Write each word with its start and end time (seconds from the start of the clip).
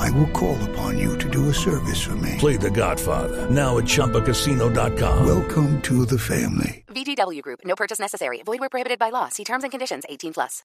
I 0.00 0.10
will 0.12 0.28
call 0.28 0.56
upon 0.70 0.98
you 0.98 1.16
to 1.18 1.28
do 1.28 1.50
a 1.50 1.54
service 1.54 2.00
for 2.00 2.16
me. 2.16 2.36
Play 2.38 2.56
The 2.56 2.70
Godfather 2.70 3.50
now 3.50 3.78
at 3.78 3.84
ChumbaCasino.com. 3.84 5.26
Welcome 5.26 5.80
to 5.82 6.06
the 6.06 6.18
family. 6.18 6.84
VGW 6.88 7.42
Group. 7.42 7.60
No 7.64 7.74
purchase 7.76 8.00
necessary. 8.00 8.42
Void 8.44 8.60
where 8.60 8.70
prohibited 8.70 8.98
by 8.98 9.10
law. 9.10 9.28
See 9.28 9.44
terms 9.44 9.62
and 9.62 9.70
conditions. 9.70 10.04
18 10.08 10.32
plus. 10.32 10.64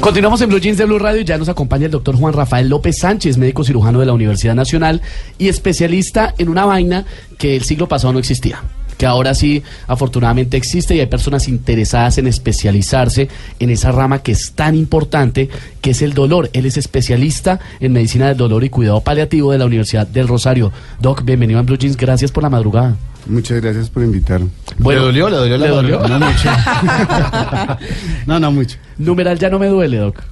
Continuamos 0.00 0.42
en 0.42 0.48
Blue 0.48 0.58
Jeans 0.58 0.76
de 0.76 0.84
Blue 0.84 0.98
Radio 0.98 1.20
y 1.20 1.24
ya 1.24 1.38
nos 1.38 1.48
acompaña 1.48 1.86
el 1.86 1.92
doctor 1.92 2.16
Juan 2.16 2.34
Rafael 2.34 2.68
López 2.68 2.98
Sánchez, 2.98 3.38
médico 3.38 3.64
cirujano 3.64 4.00
de 4.00 4.06
la 4.06 4.12
Universidad 4.12 4.54
Nacional 4.54 5.00
y 5.38 5.48
especialista 5.48 6.34
en 6.38 6.48
una 6.48 6.66
vaina 6.66 7.06
que 7.38 7.56
el 7.56 7.62
siglo 7.62 7.86
pasado 7.86 8.12
no 8.12 8.18
existía. 8.18 8.62
Que 9.02 9.06
ahora 9.06 9.34
sí, 9.34 9.64
afortunadamente 9.88 10.56
existe 10.56 10.94
y 10.94 11.00
hay 11.00 11.06
personas 11.06 11.48
interesadas 11.48 12.18
en 12.18 12.28
especializarse 12.28 13.28
en 13.58 13.70
esa 13.70 13.90
rama 13.90 14.20
que 14.20 14.30
es 14.30 14.52
tan 14.52 14.76
importante, 14.76 15.48
que 15.80 15.90
es 15.90 16.02
el 16.02 16.14
dolor. 16.14 16.50
Él 16.52 16.66
es 16.66 16.76
especialista 16.76 17.58
en 17.80 17.94
medicina 17.94 18.28
del 18.28 18.36
dolor 18.36 18.62
y 18.62 18.68
cuidado 18.68 19.00
paliativo 19.00 19.50
de 19.50 19.58
la 19.58 19.64
Universidad 19.64 20.06
del 20.06 20.28
Rosario. 20.28 20.70
Doc, 21.00 21.24
bienvenido 21.24 21.58
a 21.58 21.62
Blue 21.62 21.76
Jeans, 21.76 21.96
gracias 21.96 22.30
por 22.30 22.44
la 22.44 22.50
madrugada. 22.50 22.94
Muchas 23.26 23.60
gracias 23.60 23.90
por 23.90 24.04
invitarme. 24.04 24.50
Bueno, 24.78 25.00
¿Le 25.00 25.06
dolió? 25.06 25.28
¿Le 25.30 25.36
dolió 25.36 25.58
la 25.58 25.66
¿Le 25.66 25.72
dolió? 25.72 26.06
No 26.06 26.18
mucho. 26.20 26.48
no, 28.26 28.38
no 28.38 28.52
mucho. 28.52 28.78
Numeral 28.98 29.36
ya 29.36 29.50
no 29.50 29.58
me 29.58 29.66
duele, 29.66 29.96
Doc. 29.96 30.22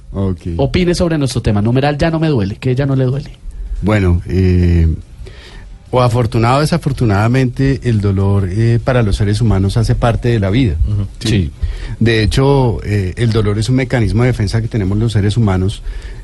Opine 0.55 0.95
sobre 0.95 1.17
nuestro 1.17 1.41
tema. 1.41 1.61
Numeral 1.61 1.97
ya 1.97 2.09
no 2.09 2.21
me 2.21 2.29
duele, 2.29 2.55
que 2.55 2.73
ya 2.73 2.85
no 2.85 2.95
le 2.95 3.03
duele. 3.03 3.31
Bueno, 3.81 4.21
eh, 4.27 4.87
o 5.91 6.01
afortunado 6.01 6.57
o 6.57 6.61
desafortunadamente, 6.61 7.81
el 7.83 7.99
dolor 8.01 8.47
eh, 8.49 8.79
para 8.83 9.03
los 9.03 9.17
seres 9.17 9.41
humanos 9.41 9.75
hace 9.77 9.93
parte 9.95 10.29
de 10.29 10.39
la 10.39 10.49
vida. 10.49 10.75
Sí. 11.19 11.51
De 11.99 12.23
hecho, 12.23 12.79
eh, 12.83 13.13
el 13.17 13.31
dolor 13.31 13.59
es 13.59 13.67
un 13.69 13.75
mecanismo 13.75 14.23
de 14.23 14.27
defensa 14.27 14.61
que 14.61 14.67
tenemos 14.67 14.97
los 14.97 15.11
seres 15.13 15.35
humanos. 15.37 15.81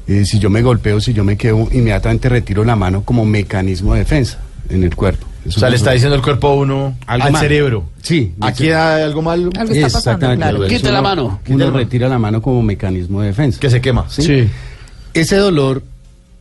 Eh, 0.08 0.24
si 0.26 0.40
yo 0.40 0.50
me 0.50 0.62
golpeo, 0.62 1.02
si 1.02 1.14
yo 1.14 1.24
me 1.26 1.36
quedo, 1.36 1.68
inmediatamente 1.74 2.30
retiro 2.30 2.64
la 2.64 2.76
mano 2.78 3.02
como 3.04 3.26
mecanismo 3.26 3.94
de 3.94 4.00
defensa 4.00 4.40
en 4.70 4.84
el 4.84 4.96
cuerpo. 4.96 5.28
Eso 5.46 5.58
O 5.58 5.60
sea, 5.60 5.70
le 5.70 5.76
es- 5.76 5.82
está 5.82 5.92
diciendo 5.92 6.16
el 6.16 6.22
cuerpo 6.22 6.48
a 6.50 6.56
uno 6.56 6.98
Algo 7.06 7.26
al 7.28 7.32
mal. 7.34 7.42
cerebro. 7.42 7.84
Sí. 8.02 8.34
Aquí 8.42 8.70
hay 8.72 9.04
algo 9.04 9.22
mal 9.22 9.50
Algo 9.58 9.74
está 9.74 9.90
pasando, 9.90 10.34
claro. 10.36 10.66
Quite 10.68 10.92
la 10.92 11.02
mano. 11.02 11.24
Uno 11.26 11.40
Quite 11.44 11.58
la 11.60 11.66
mano. 11.66 11.78
retira 11.78 12.08
la 12.10 12.20
mano 12.20 12.42
como 12.42 12.62
mecanismo 12.62 13.22
de 13.22 13.28
defensa. 13.28 13.60
que 13.60 13.70
se 13.70 13.82
quema. 13.82 14.06
¿sí? 14.10 14.48
Ese 15.14 15.36
dolor 15.38 15.84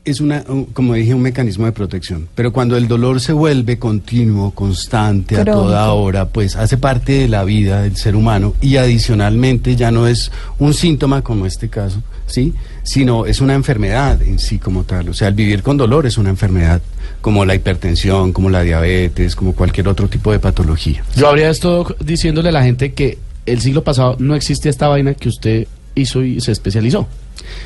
es 0.06 0.20
una, 0.20 0.42
un- 0.48 0.64
como 0.66 0.94
dije, 0.94 1.12
un 1.12 1.20
mecanismo 1.20 1.66
de 1.66 1.72
protección. 1.72 2.28
Pero 2.34 2.52
cuando 2.52 2.76
el 2.76 2.88
dolor 2.88 3.20
se 3.20 3.32
vuelve 3.32 3.78
continuo, 3.78 4.52
constante, 4.52 5.36
a 5.36 5.44
toda 5.44 5.92
hora, 5.92 6.28
pues 6.28 6.56
hace 6.56 6.78
parte 6.78 7.12
de 7.12 7.28
la 7.28 7.44
vida 7.44 7.82
del 7.82 7.96
ser 7.96 8.16
humano 8.16 8.54
y 8.62 8.76
adicionalmente 8.76 9.76
ya 9.76 9.90
no 9.90 10.06
es 10.06 10.30
un 10.58 10.72
síntoma 10.74 11.22
como 11.22 11.44
este 11.44 11.68
caso, 11.68 12.02
¿sí? 12.26 12.54
Sino 12.82 13.26
es 13.26 13.40
una 13.40 13.54
enfermedad 13.54 14.22
en 14.22 14.38
sí 14.38 14.58
como 14.58 14.84
tal. 14.84 15.08
O 15.08 15.14
sea, 15.14 15.28
el 15.28 15.34
vivir 15.34 15.62
con 15.62 15.76
dolor 15.76 16.06
es 16.06 16.18
una 16.18 16.30
enfermedad, 16.30 16.80
como 17.20 17.44
la 17.44 17.54
hipertensión, 17.54 18.32
como 18.32 18.48
la 18.48 18.62
diabetes, 18.62 19.34
como 19.34 19.52
cualquier 19.54 19.88
otro 19.88 20.08
tipo 20.08 20.30
de 20.32 20.38
patología. 20.38 21.02
Yo 21.16 21.28
habría 21.28 21.50
esto 21.50 21.94
diciéndole 22.04 22.50
a 22.50 22.52
la 22.52 22.62
gente 22.62 22.92
que 22.94 23.18
el 23.44 23.60
siglo 23.60 23.82
pasado 23.82 24.16
no 24.20 24.34
existía 24.34 24.70
esta 24.70 24.88
vaina 24.88 25.14
que 25.14 25.28
usted 25.28 25.66
hizo 25.94 26.22
y 26.22 26.40
se 26.40 26.52
especializó. 26.52 27.06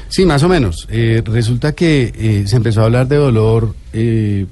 Sí, 0.09 0.25
más 0.27 0.43
o 0.43 0.49
menos. 0.49 0.87
Eh, 0.91 1.23
resulta 1.25 1.73
que 1.73 2.13
eh, 2.17 2.45
se 2.47 2.57
empezó 2.57 2.83
a 2.83 2.85
hablar 2.85 3.09
de 3.09 3.17
dolor 3.17 3.75
eh, 3.93 4.47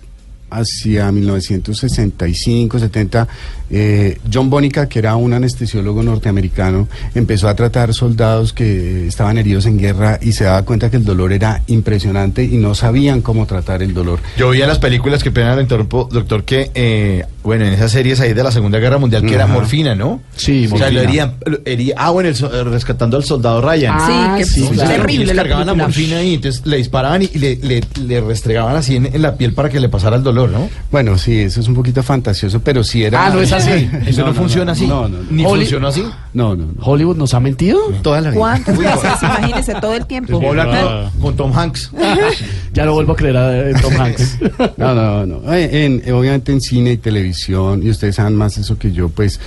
hacia 0.51 1.11
1965, 1.13 2.79
70. 2.79 3.29
Eh, 3.71 4.19
John 4.33 4.51
Bonica, 4.51 4.89
que 4.89 4.99
era 4.99 5.17
un 5.17 5.33
anestesiólogo 5.33 6.03
norteamericano, 6.03 6.89
empezó 7.15 7.49
a 7.49 7.55
tratar 7.55 7.93
soldados 7.95 8.53
que 8.53 9.07
estaban 9.07 9.39
heridos 9.39 9.67
en 9.67 9.79
guerra 9.79 10.19
y 10.23 10.33
se 10.33 10.45
daba 10.45 10.63
cuenta 10.63 10.91
que 10.91 10.97
el 10.97 11.05
dolor 11.05 11.33
era 11.33 11.63
impresionante 11.67 12.45
y 12.45 12.57
no 12.57 12.75
sabían 12.75 13.21
cómo 13.21 13.47
tratar 13.47 13.83
el 13.83 13.95
dolor. 13.95 14.21
Yo 14.37 14.51
vi 14.51 14.63
en 14.63 14.69
las 14.69 14.79
películas 14.79 15.23
que 15.23 15.31
pena 15.31 15.61
interrumpo, 15.61 16.09
doctor, 16.11 16.45
que, 16.45 16.71
eh, 16.75 17.25
bueno, 17.43 17.65
en 17.65 17.73
esas 17.73 17.91
series 17.93 18.21
ahí 18.21 18.33
de 18.35 18.43
la 18.43 18.51
Segunda 18.53 18.79
Guerra 18.79 18.99
Mundial, 18.99 19.25
que 19.25 19.35
era 19.35 19.47
morfina, 19.47 19.95
¿no? 19.95 20.21
Sí, 20.37 20.67
O 20.67 20.77
sea, 20.77 20.87
morfina. 20.87 20.91
lo 21.03 21.09
herían, 21.09 21.35
lo 21.47 21.59
hería- 21.65 21.95
ah, 21.97 22.11
bueno, 22.11 22.29
el 22.29 22.37
eh, 22.37 22.65
rescatando 22.65 23.17
al 23.17 23.25
soldado 23.25 23.61
Ryan. 23.61 23.95
Ah, 23.99 24.35
sí, 24.37 24.39
que 24.39 24.45
sí, 24.45 24.69
claro. 24.75 24.91
terrible 24.91 25.35
la 25.35 25.43
cargaban 25.43 25.67
la 25.67 25.75
morfina 25.75 26.19
ahí, 26.19 26.35
entonces 26.35 26.63
le 26.67 26.77
disparaban 26.77 27.23
y 27.23 27.29
le, 27.39 27.57
le, 27.57 27.81
le 28.07 28.21
restregaban 28.21 28.77
así 28.77 28.97
en, 28.97 29.07
en 29.07 29.23
la 29.23 29.35
piel 29.37 29.53
para 29.55 29.69
que 29.69 29.81
le 29.81 29.89
pasara 29.89 30.17
el 30.17 30.23
dolor, 30.23 30.51
¿no? 30.51 30.69
Bueno, 30.91 31.17
sí, 31.19 31.39
eso 31.41 31.61
es 31.61 31.69
un 31.69 31.75
poquito 31.75 32.03
fantasioso, 32.03 32.61
pero 32.61 32.85
sí 32.85 33.03
era... 33.05 33.27
Ah, 33.27 33.31
no 33.31 33.41
es 33.41 33.53
así. 33.59 33.91
Eso 34.07 34.27
no, 34.27 34.35
funciona 34.35 34.73
así. 34.73 34.87
No, 34.87 35.09
no, 35.09 35.19
no. 35.19 35.31
Ni 35.31 35.45
funcionó 35.45 35.89
así. 35.89 36.05
No, 36.33 36.57
no. 36.57 36.69
¿Hollywood 36.81 37.17
nos 37.17 37.35
ha 37.35 37.41
mentido? 37.41 37.79
Toda 38.03 38.21
la 38.21 38.31
vida. 38.31 38.39
¿Cuántas 38.41 38.79
veces? 38.79 39.23
Imagínese 39.23 39.75
todo 39.75 39.95
el 39.95 40.07
tiempo. 40.07 40.41
Voy 40.41 40.47
a 40.47 40.63
hablar 40.63 41.11
con, 41.21 41.37
Tom 41.37 41.53
Hanks. 41.57 41.91
Ya 42.73 42.85
no 42.85 42.93
vuelvo 42.93 43.13
a 43.13 43.17
creer 43.17 43.37
a 43.37 43.71
eh, 43.71 43.75
Tom 43.83 43.93
Hanks. 43.99 44.39
No, 44.77 44.95
no, 44.95 45.27
no. 45.27 45.53
En- 45.53 46.03
eh, 46.05 46.13
obviamente 46.13 46.53
en 46.53 46.61
cine 46.61 46.93
y 46.93 46.97
televisión, 46.99 47.83
y 47.85 47.91
ustedes 47.91 48.17
saben 48.17 48.37
más 48.37 48.57
eso 48.59 48.79
que 48.79 48.93
yo, 48.93 49.09
pues 49.09 49.41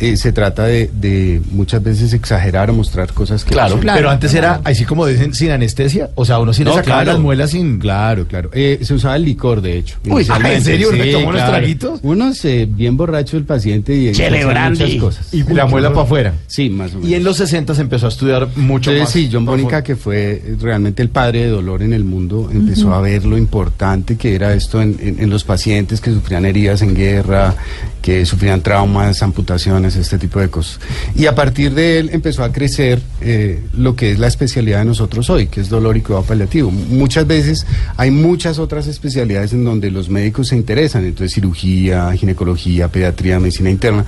eh, 0.00 0.16
se 0.16 0.32
trata 0.32 0.64
de, 0.64 0.90
de 0.92 1.40
muchas 1.52 1.82
veces 1.82 2.12
exagerar 2.12 2.70
o 2.70 2.74
mostrar 2.74 3.12
cosas 3.12 3.44
que... 3.44 3.50
Claro. 3.52 3.68
no 3.70 3.74
son. 3.76 3.80
Claro. 3.82 3.98
Pero 3.98 4.10
antes 4.10 4.34
era 4.34 4.60
así 4.64 4.84
como 4.84 5.06
dicen, 5.06 5.34
sin 5.34 5.50
anestesia. 5.50 6.10
O 6.14 6.24
sea, 6.24 6.38
uno 6.40 6.52
sí 6.52 6.64
le 6.64 6.70
No, 6.70 6.76
sacaba 6.76 7.02
claro. 7.02 7.12
las 7.12 7.20
muelas 7.20 7.50
sin. 7.50 7.78
Claro, 7.78 8.26
claro. 8.26 8.50
Eh, 8.52 8.80
se 8.82 8.94
usaba 8.94 9.16
el 9.16 9.24
licor, 9.24 9.60
de 9.60 9.78
hecho. 9.78 9.96
Uy. 10.08 10.26
¿en 10.44 10.62
serio? 10.62 10.90
¿Le 10.92 11.12
tomó 11.12 11.28
unos 11.28 11.46
traguitos? 11.46 12.00
Unos 12.02 12.44
eh, 12.44 12.66
bien 12.68 12.96
borracho 12.96 13.36
el 13.36 13.44
paciente 13.44 13.94
y 13.94 14.12
brandy. 14.44 14.80
muchas 14.84 15.00
cosas. 15.00 15.34
Y 15.34 15.42
la 15.44 15.66
muela 15.66 15.90
para 15.90 16.02
afuera. 16.02 16.34
Sí, 16.46 16.70
más 16.70 16.92
o 16.92 16.96
menos. 16.96 17.10
Y 17.10 17.14
en 17.14 17.24
los 17.24 17.36
60 17.36 17.74
se 17.74 17.80
empezó 17.80 18.06
a 18.06 18.08
estudiar 18.08 18.48
mucho 18.56 18.90
Entonces, 18.90 19.00
más. 19.00 19.24
sí, 19.24 19.30
John 19.32 19.44
Bonica, 19.44 19.82
que 19.82 19.96
fue 19.96 20.42
realmente 20.60 21.02
el 21.02 21.08
padre 21.08 21.44
de 21.44 21.48
dolor 21.50 21.82
en 21.82 21.92
el 21.92 22.04
mundo, 22.04 22.48
empezó 22.52 22.92
a 22.94 23.00
ver 23.00 23.24
lo 23.24 23.36
importante 23.38 24.16
que 24.16 24.34
era 24.34 24.52
esto 24.54 24.80
en, 24.82 24.96
en- 25.00 25.20
en 25.20 25.30
los 25.30 25.44
pacientes 25.44 26.00
que 26.00 26.10
sufrían 26.10 26.44
heridas 26.44 26.82
en 26.82 26.94
guerra, 26.94 27.54
que 28.02 28.26
sufrían 28.26 28.60
traumas, 28.60 29.22
amputaciones, 29.22 29.93
este 30.00 30.18
tipo 30.18 30.40
de 30.40 30.48
cosas. 30.48 30.80
Y 31.14 31.26
a 31.26 31.34
partir 31.34 31.74
de 31.74 31.98
él 31.98 32.10
empezó 32.12 32.44
a 32.44 32.52
crecer 32.52 33.00
eh, 33.20 33.62
lo 33.76 33.96
que 33.96 34.12
es 34.12 34.18
la 34.18 34.26
especialidad 34.26 34.80
de 34.80 34.84
nosotros 34.86 35.30
hoy, 35.30 35.46
que 35.46 35.60
es 35.60 35.68
dolor 35.68 35.96
y 35.96 36.00
cuidado 36.00 36.24
paliativo. 36.24 36.70
Muchas 36.70 37.26
veces 37.26 37.66
hay 37.96 38.10
muchas 38.10 38.58
otras 38.58 38.86
especialidades 38.86 39.52
en 39.52 39.64
donde 39.64 39.90
los 39.90 40.08
médicos 40.08 40.48
se 40.48 40.56
interesan, 40.56 41.04
entonces 41.04 41.34
cirugía, 41.34 42.12
ginecología, 42.12 42.88
pediatría, 42.88 43.38
medicina 43.40 43.70
interna, 43.70 44.04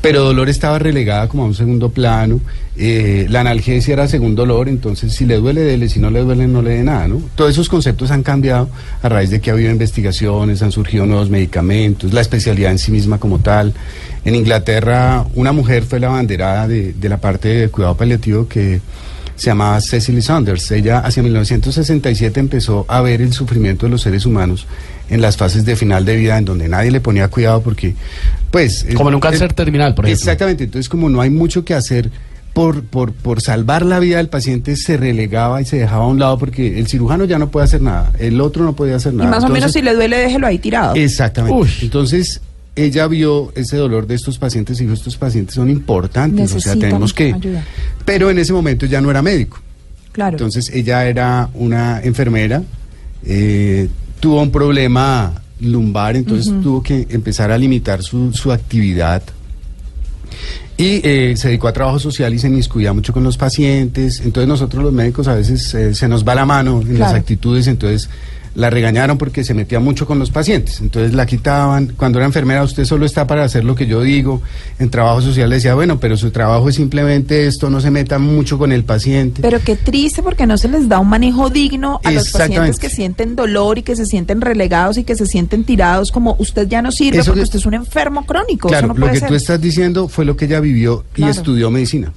pero 0.00 0.22
dolor 0.22 0.48
estaba 0.48 0.78
relegada 0.78 1.28
como 1.28 1.44
a 1.44 1.46
un 1.46 1.54
segundo 1.54 1.90
plano. 1.90 2.40
eh, 2.76 3.26
la 3.30 3.40
analgesia 3.40 3.94
era 3.94 4.08
segundo 4.08 4.42
dolor, 4.42 4.68
entonces 4.68 5.14
si 5.14 5.24
le 5.26 5.36
duele, 5.36 5.60
dele, 5.60 5.88
si 5.88 6.00
no 6.00 6.10
le 6.10 6.20
duele, 6.20 6.48
no 6.48 6.60
le 6.60 6.70
dé 6.70 6.82
nada, 6.82 7.06
¿no? 7.06 7.22
Todos 7.36 7.52
esos 7.52 7.68
conceptos 7.68 8.10
han 8.10 8.22
cambiado 8.22 8.68
a 9.02 9.08
raíz 9.08 9.30
de 9.30 9.40
que 9.40 9.50
ha 9.50 9.52
habido 9.52 9.70
investigaciones, 9.70 10.60
han 10.62 10.72
surgido 10.72 11.06
nuevos 11.06 11.30
medicamentos, 11.30 12.12
la 12.12 12.20
especialidad 12.20 12.72
en 12.72 12.78
sí 12.78 12.90
misma 12.90 13.18
como 13.18 13.38
tal. 13.38 13.74
En 14.24 14.34
Inglaterra, 14.34 15.24
una 15.34 15.52
mujer 15.52 15.82
fue 15.84 16.00
la 16.00 16.08
banderada 16.08 16.66
de, 16.68 16.92
de 16.94 17.08
la 17.08 17.18
parte 17.18 17.48
de 17.48 17.68
cuidado 17.68 17.96
paliativo 17.96 18.48
que 18.48 18.80
se 19.36 19.46
llamaba 19.46 19.80
Cecily 19.80 20.22
Saunders. 20.22 20.70
Ella 20.70 21.00
hacia 21.00 21.22
1967 21.22 22.40
empezó 22.40 22.86
a 22.88 23.00
ver 23.02 23.20
el 23.20 23.32
sufrimiento 23.32 23.86
de 23.86 23.90
los 23.90 24.02
seres 24.02 24.24
humanos 24.26 24.66
en 25.10 25.20
las 25.20 25.36
fases 25.36 25.64
de 25.66 25.76
final 25.76 26.04
de 26.04 26.16
vida 26.16 26.38
en 26.38 26.44
donde 26.46 26.68
nadie 26.68 26.90
le 26.90 27.00
ponía 27.00 27.28
cuidado 27.28 27.60
porque, 27.60 27.94
pues... 28.50 28.86
Como 28.96 29.10
en 29.10 29.16
un 29.16 29.18
es- 29.20 29.30
cáncer 29.30 29.52
terminal, 29.52 29.94
por 29.94 30.06
ejemplo. 30.06 30.20
Exactamente, 30.22 30.64
entonces 30.64 30.88
como 30.88 31.10
no 31.10 31.20
hay 31.20 31.30
mucho 31.30 31.64
que 31.64 31.74
hacer 31.74 32.10
por, 32.54 32.84
por, 32.84 33.12
por 33.12 33.42
salvar 33.42 33.84
la 33.84 33.98
vida 33.98 34.18
del 34.18 34.28
paciente, 34.28 34.76
se 34.76 34.96
relegaba 34.96 35.60
y 35.60 35.64
se 35.66 35.76
dejaba 35.76 36.04
a 36.04 36.08
un 36.08 36.20
lado 36.20 36.38
porque 36.38 36.78
el 36.78 36.86
cirujano 36.86 37.24
ya 37.24 37.38
no 37.38 37.50
puede 37.50 37.64
hacer 37.64 37.82
nada, 37.82 38.12
el 38.20 38.40
otro 38.40 38.62
no 38.64 38.74
puede 38.74 38.94
hacer 38.94 39.12
Y 39.12 39.16
nada. 39.16 39.28
más 39.30 39.44
o 39.44 39.48
menos 39.48 39.72
si 39.72 39.82
le 39.82 39.92
duele, 39.92 40.16
déjelo 40.16 40.46
ahí 40.46 40.58
tirado. 40.58 40.94
Exactamente. 40.94 41.58
Uy. 41.58 41.68
Entonces, 41.82 42.40
ella 42.76 43.06
vio 43.06 43.52
ese 43.54 43.76
dolor 43.76 44.06
de 44.06 44.14
estos 44.14 44.38
pacientes 44.38 44.80
y 44.80 44.84
dijo, 44.84 44.94
estos 44.94 45.16
pacientes 45.16 45.54
son 45.54 45.70
importantes, 45.70 46.52
o 46.54 46.60
sea, 46.60 46.74
tenemos 46.74 47.12
que... 47.12 47.32
ayuda. 47.32 47.64
Pero 48.04 48.30
en 48.30 48.38
ese 48.38 48.52
momento 48.52 48.86
ya 48.86 49.00
no 49.00 49.10
era 49.10 49.22
médico. 49.22 49.60
Claro. 50.12 50.36
Entonces, 50.36 50.70
ella 50.72 51.06
era 51.06 51.50
una 51.54 52.00
enfermera, 52.02 52.62
eh, 53.24 53.88
tuvo 54.20 54.42
un 54.42 54.50
problema 54.50 55.32
lumbar, 55.60 56.16
entonces 56.16 56.52
tuvo 56.62 56.82
que 56.82 57.06
empezar 57.10 57.50
a 57.50 57.58
limitar 57.58 58.02
su, 58.02 58.32
su 58.32 58.52
actividad. 58.52 59.22
Y 60.76 61.00
eh, 61.04 61.34
se 61.36 61.48
dedicó 61.48 61.68
a 61.68 61.72
trabajo 61.72 62.00
social 62.00 62.34
y 62.34 62.38
se 62.40 62.48
inmiscuía 62.48 62.92
mucho 62.92 63.12
con 63.12 63.22
los 63.22 63.36
pacientes. 63.36 64.20
Entonces 64.20 64.48
nosotros 64.48 64.82
los 64.82 64.92
médicos 64.92 65.28
a 65.28 65.34
veces 65.34 65.72
eh, 65.74 65.94
se 65.94 66.08
nos 66.08 66.26
va 66.26 66.34
la 66.34 66.44
mano 66.44 66.80
en 66.80 66.98
las 66.98 67.14
actitudes, 67.14 67.68
entonces 67.68 68.10
la 68.54 68.70
regañaron 68.70 69.18
porque 69.18 69.42
se 69.44 69.52
metía 69.54 69.80
mucho 69.80 70.06
con 70.06 70.18
los 70.18 70.30
pacientes. 70.30 70.80
Entonces 70.80 71.12
la 71.14 71.26
quitaban. 71.26 71.92
Cuando 71.96 72.18
era 72.18 72.26
enfermera, 72.26 72.62
usted 72.62 72.84
solo 72.84 73.04
está 73.06 73.26
para 73.26 73.44
hacer 73.44 73.64
lo 73.64 73.74
que 73.74 73.86
yo 73.86 74.00
digo. 74.02 74.40
En 74.78 74.90
trabajo 74.90 75.20
social 75.22 75.48
le 75.50 75.56
decía, 75.56 75.74
bueno, 75.74 75.98
pero 75.98 76.16
su 76.16 76.30
trabajo 76.30 76.68
es 76.68 76.76
simplemente 76.76 77.46
esto, 77.46 77.68
no 77.70 77.80
se 77.80 77.90
meta 77.90 78.18
mucho 78.18 78.56
con 78.58 78.70
el 78.72 78.84
paciente. 78.84 79.42
Pero 79.42 79.58
qué 79.60 79.76
triste 79.76 80.22
porque 80.22 80.46
no 80.46 80.56
se 80.58 80.68
les 80.68 80.88
da 80.88 80.98
un 81.00 81.08
manejo 81.08 81.50
digno 81.50 82.00
a 82.04 82.10
los 82.12 82.30
pacientes 82.30 82.78
que 82.78 82.88
sienten 82.90 83.34
dolor 83.36 83.78
y 83.78 83.82
que 83.82 83.96
se 83.96 84.06
sienten 84.06 84.40
relegados 84.40 84.98
y 84.98 85.04
que 85.04 85.16
se 85.16 85.26
sienten 85.26 85.64
tirados 85.64 86.12
como 86.12 86.36
usted 86.38 86.68
ya 86.68 86.80
no 86.82 86.92
sirve 86.92 87.18
Eso 87.18 87.32
porque 87.32 87.40
que- 87.40 87.44
usted 87.44 87.58
es 87.58 87.66
un 87.66 87.74
enfermo 87.74 88.24
crónico. 88.24 88.68
claro, 88.68 88.86
Eso 88.86 88.94
no 88.94 88.94
lo 88.94 89.00
puede 89.06 89.14
que 89.14 89.20
ser. 89.20 89.28
tú 89.28 89.34
estás 89.34 89.60
diciendo 89.60 90.08
fue 90.08 90.24
lo 90.24 90.36
que 90.36 90.44
ella 90.44 90.60
vivió 90.60 91.04
y 91.14 91.16
Claro. 91.16 91.32
estudió 91.32 91.70
medicina. 91.70 92.12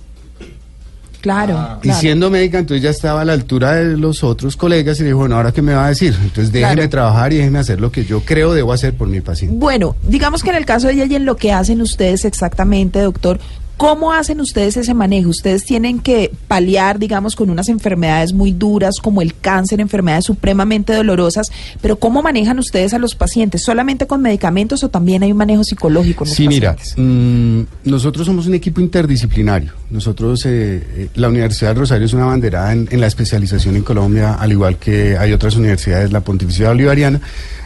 Claro, 1.21 1.55
Ah. 1.57 1.77
Y 1.79 1.83
claro. 1.83 1.99
siendo 1.99 2.29
médica, 2.29 2.59
entonces 2.59 2.83
ya 2.83 2.89
estaba 2.91 3.21
a 3.21 3.25
la 3.25 3.33
altura 3.33 3.73
de 3.75 3.97
los 3.97 4.23
otros 4.23 4.55
colegas 4.55 4.99
y 4.99 5.03
le 5.03 5.07
dijo, 5.07 5.19
bueno, 5.19 5.35
¿ahora 5.35 5.51
qué 5.51 5.61
me 5.61 5.73
va 5.73 5.85
a 5.85 5.89
decir? 5.89 6.15
Entonces 6.21 6.51
déjeme 6.51 6.73
Claro. 6.75 6.89
trabajar 6.89 7.33
y 7.33 7.37
déjeme 7.37 7.59
hacer 7.59 7.81
lo 7.81 7.91
que 7.91 8.05
yo 8.05 8.21
creo 8.21 8.53
debo 8.53 8.71
hacer 8.73 8.93
por 8.93 9.07
mi 9.07 9.21
paciente. 9.21 9.55
Bueno, 9.57 9.95
digamos 10.03 10.43
que 10.43 10.49
en 10.51 10.55
el 10.57 10.65
caso 10.65 10.87
de 10.87 10.93
ella 10.93 11.05
y 11.05 11.15
en 11.15 11.25
lo 11.25 11.35
que 11.35 11.51
hacen 11.51 11.81
ustedes 11.81 12.23
exactamente, 12.25 12.99
doctor, 12.99 13.39
¿cómo 13.77 14.11
hacen 14.11 14.41
ustedes 14.41 14.75
ese 14.77 14.93
manejo? 14.93 15.29
Ustedes 15.29 15.63
tienen 15.63 15.99
que 15.99 16.31
paliar, 16.47 16.99
digamos, 16.99 17.35
con 17.35 17.49
unas 17.49 17.69
enfermedades 17.69 18.33
muy 18.33 18.51
duras 18.51 18.95
como 19.01 19.21
el 19.21 19.35
cáncer, 19.35 19.79
enfermedades 19.79 20.25
supremamente 20.25 20.93
dolorosas, 20.93 21.51
pero 21.81 21.97
¿cómo 21.97 22.21
manejan 22.21 22.59
ustedes 22.59 22.93
a 22.93 22.99
los 22.99 23.15
pacientes? 23.15 23.63
¿Solamente 23.63 24.07
con 24.07 24.21
medicamentos 24.21 24.83
o 24.83 24.89
también 24.89 25.23
hay 25.23 25.31
un 25.31 25.37
manejo 25.37 25.63
psicológico 25.63 26.23
en 26.23 26.29
los 26.29 26.35
Sí, 26.37 26.47
mira, 26.47 26.75
pacientes? 26.75 26.95
mm, 26.97 27.89
nosotros 27.89 28.25
somos 28.25 28.47
un 28.47 28.55
equipo 28.55 28.81
interdisciplinario. 28.81 29.71
Nosotros, 29.89 30.45
eh, 30.45 30.83
eh, 30.95 31.09
la 31.15 31.29
Universidad 31.29 31.69
del 31.71 31.79
Rosario 31.79 32.05
es 32.05 32.13
una 32.13 32.25
banderada 32.25 32.73
en, 32.73 32.87
en 32.91 32.99
la 32.99 33.07
especialización 33.07 33.75
en 33.75 33.83
Colombia, 33.83 34.33
al 34.33 34.51
igual 34.51 34.77
que 34.77 35.17
hay 35.17 35.31
otras 35.31 35.55
universidades, 35.55 36.11
la 36.11 36.21
Pontificia 36.21 36.67
Bolivariana, 36.69 37.21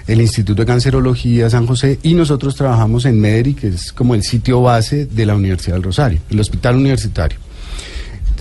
el 0.08 0.22
Instituto 0.22 0.62
de 0.62 0.66
Cancerología 0.66 1.50
San 1.50 1.68
José, 1.68 2.00
y 2.04 2.14
nosotros 2.14 2.56
trabajamos 2.56 3.06
en 3.06 3.20
MEDERI, 3.20 3.54
que 3.54 3.68
es 3.68 3.92
como 3.92 4.16
el 4.16 4.24
sitio 4.24 4.62
base 4.62 5.06
de 5.06 5.26
la 5.26 5.36
Universidad 5.36 5.76
del 5.76 5.84
Rosario, 5.84 6.20
el 6.30 6.40
hospital 6.40 6.76
universitario. 6.76 7.40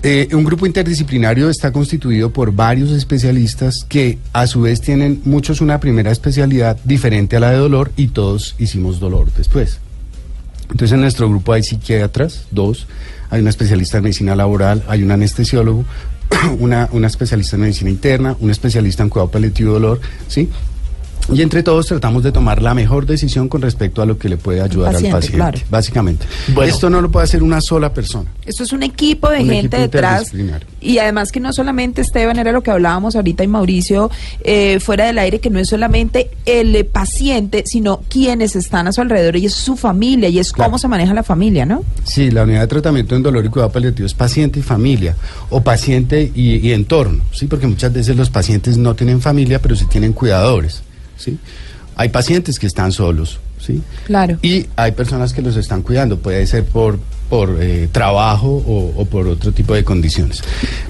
Eh, 0.02 0.28
un 0.32 0.44
grupo 0.44 0.64
interdisciplinario 0.64 1.50
está 1.50 1.72
constituido 1.72 2.30
por 2.30 2.52
varios 2.52 2.90
especialistas 2.90 3.84
que 3.86 4.18
a 4.32 4.46
su 4.46 4.62
vez 4.62 4.80
tienen 4.80 5.20
muchos 5.26 5.60
una 5.60 5.78
primera 5.78 6.10
especialidad 6.10 6.78
diferente 6.84 7.36
a 7.36 7.40
la 7.40 7.50
de 7.50 7.58
dolor 7.58 7.92
y 7.96 8.08
todos 8.08 8.54
hicimos 8.58 8.98
dolor 8.98 9.30
después. 9.36 9.78
Entonces 10.70 10.92
en 10.92 11.02
nuestro 11.02 11.28
grupo 11.28 11.52
hay 11.52 11.62
psiquiatras, 11.62 12.46
dos, 12.50 12.86
hay 13.28 13.42
una 13.42 13.50
especialista 13.50 13.98
en 13.98 14.04
medicina 14.04 14.34
laboral, 14.34 14.82
hay 14.88 15.02
un 15.02 15.10
anestesiólogo, 15.10 15.84
una, 16.58 16.88
una 16.92 17.06
especialista 17.08 17.56
en 17.56 17.62
medicina 17.62 17.90
interna, 17.90 18.36
un 18.40 18.50
especialista 18.50 19.02
en 19.02 19.10
cuidado 19.10 19.30
paliativo 19.30 19.74
dolor, 19.74 20.00
¿sí? 20.28 20.48
Y 21.32 21.42
entre 21.42 21.62
todos 21.62 21.86
tratamos 21.86 22.22
de 22.24 22.32
tomar 22.32 22.60
la 22.60 22.74
mejor 22.74 23.06
decisión 23.06 23.48
con 23.48 23.62
respecto 23.62 24.02
a 24.02 24.06
lo 24.06 24.18
que 24.18 24.28
le 24.28 24.36
puede 24.36 24.60
ayudar 24.60 24.92
paciente, 24.94 25.08
al 25.14 25.20
paciente, 25.20 25.36
claro. 25.36 25.58
básicamente. 25.70 26.26
Bueno. 26.48 26.72
Esto 26.72 26.90
no 26.90 27.00
lo 27.00 27.10
puede 27.10 27.24
hacer 27.24 27.42
una 27.42 27.60
sola 27.60 27.92
persona. 27.92 28.30
Esto 28.44 28.64
es 28.64 28.72
un 28.72 28.82
equipo 28.82 29.28
de 29.30 29.40
Un 29.40 29.48
gente 29.50 29.76
equipo 29.76 29.82
detrás. 29.96 30.32
Y 30.80 30.98
además 30.98 31.30
que 31.30 31.38
no 31.40 31.52
solamente 31.52 32.00
Esteban 32.00 32.38
era 32.38 32.50
lo 32.52 32.62
que 32.62 32.70
hablábamos 32.70 33.14
ahorita 33.14 33.44
y 33.44 33.48
Mauricio 33.48 34.10
eh, 34.42 34.80
fuera 34.80 35.06
del 35.06 35.18
aire, 35.18 35.38
que 35.38 35.50
no 35.50 35.58
es 35.60 35.68
solamente 35.68 36.30
el 36.46 36.84
paciente, 36.86 37.62
sino 37.66 38.00
quienes 38.08 38.56
están 38.56 38.88
a 38.88 38.92
su 38.92 39.00
alrededor 39.00 39.36
y 39.36 39.46
es 39.46 39.54
su 39.54 39.76
familia 39.76 40.28
y 40.28 40.38
es 40.38 40.52
Claro. 40.52 40.70
cómo 40.70 40.78
se 40.78 40.88
maneja 40.88 41.14
la 41.14 41.22
familia, 41.22 41.64
¿no? 41.64 41.84
Sí, 42.04 42.30
la 42.30 42.42
unidad 42.42 42.62
de 42.62 42.66
tratamiento 42.66 43.14
en 43.14 43.22
dolor 43.22 43.44
y 43.44 43.48
cuidado 43.50 43.70
paliativo 43.70 44.06
es 44.06 44.14
paciente 44.14 44.58
y 44.58 44.62
familia, 44.62 45.14
o 45.50 45.60
paciente 45.62 46.32
y, 46.34 46.56
y 46.66 46.72
entorno, 46.72 47.22
¿sí? 47.32 47.46
Porque 47.46 47.66
muchas 47.68 47.92
veces 47.92 48.16
los 48.16 48.30
pacientes 48.30 48.76
no 48.78 48.94
tienen 48.96 49.20
familia, 49.20 49.60
pero 49.60 49.76
sí 49.76 49.84
tienen 49.86 50.12
cuidadores, 50.12 50.82
¿sí? 51.20 51.38
Hay 51.96 52.08
pacientes 52.08 52.58
que 52.58 52.66
están 52.66 52.92
solos, 52.92 53.40
¿sí? 53.58 53.82
Claro. 54.04 54.38
Y 54.42 54.66
hay 54.76 54.92
personas 54.92 55.32
que 55.32 55.42
los 55.42 55.56
están 55.56 55.82
cuidando, 55.82 56.18
puede 56.18 56.46
ser 56.46 56.64
por, 56.64 56.98
por 57.28 57.58
eh, 57.60 57.88
trabajo 57.92 58.48
o, 58.48 58.94
o 58.96 59.04
por 59.04 59.26
otro 59.26 59.52
tipo 59.52 59.74
de 59.74 59.84
condiciones. 59.84 60.42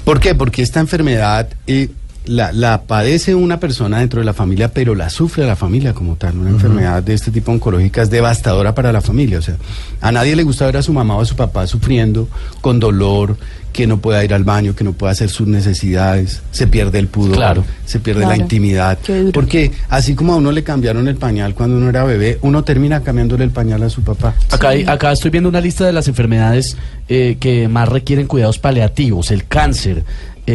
¿Por 0.05 0.21
qué? 0.21 0.35
Porque 0.35 0.63
esta 0.63 0.81
enfermedad 0.81 1.49
eh, 1.67 1.89
la, 2.27 2.53
la 2.53 2.83
padece 2.83 3.35
una 3.35 3.59
persona 3.59 3.99
dentro 4.01 4.21
de 4.21 4.27
la 4.27 4.35
familia, 4.35 4.73
pero 4.73 4.95
la 4.95 5.09
sufre 5.11 5.47
la 5.47 5.57
familia 5.57 5.93
como 5.95 6.17
tal. 6.17 6.39
Una 6.39 6.51
enfermedad 6.51 7.03
de 7.03 7.15
este 7.15 7.31
tipo 7.31 7.51
oncológica 7.53 8.03
es 8.03 8.11
devastadora 8.11 8.75
para 8.75 8.93
la 8.93 9.01
familia. 9.01 9.39
O 9.39 9.43
sea, 9.43 9.57
a 10.01 10.13
nadie 10.13 10.37
le 10.37 10.43
gusta 10.43 10.67
ver 10.67 10.77
a 10.77 10.83
su 10.83 10.93
mamá 10.93 11.17
o 11.17 11.23
a 11.23 11.25
su 11.25 11.35
papá 11.37 11.67
sufriendo 11.67 12.29
con 12.61 12.79
dolor, 12.79 13.37
que 13.73 13.87
no 13.87 13.99
pueda 14.01 14.25
ir 14.25 14.35
al 14.35 14.43
baño, 14.43 14.75
que 14.75 14.83
no 14.83 14.93
pueda 14.95 15.13
hacer 15.13 15.29
sus 15.31 15.47
necesidades, 15.47 16.43
se 16.51 16.67
pierde 16.67 16.99
el 16.99 17.07
pudor, 17.07 17.37
Claro. 17.37 17.65
se 17.87 18.01
pierde 18.01 18.27
la 18.27 18.37
intimidad. 18.37 18.99
Porque 19.33 19.71
así 19.89 20.17
como 20.17 20.33
a 20.35 20.37
uno 20.37 20.51
le 20.51 20.65
cambiaron 20.65 21.07
el 21.07 21.15
pañal 21.15 21.55
cuando 21.55 21.77
uno 21.77 21.89
era 21.89 22.03
bebé, 22.03 22.39
uno 22.43 22.65
termina 22.65 23.01
cambiándole 23.03 23.45
el 23.45 23.51
pañal 23.51 23.83
a 23.85 23.89
su 23.89 24.03
papá. 24.03 24.35
Acá, 24.51 24.71
hay- 24.71 24.83
acá 24.87 25.13
estoy 25.13 25.31
viendo 25.31 25.49
una 25.49 25.61
lista 25.61 25.87
de 25.87 25.93
las 25.93 26.09
enfermedades 26.09 26.77
eh, 27.09 27.37
que 27.41 27.69
más 27.69 27.89
requieren 27.89 28.27
cuidados 28.27 28.59
paliativos, 28.59 29.31
el 29.31 29.47
cáncer, 29.47 30.05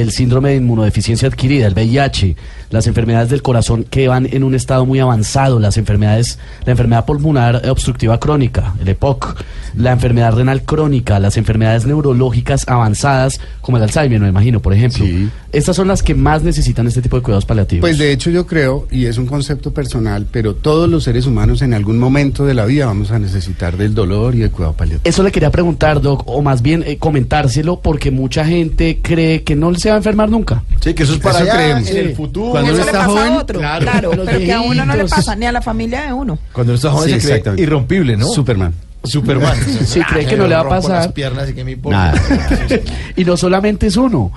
el 0.02 0.12
síndrome 0.12 0.50
de 0.50 0.56
inmunodeficiencia 0.58 1.28
adquirida, 1.28 1.68
el 1.68 1.74
VIH, 1.74 2.36
las 2.70 2.88
enfermedades 2.88 3.30
del 3.30 3.42
corazón 3.42 3.84
que 3.84 4.08
van 4.08 4.28
en 4.32 4.44
un 4.44 4.56
estado 4.56 4.86
muy 4.86 5.00
avanzado, 5.00 5.60
las 5.60 5.78
enfermedades, 5.78 6.40
la 6.66 6.72
enfermedad 6.72 7.06
pulmonar 7.06 7.62
obstructiva 7.70 8.20
crónica, 8.20 8.74
el 8.82 8.90
EPOC, 8.90 9.36
la 9.76 9.92
enfermedad 9.92 10.34
renal 10.34 10.64
crónica, 10.64 11.20
las 11.20 11.38
enfermedades 11.38 11.86
neurológicas 11.86 12.68
avanzadas, 12.68 13.40
como 13.62 13.78
el 13.78 13.84
Alzheimer, 13.84 14.20
me 14.20 14.30
imagino, 14.30 14.62
por 14.62 14.74
ejemplo. 14.74 15.06
Sí. 15.06 15.30
Estas 15.52 15.76
son 15.76 15.88
las 15.88 16.04
que 16.04 16.16
más 16.16 16.44
necesitan 16.44 16.86
este 16.88 17.02
tipo 17.02 17.16
de 17.16 17.24
cuidados 17.24 17.46
paliativos. 17.46 17.82
Pues 17.82 17.98
de 17.98 18.12
hecho 18.12 18.30
yo 18.30 18.46
creo, 18.46 18.88
y 18.92 19.06
es 19.06 19.18
un 19.18 19.26
concepto 19.26 19.74
personal, 19.74 20.28
pero 20.30 20.56
todos 20.56 20.90
los 20.90 21.06
seres 21.06 21.26
humanos 21.28 21.62
en 21.62 21.74
algún 21.74 21.98
momento 21.98 22.46
de 22.46 22.54
la 22.54 22.66
vida 22.66 22.88
vamos 22.88 23.12
a 23.12 23.20
necesitar 23.20 23.78
del 23.78 23.94
dolor 23.94 24.36
y 24.36 24.40
del 24.40 24.52
cuidado 24.52 24.74
paliativo. 24.74 25.02
Eso 25.06 25.24
le 25.24 25.32
quería 25.32 25.52
preguntar, 25.52 26.02
Doc, 26.02 26.24
o 26.26 26.42
más 26.42 26.62
bien 26.62 26.84
eh, 26.86 26.98
comentárselo, 26.98 27.80
porque 27.80 28.12
mucha 28.12 28.46
gente 28.46 29.00
cree 29.02 29.44
que 29.44 29.56
no 29.56 29.72
se 29.86 29.90
va 29.90 29.96
a 29.96 29.98
enfermar 29.98 30.28
nunca. 30.30 30.64
Sí, 30.82 30.96
que 30.96 31.04
eso 31.04 31.14
es 31.14 31.20
para 31.20 31.36
Eso 31.40 31.44
allá, 31.44 31.54
creemos. 31.54 31.90
en 31.92 31.98
el 31.98 32.16
futuro. 32.16 32.50
Cuando 32.52 32.72
Eso 32.72 32.82
uno 32.82 32.86
le 32.86 32.92
está 32.92 33.06
pasa 33.06 33.12
joven, 33.20 33.34
a 33.34 33.38
otro, 33.38 33.60
claro, 33.60 33.82
claro, 33.86 34.14
los 34.16 34.26
pero 34.26 34.40
que 34.40 34.52
a 34.54 34.62
uno 34.62 34.86
no 34.86 34.96
le 34.96 35.06
pasa 35.06 35.36
ni 35.36 35.46
a 35.46 35.52
la 35.52 35.62
familia 35.62 36.08
de 36.08 36.14
uno. 36.14 36.40
Cuando 36.52 36.72
uno 36.72 36.76
está 36.76 36.90
joven 36.90 37.10
Sí, 37.10 37.14
se 37.14 37.20
cree 37.20 37.32
exactamente. 37.34 37.62
irrompible, 37.64 38.18
¿no? 38.18 38.26
Superman. 38.28 38.74
Superman. 39.04 39.56
Sí, 39.86 40.02
cree 40.02 40.26
que 40.26 40.36
no 40.38 40.48
le 40.48 40.56
va 40.56 40.62
a 40.62 40.70
pasar. 40.70 40.92
las 40.98 41.12
piernas 41.12 41.48
y 41.52 41.54
que 41.54 41.64
me 41.64 41.74
importa. 41.74 42.12
Nada. 42.14 42.22
Y 43.16 43.24
no 43.26 43.38
solamente 43.38 43.86
es 43.86 43.96
uno. 43.98 44.32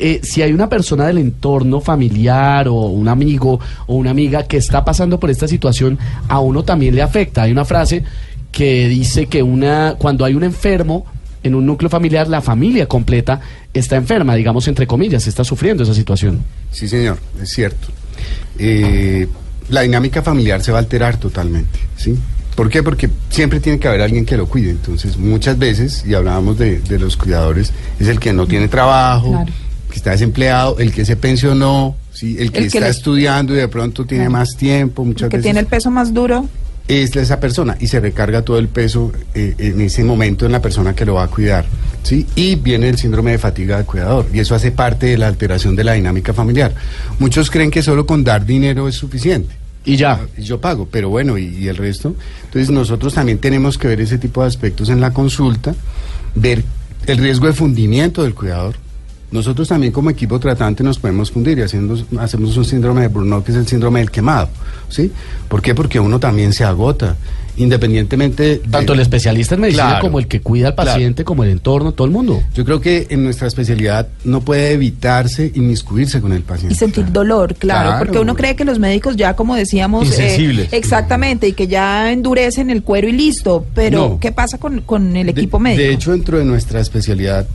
Eh, 0.00 0.20
si 0.24 0.42
hay 0.42 0.52
una 0.52 0.68
persona 0.68 1.06
del 1.06 1.18
entorno 1.18 1.80
familiar 1.80 2.66
o 2.68 2.72
un 2.86 3.06
amigo 3.08 3.60
o 3.86 3.94
una 3.94 4.10
amiga 4.10 4.42
que 4.44 4.56
está 4.56 4.84
pasando 4.84 5.20
por 5.20 5.30
esta 5.30 5.46
situación, 5.46 5.96
a 6.28 6.40
uno 6.40 6.64
también 6.64 6.94
le 6.96 7.02
afecta. 7.02 7.42
Hay 7.42 7.52
una 7.52 7.64
frase 7.64 8.02
que 8.50 8.88
dice 8.88 9.26
que 9.26 9.42
una 9.44 9.94
cuando 9.98 10.24
hay 10.24 10.34
un 10.34 10.42
enfermo 10.42 11.06
en 11.42 11.54
un 11.54 11.66
núcleo 11.66 11.88
familiar, 11.90 12.28
la 12.28 12.40
familia 12.42 12.86
completa 12.86 13.40
está 13.72 13.96
enferma, 13.96 14.34
digamos 14.34 14.66
entre 14.68 14.86
comillas, 14.86 15.26
está 15.26 15.44
sufriendo 15.44 15.82
esa 15.84 15.94
situación. 15.94 16.42
Sí, 16.72 16.88
señor, 16.88 17.18
es 17.40 17.50
cierto. 17.50 17.88
Eh, 18.58 19.28
la 19.68 19.82
dinámica 19.82 20.22
familiar 20.22 20.62
se 20.62 20.72
va 20.72 20.78
a 20.78 20.80
alterar 20.80 21.18
totalmente, 21.18 21.78
¿sí? 21.96 22.14
¿Por 22.54 22.68
qué? 22.70 22.82
Porque 22.82 23.08
siempre 23.30 23.60
tiene 23.60 23.78
que 23.78 23.86
haber 23.86 24.00
alguien 24.02 24.24
que 24.26 24.36
lo 24.36 24.48
cuide. 24.48 24.70
Entonces, 24.70 25.16
muchas 25.16 25.58
veces, 25.58 26.04
y 26.06 26.14
hablábamos 26.14 26.58
de, 26.58 26.80
de 26.80 26.98
los 26.98 27.16
cuidadores, 27.16 27.72
es 28.00 28.08
el 28.08 28.18
que 28.18 28.32
no 28.32 28.46
tiene 28.46 28.66
trabajo, 28.66 29.30
Claro. 29.30 29.52
que 29.90 29.96
está 29.96 30.10
desempleado, 30.10 30.76
el 30.78 30.92
que 30.92 31.04
se 31.04 31.14
pensionó, 31.14 31.94
¿sí? 32.12 32.36
el 32.38 32.50
que 32.50 32.58
El 32.58 32.64
que 32.64 32.78
está 32.78 32.80
le- 32.86 32.88
estudiando 32.90 33.54
y 33.54 33.58
de 33.58 33.68
pronto 33.68 34.04
tiene 34.06 34.24
Claro. 34.24 34.38
más 34.38 34.56
tiempo, 34.56 35.04
muchas 35.04 35.24
El 35.26 35.30
que 35.30 35.36
veces. 35.36 35.44
tiene 35.44 35.60
el 35.60 35.66
peso 35.66 35.90
más 35.92 36.12
duro. 36.12 36.48
Es 36.88 37.14
esa 37.14 37.38
persona 37.38 37.76
y 37.78 37.86
se 37.86 38.00
recarga 38.00 38.42
todo 38.42 38.58
el 38.58 38.68
peso 38.68 39.12
eh, 39.34 39.54
en 39.58 39.80
ese 39.82 40.02
momento 40.02 40.46
en 40.46 40.52
la 40.52 40.62
persona 40.62 40.94
que 40.94 41.04
lo 41.04 41.14
va 41.14 41.24
a 41.24 41.28
cuidar. 41.28 41.66
¿sí? 42.02 42.26
Y 42.34 42.56
viene 42.56 42.88
el 42.88 42.96
síndrome 42.96 43.32
de 43.32 43.38
fatiga 43.38 43.76
del 43.76 43.86
cuidador 43.86 44.26
y 44.32 44.40
eso 44.40 44.54
hace 44.54 44.72
parte 44.72 45.06
de 45.06 45.18
la 45.18 45.28
alteración 45.28 45.76
de 45.76 45.84
la 45.84 45.92
dinámica 45.92 46.32
familiar. 46.32 46.74
Muchos 47.18 47.50
creen 47.50 47.70
que 47.70 47.82
solo 47.82 48.06
con 48.06 48.24
dar 48.24 48.44
dinero 48.44 48.88
es 48.88 48.94
suficiente. 48.94 49.54
Y 49.84 49.96
ya. 49.96 50.20
Y 50.36 50.42
Yo 50.42 50.60
pago, 50.60 50.88
pero 50.90 51.08
bueno, 51.10 51.38
¿y, 51.38 51.46
y 51.46 51.68
el 51.68 51.76
resto? 51.76 52.16
Entonces 52.44 52.70
nosotros 52.70 53.14
también 53.14 53.38
tenemos 53.38 53.78
que 53.78 53.88
ver 53.88 54.00
ese 54.00 54.18
tipo 54.18 54.42
de 54.42 54.48
aspectos 54.48 54.88
en 54.88 55.00
la 55.00 55.12
consulta, 55.12 55.74
ver 56.34 56.64
el 57.06 57.18
riesgo 57.18 57.46
de 57.46 57.52
fundimiento 57.52 58.22
del 58.22 58.34
cuidador. 58.34 58.76
Nosotros 59.30 59.68
también 59.68 59.92
como 59.92 60.08
equipo 60.08 60.40
tratante 60.40 60.82
nos 60.82 60.98
podemos 60.98 61.30
fundir 61.30 61.58
y 61.58 61.62
haciendo, 61.62 61.98
hacemos 62.18 62.56
un 62.56 62.64
síndrome 62.64 63.02
de 63.02 63.08
burnout 63.08 63.44
que 63.44 63.52
es 63.52 63.58
el 63.58 63.66
síndrome 63.66 64.00
del 64.00 64.10
quemado, 64.10 64.48
¿sí? 64.88 65.12
¿Por 65.48 65.60
qué? 65.60 65.74
Porque 65.74 66.00
uno 66.00 66.18
también 66.18 66.52
se 66.54 66.64
agota 66.64 67.14
independientemente 67.58 68.42
de- 68.42 68.56
Tanto 68.58 68.92
el 68.94 69.00
especialista 69.00 69.54
en 69.56 69.60
medicina 69.62 69.84
Claro. 69.88 70.00
como 70.02 70.18
el 70.18 70.26
que 70.28 70.40
cuida 70.40 70.68
al 70.68 70.74
Claro. 70.74 70.92
paciente, 70.92 71.24
como 71.24 71.44
el 71.44 71.50
entorno, 71.50 71.92
todo 71.92 72.06
el 72.06 72.12
mundo. 72.12 72.42
Yo 72.54 72.64
creo 72.64 72.80
que 72.80 73.06
en 73.10 73.24
nuestra 73.24 73.48
especialidad 73.48 74.08
no 74.24 74.40
puede 74.40 74.72
evitarse 74.72 75.50
inmiscuirse 75.54 76.20
con 76.20 76.32
el 76.32 76.42
paciente. 76.42 76.74
Y 76.74 76.76
sentir 76.78 77.10
dolor, 77.12 77.54
claro, 77.56 77.88
Claro. 77.90 77.98
porque 78.04 78.18
uno 78.20 78.34
cree 78.34 78.56
que 78.56 78.64
los 78.64 78.78
médicos 78.78 79.16
ya, 79.16 79.34
como 79.36 79.56
decíamos, 79.56 80.04
eh, 80.04 80.06
Insensibles. 80.06 80.72
exactamente, 80.72 81.48
y 81.48 81.52
que 81.52 81.66
ya 81.66 82.12
endurecen 82.12 82.70
el 82.70 82.82
cuero 82.82 83.08
y 83.08 83.12
listo, 83.12 83.66
pero 83.74 84.08
No. 84.10 84.18
¿qué 84.20 84.32
pasa 84.32 84.58
con, 84.58 84.80
con 84.82 85.16
el 85.16 85.26
De- 85.26 85.32
equipo 85.32 85.58
médico? 85.58 85.82
De 85.82 85.92
hecho, 85.92 86.12
dentro 86.12 86.38
de 86.38 86.44
nuestra 86.44 86.80
especialidad, 86.80 87.46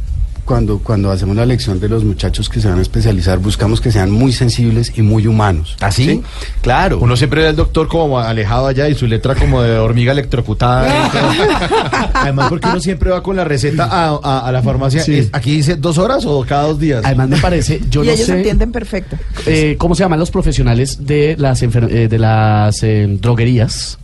cuando, 0.45 0.79
cuando 0.79 1.09
hacemos 1.11 1.35
la 1.35 1.43
elección 1.43 1.79
de 1.79 1.87
los 1.89 2.03
muchachos 2.03 2.49
que 2.49 2.59
se 2.61 2.67
van 2.67 2.79
a 2.79 2.81
especializar, 2.81 3.39
buscamos 3.39 3.79
que 3.81 3.91
sean 3.91 4.11
muy 4.11 4.31
sensibles 4.33 4.91
y 4.95 5.01
muy 5.01 5.25
humanos. 5.27 5.75
¿Ah, 5.79 5.91
sí? 5.91 6.21
Claro. 6.61 6.99
Uno 6.99 7.15
siempre 7.15 7.41
ve 7.41 7.47
al 7.49 7.55
doctor 7.55 7.87
como 7.87 8.19
alejado 8.19 8.67
allá 8.67 8.87
y 8.89 8.95
su 8.95 9.07
letra 9.07 9.35
como 9.35 9.61
de 9.61 9.77
hormiga 9.77 10.11
electrocutada. 10.11 11.09
Además, 12.13 12.47
porque 12.49 12.67
uno 12.67 12.79
siempre 12.79 13.09
va 13.11 13.23
con 13.23 13.35
la 13.35 13.43
receta 13.43 13.85
a, 13.85 14.19
a- 14.21 14.47
a 14.47 14.51
la 14.51 14.61
farmacia. 14.61 15.01
Sí. 15.03 15.29
¿Aquí 15.31 15.55
dice 15.55 15.75
dos 15.75 15.97
horas 15.97 16.25
o 16.25 16.43
cada 16.47 16.63
dos 16.63 16.79
días? 16.79 17.01
Además 17.05 17.29
me 17.29 17.37
parece, 17.37 17.81
yo 17.89 18.03
y 18.03 18.07
no 18.07 18.13
ellos 18.13 18.25
sé 18.27 18.37
entienden 18.37 18.71
perfecto. 18.71 19.17
eh, 19.45 19.75
cómo 19.77 19.95
se 19.95 20.03
llaman 20.03 20.19
los 20.19 20.31
profesionales 20.31 21.05
de 21.05 21.35
las 21.37 21.63
enfer- 21.63 21.89
eh, 21.91 22.07
de 22.07 22.19
las 22.19 22.83
eh, 22.83 23.07
droguerías. 23.21 23.97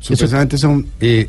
Supuestamente 0.00 0.58
son 0.58 0.86
eh. 1.00 1.28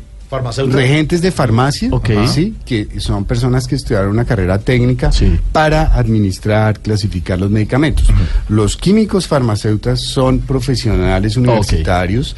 Regentes 0.72 1.22
de 1.22 1.30
farmacia, 1.30 1.88
Ok. 1.92 2.10
sí, 2.26 2.54
que 2.64 2.88
son 3.00 3.24
personas 3.24 3.66
que 3.66 3.74
estudiaron 3.76 4.10
una 4.10 4.24
carrera 4.24 4.58
técnica 4.58 5.12
Sí. 5.12 5.38
para 5.52 5.94
administrar, 5.96 6.80
clasificar 6.80 7.38
los 7.38 7.50
medicamentos. 7.50 8.06
Los 8.48 8.76
químicos 8.76 9.26
farmacéutas 9.28 10.00
son 10.00 10.40
profesionales 10.40 11.36
universitarios 11.36 12.36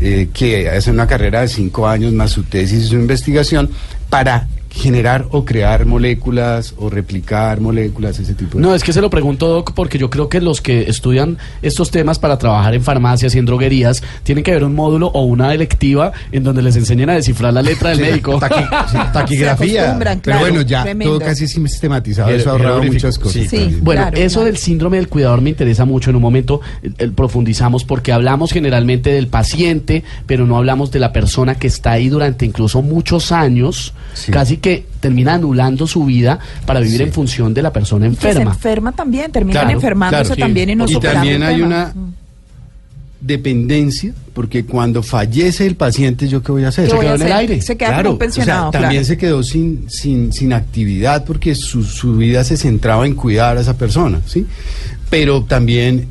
eh, 0.00 0.28
que 0.34 0.68
hacen 0.68 0.94
una 0.94 1.06
carrera 1.06 1.42
de 1.42 1.48
cinco 1.48 1.86
años 1.86 2.12
más 2.12 2.32
su 2.32 2.42
tesis 2.42 2.84
y 2.84 2.88
su 2.88 2.94
investigación 2.96 3.70
para 4.10 4.48
generar 4.74 5.26
o 5.30 5.44
crear 5.44 5.86
moléculas 5.86 6.74
o 6.78 6.90
replicar 6.90 7.60
moléculas, 7.60 8.18
ese 8.18 8.34
tipo 8.34 8.58
de 8.58 8.62
No, 8.62 8.74
es 8.74 8.82
que 8.82 8.92
se 8.92 9.00
lo 9.00 9.08
pregunto, 9.08 9.46
Doc, 9.48 9.72
porque 9.72 9.98
yo 9.98 10.10
creo 10.10 10.28
que 10.28 10.40
los 10.40 10.60
que 10.60 10.82
estudian 10.90 11.38
estos 11.62 11.92
temas 11.92 12.18
para 12.18 12.38
trabajar 12.38 12.74
en 12.74 12.82
farmacias 12.82 13.34
y 13.34 13.38
en 13.38 13.46
droguerías 13.46 14.02
tienen 14.24 14.42
que 14.42 14.50
ver 14.50 14.64
un 14.64 14.74
módulo 14.74 15.06
o 15.08 15.22
una 15.24 15.54
electiva 15.54 16.12
en 16.32 16.42
donde 16.42 16.60
les 16.62 16.74
enseñen 16.76 17.08
a 17.10 17.14
descifrar 17.14 17.52
la 17.54 17.62
letra 17.62 17.90
del 17.90 18.00
médico. 18.00 18.38
Taqui- 18.40 18.68
sí, 18.88 18.92
Se 18.98 19.12
taquigrafía. 19.12 19.96
Pero 20.22 20.38
bueno, 20.40 20.62
ya 20.62 20.82
tremendo. 20.82 21.18
todo 21.18 21.26
casi 21.28 21.46
sistematizado, 21.46 22.30
Jer- 22.30 22.34
eso 22.40 22.48
ha 22.50 22.52
ahorrado 22.52 22.82
muchas 22.82 23.18
cosas. 23.18 23.32
sí, 23.42 23.48
Sí. 23.48 23.56
también. 23.58 23.84
Bueno, 23.84 24.02
Claro, 24.02 24.16
eso 24.16 24.34
claro. 24.40 24.46
del 24.46 24.56
síndrome 24.56 24.96
del 24.96 25.08
cuidador 25.08 25.40
me 25.40 25.50
interesa 25.50 25.84
mucho 25.84 26.10
en 26.10 26.16
un 26.16 26.22
momento, 26.22 26.60
el, 26.82 26.94
el 26.98 27.12
profundizamos 27.12 27.84
porque 27.84 28.12
hablamos 28.12 28.50
generalmente 28.52 29.10
del 29.12 29.28
paciente, 29.28 30.02
pero 30.26 30.46
no 30.46 30.56
hablamos 30.56 30.90
de 30.90 30.98
la 30.98 31.12
persona 31.12 31.54
que 31.54 31.68
está 31.68 31.92
ahí 31.92 32.08
durante 32.08 32.44
incluso 32.44 32.82
muchos 32.82 33.30
años, 33.30 33.94
Sí. 34.14 34.32
casi 34.32 34.56
que 34.64 34.86
termina 35.00 35.34
anulando 35.34 35.86
su 35.86 36.04
vida 36.04 36.38
para 36.66 36.80
vivir 36.80 37.02
en 37.02 37.12
función 37.12 37.52
de 37.52 37.62
la 37.62 37.72
persona 37.72 38.08
Que 38.08 38.14
se 38.16 38.28
enferma. 38.30 38.52
enferma 38.52 38.92
también, 38.92 39.30
terminan 39.30 39.62
Claro, 39.64 39.76
enfermándose 39.76 40.22
claro, 40.22 40.34
sí. 40.34 40.40
también 40.40 40.70
y 40.70 40.74
no 40.76 40.86
Y 40.88 40.98
también 41.00 41.42
hay 41.42 41.56
tema. 41.56 41.66
una 41.66 41.92
Mm. 41.94 42.14
dependencia, 43.20 44.12
porque 44.34 44.64
cuando 44.66 45.02
fallece 45.02 45.66
el 45.66 45.76
paciente, 45.76 46.28
¿yo 46.28 46.42
qué 46.42 46.52
voy 46.52 46.64
a 46.64 46.68
hacer? 46.68 46.84
¿Qué 46.86 46.90
Se 46.90 46.98
quedó 47.00 47.14
en 47.14 47.22
el 47.22 47.32
aire. 47.32 47.60
Se 47.62 47.76
queda 47.76 47.88
Claro, 47.88 48.02
como 48.10 48.10
un 48.10 48.16
o 48.16 48.18
sea, 48.18 48.26
pensionado. 48.26 48.70
también 48.70 48.90
claro. 48.90 49.04
se 49.06 49.16
quedó 49.18 49.42
sin, 49.42 49.84
sin, 49.88 50.32
sin 50.32 50.52
actividad 50.52 51.24
porque 51.24 51.54
su, 51.54 51.84
su 51.84 52.16
vida 52.16 52.44
se 52.44 52.56
centraba 52.56 53.06
en 53.06 53.14
cuidar 53.14 53.56
a 53.56 53.60
esa 53.60 53.76
persona, 53.78 54.20
¿sí? 54.26 54.44
Pero 55.10 55.44
también 55.44 56.08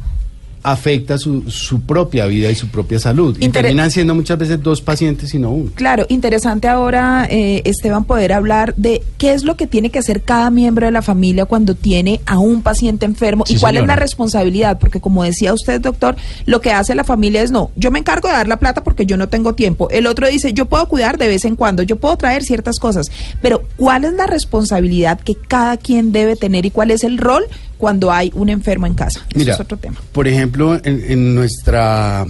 afecta 0.64 1.18
su, 1.18 1.50
su 1.52 1.82
propia 1.82 2.26
vida 2.26 2.50
y 2.50 2.56
su 2.56 2.70
propia 2.70 2.98
salud. 2.98 3.38
Y 3.40 3.50
terminan 3.50 3.92
siendo 3.92 4.16
muchas 4.16 4.38
veces 4.38 4.64
dos 4.64 4.82
pacientes, 4.82 5.30
sino 5.30 5.52
uno. 5.52 5.72
Claro, 5.76 6.06
interesante 6.08 6.70
ahora, 6.70 7.28
eh, 7.30 7.62
Esteban, 7.66 8.06
poder 8.06 8.32
hablar 8.32 8.74
de 8.76 9.04
qué 9.18 9.34
es 9.34 9.44
lo 9.44 9.58
que 9.58 9.68
tiene 9.68 9.90
que 9.90 10.00
hacer 10.00 10.22
cada 10.22 10.50
miembro 10.50 10.86
de 10.86 10.92
la 10.92 11.02
familia 11.02 11.46
cuando 11.46 11.76
tiene 11.76 12.22
a 12.26 12.40
un 12.40 12.62
paciente 12.62 13.06
enfermo 13.06 13.44
Sí, 13.46 13.56
y 13.56 13.60
cuál 13.60 13.78
es 13.78 13.86
la 13.86 13.98
responsabilidad, 13.98 14.80
porque 14.80 15.02
como 15.02 15.24
decía 15.24 15.54
usted, 15.54 15.82
doctor, 15.82 16.16
lo 16.46 16.62
que 16.62 16.72
hace 16.72 16.96
la 16.96 17.04
familia 17.04 17.42
es 17.42 17.52
no, 17.52 17.72
yo 17.76 17.92
me 17.92 18.00
encargo 18.00 18.30
de 18.30 18.34
dar 18.34 18.48
la 18.48 18.58
plata 18.58 18.84
porque 18.84 19.06
yo 19.06 19.18
no 19.18 19.28
tengo 19.28 19.56
tiempo. 19.56 19.90
El 19.90 20.08
otro 20.08 20.28
dice, 20.28 20.54
yo 20.54 20.66
puedo 20.66 20.88
cuidar 20.88 21.18
de 21.18 21.28
vez 21.28 21.44
en 21.44 21.58
cuando, 21.58 21.84
yo 21.84 21.98
puedo 21.98 22.16
traer 22.16 22.44
ciertas 22.44 22.80
cosas, 22.80 23.12
pero 23.42 23.64
¿cuál 23.76 24.06
es 24.06 24.14
la 24.14 24.28
responsabilidad 24.28 25.20
que 25.20 25.36
cada 25.36 25.76
quien 25.76 26.14
debe 26.14 26.38
tener 26.38 26.66
y 26.66 26.72
cuál 26.72 26.92
es 26.92 27.04
el 27.04 27.18
rol 27.18 27.44
cuando 27.78 28.12
hay 28.12 28.32
un 28.36 28.50
enfermo 28.50 28.88
en 28.88 28.94
casa? 28.94 29.20
Eso 29.30 29.38
Mira, 29.40 29.54
es 29.56 29.60
otro 29.60 29.78
tema. 29.78 29.98
por 30.12 30.28
ejemplo, 30.28 30.76
en, 30.84 31.04
en 31.08 31.36
nuestra 31.36 32.26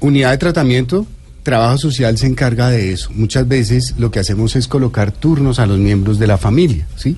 unidad 0.00 0.30
de 0.32 0.38
tratamiento, 0.38 1.06
trabajo 1.42 1.78
social 1.78 2.18
se 2.18 2.26
encarga 2.26 2.68
de 2.70 2.92
eso. 2.92 3.10
Muchas 3.14 3.46
veces 3.46 3.94
lo 3.98 4.10
que 4.10 4.18
hacemos 4.18 4.56
es 4.56 4.66
colocar 4.68 5.12
turnos 5.12 5.58
a 5.58 5.66
los 5.66 5.78
miembros 5.78 6.18
de 6.18 6.26
la 6.26 6.38
familia, 6.38 6.86
¿sí? 6.96 7.16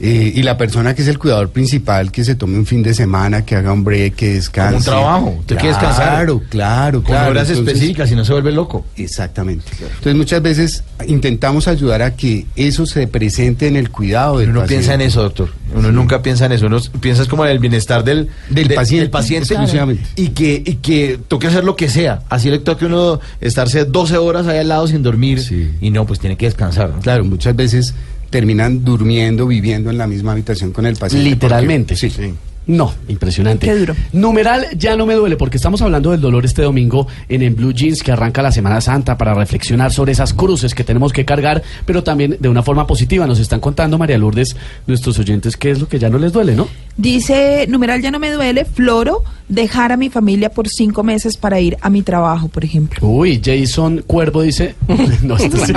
Eh, 0.00 0.32
y 0.36 0.42
la 0.44 0.56
persona 0.56 0.94
que 0.94 1.02
es 1.02 1.08
el 1.08 1.18
cuidador 1.18 1.50
principal, 1.50 2.12
que 2.12 2.22
se 2.24 2.36
tome 2.36 2.56
un 2.56 2.66
fin 2.66 2.84
de 2.84 2.94
semana, 2.94 3.44
que 3.44 3.56
haga 3.56 3.72
un 3.72 3.82
break, 3.82 4.14
que 4.14 4.34
descanse. 4.34 4.68
Como 4.68 4.78
un 4.78 4.84
trabajo, 4.84 5.26
usted 5.40 5.56
claro, 5.56 5.60
quiere 5.60 5.68
descansar. 5.76 6.06
Claro, 6.08 6.42
claro, 6.48 7.02
Con 7.02 7.06
claro. 7.12 7.30
horas 7.32 7.48
Entonces- 7.50 7.74
específicas, 7.74 8.08
si 8.08 8.14
no 8.14 8.24
se 8.24 8.32
vuelve 8.32 8.52
loco. 8.52 8.84
Exactamente. 8.96 9.64
Entonces 9.80 10.14
muchas 10.14 10.40
veces 10.42 10.84
intentamos 11.08 11.66
ayudar 11.66 12.02
a 12.02 12.14
que 12.14 12.46
eso 12.54 12.86
se 12.86 13.08
presente 13.08 13.66
en 13.66 13.74
el 13.76 13.90
cuidado 13.90 14.38
del 14.38 14.50
Uno 14.50 14.60
paciente. 14.60 14.84
piensa 14.86 14.94
en 14.94 15.00
eso, 15.00 15.22
doctor. 15.22 15.50
Uno 15.74 15.90
nunca 15.90 16.22
piensa 16.22 16.46
en 16.46 16.52
eso. 16.52 16.66
Uno 16.66 16.78
piensa 17.00 17.24
como 17.26 17.44
en 17.44 17.50
el 17.50 17.58
bienestar 17.58 18.04
del, 18.04 18.28
Del 18.50 18.68
de- 18.68 18.74
paciente, 18.76 19.00
del 19.02 19.10
paciente 19.10 19.54
exclusivamente. 19.54 20.04
y 20.16 20.28
que 20.28 20.62
y 20.64 20.74
que 20.76 21.18
toque 21.26 21.48
hacer 21.48 21.64
lo 21.64 21.74
que 21.74 21.88
sea. 21.88 22.20
Así 22.28 22.50
le 22.50 22.58
toque 22.60 22.86
uno 22.86 23.18
estarse 23.40 23.84
12 23.84 24.16
horas 24.16 24.46
ahí 24.46 24.58
al 24.58 24.68
lado 24.68 24.86
sin 24.86 25.02
dormir 25.02 25.40
Sí. 25.42 25.70
y 25.80 25.90
no, 25.90 26.06
pues 26.06 26.20
tiene 26.20 26.36
que 26.36 26.46
descansar. 26.46 26.90
¿no? 26.90 27.00
Claro, 27.00 27.24
muchas 27.24 27.56
veces 27.56 27.94
terminan 28.30 28.84
durmiendo, 28.84 29.46
viviendo 29.46 29.90
en 29.90 29.98
la 29.98 30.06
misma 30.06 30.32
habitación 30.32 30.72
con 30.72 30.86
el 30.86 30.96
paciente. 30.96 31.28
Literalmente. 31.30 31.94
porque- 31.94 32.10
sí. 32.10 32.34
No, 32.66 32.92
impresionante. 33.08 33.66
Qué 33.66 33.74
duro. 33.74 33.94
Numeral 34.12 34.66
ya 34.76 34.94
no 34.94 35.06
me 35.06 35.14
duele 35.14 35.36
porque 35.38 35.56
estamos 35.56 35.80
hablando 35.80 36.10
del 36.10 36.20
dolor 36.20 36.44
este 36.44 36.60
domingo 36.60 37.06
en 37.26 37.40
En 37.40 37.56
Blue 37.56 37.72
Jeans 37.72 38.02
que 38.02 38.12
arranca 38.12 38.42
la 38.42 38.52
Semana 38.52 38.82
Santa 38.82 39.16
para 39.16 39.32
reflexionar 39.32 39.90
sobre 39.90 40.12
esas 40.12 40.34
cruces 40.34 40.74
que 40.74 40.84
tenemos 40.84 41.14
que 41.14 41.24
cargar, 41.24 41.62
pero 41.86 42.04
también 42.04 42.36
de 42.38 42.48
una 42.50 42.62
forma 42.62 42.86
positiva. 42.86 43.26
Nos 43.26 43.38
están 43.38 43.60
contando, 43.60 43.96
María 43.96 44.18
Lourdes, 44.18 44.54
nuestros 44.86 45.18
oyentes, 45.18 45.56
qué 45.56 45.70
es 45.70 45.80
lo 45.80 45.88
que 45.88 45.98
ya 45.98 46.10
no 46.10 46.18
les 46.18 46.30
duele, 46.30 46.54
¿no? 46.54 46.68
Dice, 46.98 47.66
numeral 47.68 48.02
ya 48.02 48.10
no 48.10 48.18
me 48.18 48.28
duele, 48.32 48.64
Floro, 48.64 49.22
dejar 49.48 49.92
a 49.92 49.96
mi 49.96 50.10
familia 50.10 50.50
por 50.50 50.68
cinco 50.68 51.04
meses 51.04 51.36
para 51.36 51.60
ir 51.60 51.76
a 51.80 51.90
mi 51.90 52.02
trabajo, 52.02 52.48
por 52.48 52.64
ejemplo. 52.64 52.98
Uy, 53.06 53.40
Jason 53.42 54.02
Cuervo 54.04 54.42
dice. 54.42 54.74
no, 55.22 55.36
esto 55.36 55.56
sí. 55.64 55.72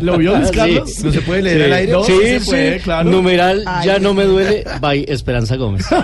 ¿Lo 0.00 0.16
vio 0.16 0.38
Luis 0.38 0.50
Carlos? 0.50 1.04
¿No 1.04 1.12
se 1.12 1.20
puede 1.20 1.42
leer 1.42 1.64
al 1.64 1.72
aire? 1.74 1.92
No, 1.92 2.02
Sí, 2.04 2.12
se 2.18 2.40
sí. 2.40 2.46
puede, 2.46 2.80
claro. 2.80 3.10
Numeral, 3.10 3.62
Ay, 3.66 3.86
ya 3.86 3.98
no 3.98 4.14
me 4.14 4.24
duele, 4.24 4.64
by 4.80 5.04
Esperanza 5.06 5.56
Gómez. 5.56 5.84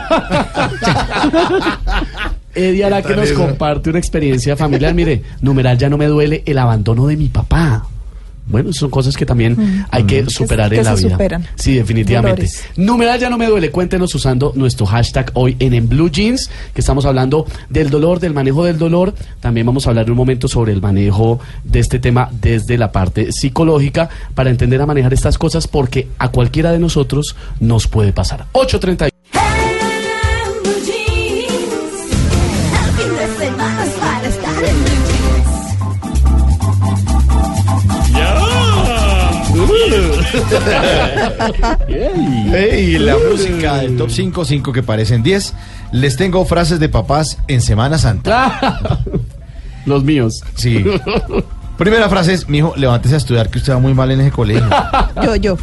Eddie 2.54 2.84
Ara 2.84 3.00
que 3.00 3.16
nos 3.16 3.32
comparte 3.32 3.88
una 3.88 3.98
experiencia 3.98 4.56
familiar. 4.56 4.92
Mire, 4.94 5.22
numeral 5.40 5.78
ya 5.78 5.88
no 5.88 5.96
me 5.96 6.06
duele 6.06 6.42
el 6.44 6.58
abandono 6.58 7.06
de 7.06 7.16
mi 7.16 7.28
papá. 7.28 7.86
Bueno, 8.52 8.72
son 8.72 8.90
cosas 8.90 9.16
que 9.16 9.26
también 9.26 9.86
hay 9.90 10.04
que 10.04 10.28
superar 10.30 10.70
que 10.70 10.78
en 10.78 10.84
la 10.84 10.96
se 10.96 11.04
vida. 11.04 11.14
superan. 11.14 11.46
Sí, 11.56 11.74
definitivamente. 11.74 12.42
Dolores. 12.42 12.64
Numeral 12.76 13.18
ya 13.18 13.30
no 13.30 13.38
me 13.38 13.46
duele. 13.46 13.70
Cuéntenos 13.70 14.14
usando 14.14 14.52
nuestro 14.54 14.86
hashtag 14.86 15.30
hoy 15.34 15.56
en 15.58 15.72
En 15.74 15.88
Blue 15.88 16.10
Jeans, 16.10 16.50
que 16.74 16.80
estamos 16.82 17.06
hablando 17.06 17.46
del 17.70 17.90
dolor, 17.90 18.20
del 18.20 18.34
manejo 18.34 18.64
del 18.64 18.78
dolor. 18.78 19.14
También 19.40 19.66
vamos 19.66 19.86
a 19.86 19.90
hablar 19.90 20.10
un 20.10 20.16
momento 20.16 20.48
sobre 20.48 20.72
el 20.72 20.82
manejo 20.82 21.40
de 21.64 21.80
este 21.80 21.98
tema 21.98 22.28
desde 22.30 22.76
la 22.76 22.92
parte 22.92 23.32
psicológica 23.32 24.10
para 24.34 24.50
entender 24.50 24.80
a 24.82 24.86
manejar 24.86 25.14
estas 25.14 25.38
cosas 25.38 25.66
porque 25.66 26.08
a 26.18 26.28
cualquiera 26.28 26.72
de 26.72 26.78
nosotros 26.78 27.34
nos 27.58 27.88
puede 27.88 28.12
pasar. 28.12 28.46
8.30. 28.52 29.11
Hey, 41.88 42.98
la 42.98 43.16
música 43.30 43.78
del 43.78 43.96
top 43.96 44.10
5, 44.10 44.44
5 44.44 44.72
que 44.72 44.82
parecen 44.82 45.22
10. 45.22 45.54
Les 45.92 46.16
tengo 46.16 46.44
frases 46.44 46.78
de 46.80 46.88
papás 46.88 47.38
en 47.48 47.60
Semana 47.60 47.98
Santa. 47.98 49.00
Los 49.86 50.04
míos. 50.04 50.42
Sí. 50.54 50.84
Primera 51.76 52.08
frase 52.08 52.34
es, 52.34 52.48
mijo, 52.48 52.74
levántese 52.76 53.14
a 53.14 53.18
estudiar 53.18 53.50
que 53.50 53.58
usted 53.58 53.72
va 53.72 53.78
muy 53.78 53.94
mal 53.94 54.10
en 54.10 54.20
ese 54.20 54.30
colegio. 54.30 54.68
Yo, 55.22 55.36
yo. 55.36 55.56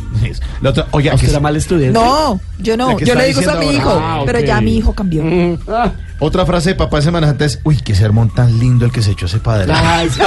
La 0.62 0.72
otra, 0.72 0.88
oiga, 0.92 1.14
¿A 1.14 1.16
que 1.16 1.22
¿Usted 1.26 1.30
era 1.30 1.40
mal 1.40 1.56
estudiante? 1.56 1.98
No, 1.98 2.40
yo 2.60 2.76
no, 2.76 3.00
yo 3.00 3.16
le 3.16 3.28
digo 3.28 3.40
eso 3.40 3.52
a 3.52 3.56
mi 3.56 3.70
hijo, 3.70 3.90
ahora. 3.90 4.16
Ah, 4.16 4.24
pero 4.26 4.40
ya 4.42 4.60
mi 4.60 4.78
hijo 4.78 4.94
cambió. 4.94 5.24
Otra 6.22 6.46
frase 6.46 6.70
de 6.72 6.76
papá 6.76 6.98
de 6.98 7.04
Semana 7.04 7.28
Santa 7.28 7.46
es, 7.46 7.60
uy, 7.64 7.78
qué 7.78 7.96
sermón 7.96 8.30
tan 8.34 8.60
lindo 8.60 8.86
el 8.86 8.92
que 8.92 9.02
se 9.02 9.12
echó 9.12 9.26
ese 9.28 9.40
padre. 9.40 9.72
Ay, 9.74 10.10
sí. 10.10 10.22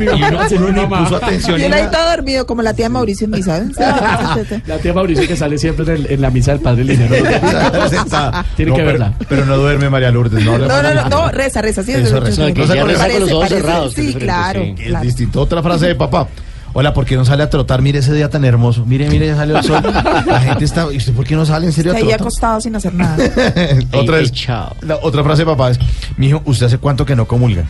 Y 0.00 0.22
uno, 0.22 0.40
uno 0.68 0.72
ni 0.72 0.86
puso 0.86 1.16
atención. 1.16 1.60
Y 1.60 1.64
él 1.64 1.72
ahí 1.74 1.88
todo 1.92 2.08
dormido, 2.10 2.46
como 2.46 2.62
la 2.62 2.72
tía 2.72 2.88
Mauricio 2.88 3.26
en 3.26 3.30
misa. 3.32 3.58
¿ven? 3.60 3.72
La 4.66 4.78
tía 4.78 4.94
Mauricio 4.94 5.28
que 5.28 5.36
sale 5.36 5.58
siempre 5.58 5.84
en, 5.84 5.90
el- 6.06 6.12
en 6.12 6.20
la 6.22 6.30
misa 6.30 6.52
del 6.52 6.60
Padre 6.60 6.84
Linero. 6.84 7.14
Tiene 8.56 8.70
No, 8.70 8.76
que 8.76 8.82
pero- 8.82 8.84
verla. 8.86 9.14
Pero 9.28 9.44
no 9.44 9.56
duerme 9.58 9.90
María 9.90 10.10
Lourdes, 10.10 10.44
no. 10.44 10.56
No, 10.58 10.82
no, 10.82 10.94
no, 10.94 11.08
no, 11.08 11.30
reza, 11.30 11.60
reza, 11.60 11.82
sí. 11.82 11.92
Eso 11.92 12.16
es- 12.16 12.24
reza. 12.24 12.46
que 12.46 12.62
parece, 12.66 12.84
reza 12.84 13.08
con 13.10 13.20
los 13.20 13.32
ojos 13.32 13.48
cerrados, 13.48 13.92
Sí, 13.94 14.14
claro. 14.14 14.62
Es 14.78 15.00
distinto. 15.02 15.40
Otra 15.42 15.62
frase 15.62 15.86
de 15.88 15.94
papá. 15.96 16.28
Hola, 16.72 16.94
¿por 16.94 17.04
qué 17.04 17.16
no 17.16 17.24
sale 17.24 17.42
a 17.42 17.50
trotar? 17.50 17.82
Mire 17.82 17.98
ese 17.98 18.12
día 18.12 18.30
tan 18.30 18.44
hermoso. 18.44 18.86
Mire, 18.86 19.08
mire, 19.08 19.26
ya 19.26 19.36
salió 19.36 19.58
el 19.58 19.64
sol. 19.64 19.82
La 20.26 20.40
gente 20.40 20.64
está. 20.64 20.86
¿Y 20.92 20.98
usted 20.98 21.12
por 21.12 21.24
qué 21.26 21.34
no 21.34 21.44
sale 21.44 21.66
en 21.66 21.72
serio 21.72 21.92
a 21.92 21.94
Está 21.96 22.04
ahí 22.06 22.10
trotar? 22.10 22.26
acostado 22.26 22.60
sin 22.60 22.76
hacer 22.76 22.94
nada. 22.94 23.16
otra 23.92 24.18
vez. 24.18 24.32
La 24.82 24.96
otra 25.02 25.24
frase 25.24 25.42
de 25.42 25.46
papá 25.46 25.70
es: 25.70 25.78
Mijo, 26.16 26.42
¿usted 26.44 26.66
hace 26.66 26.78
cuánto 26.78 27.04
que 27.04 27.16
no 27.16 27.26
comulga? 27.26 27.64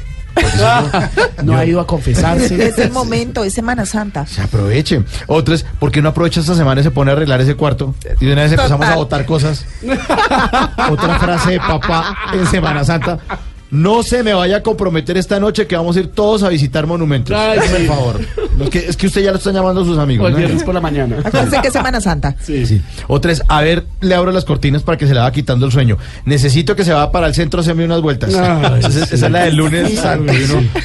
No 1.42 1.56
ha 1.56 1.64
ido 1.64 1.80
a 1.80 1.86
confesarse. 1.86 2.62
Es 2.68 2.78
el 2.78 2.92
momento, 2.92 3.42
es 3.42 3.54
Semana 3.54 3.86
Santa. 3.86 4.26
Se 4.26 4.42
aproveche. 4.42 5.02
Otra 5.26 5.54
es: 5.54 5.64
¿por 5.78 5.90
qué 5.90 6.02
no 6.02 6.10
aprovecha 6.10 6.40
esta 6.40 6.54
semana 6.54 6.82
y 6.82 6.84
se 6.84 6.90
pone 6.90 7.10
a 7.10 7.14
arreglar 7.14 7.40
ese 7.40 7.54
cuarto? 7.56 7.94
Y 8.20 8.26
de 8.26 8.32
una 8.34 8.42
vez 8.42 8.52
empezamos 8.52 8.80
Total. 8.80 8.92
a 8.92 8.96
botar 8.96 9.24
cosas. 9.24 9.64
Otra 10.90 11.18
frase 11.18 11.52
de 11.52 11.58
papá 11.58 12.14
en 12.34 12.46
Semana 12.46 12.84
Santa. 12.84 13.18
No 13.70 14.02
se 14.02 14.22
me 14.22 14.34
vaya 14.34 14.56
a 14.58 14.62
comprometer 14.62 15.16
esta 15.16 15.38
noche 15.38 15.66
que 15.66 15.76
vamos 15.76 15.96
a 15.96 16.00
ir 16.00 16.08
todos 16.08 16.42
a 16.42 16.48
visitar 16.48 16.86
monumentos. 16.86 17.36
Ay, 17.36 17.58
sí. 17.66 17.74
el 17.76 17.86
favor. 17.86 18.20
Los 18.58 18.68
que- 18.68 18.86
es 18.88 18.96
que 18.96 19.06
usted 19.06 19.22
ya 19.22 19.30
lo 19.30 19.38
están 19.38 19.54
llamando 19.54 19.82
a 19.82 19.84
sus 19.84 19.96
O 19.96 20.00
amigos. 20.00 20.26
el 20.26 20.32
¿no? 20.32 20.38
viernes 20.38 20.62
por 20.64 20.74
la 20.74 20.80
mañana. 20.80 21.16
Acuérdense 21.24 21.60
que 21.62 21.68
es 21.68 21.72
Semana 21.72 22.00
Santa. 22.00 22.34
Sí. 22.42 22.66
Sí. 22.66 22.82
Otra 23.06 23.32
es, 23.32 23.42
a 23.48 23.60
ver, 23.62 23.86
le 24.00 24.14
abro 24.14 24.32
las 24.32 24.44
cortinas 24.44 24.82
para 24.82 24.98
que 24.98 25.06
se 25.06 25.14
le 25.14 25.20
va 25.20 25.30
quitando 25.32 25.66
el 25.66 25.72
sueño. 25.72 25.98
Necesito 26.24 26.74
que 26.76 26.84
se 26.84 26.92
va 26.92 27.10
para 27.12 27.26
el 27.26 27.34
centro 27.34 27.60
a 27.60 27.62
hacerme 27.62 27.84
unas 27.84 28.00
vueltas. 28.02 28.34
Ay, 28.34 28.74
esa, 28.80 28.88
es- 28.88 28.94
sí. 28.94 29.00
esa 29.14 29.26
es 29.26 29.32
la 29.32 29.44
del 29.44 29.56
lunes 29.56 29.94
santo. 29.98 30.32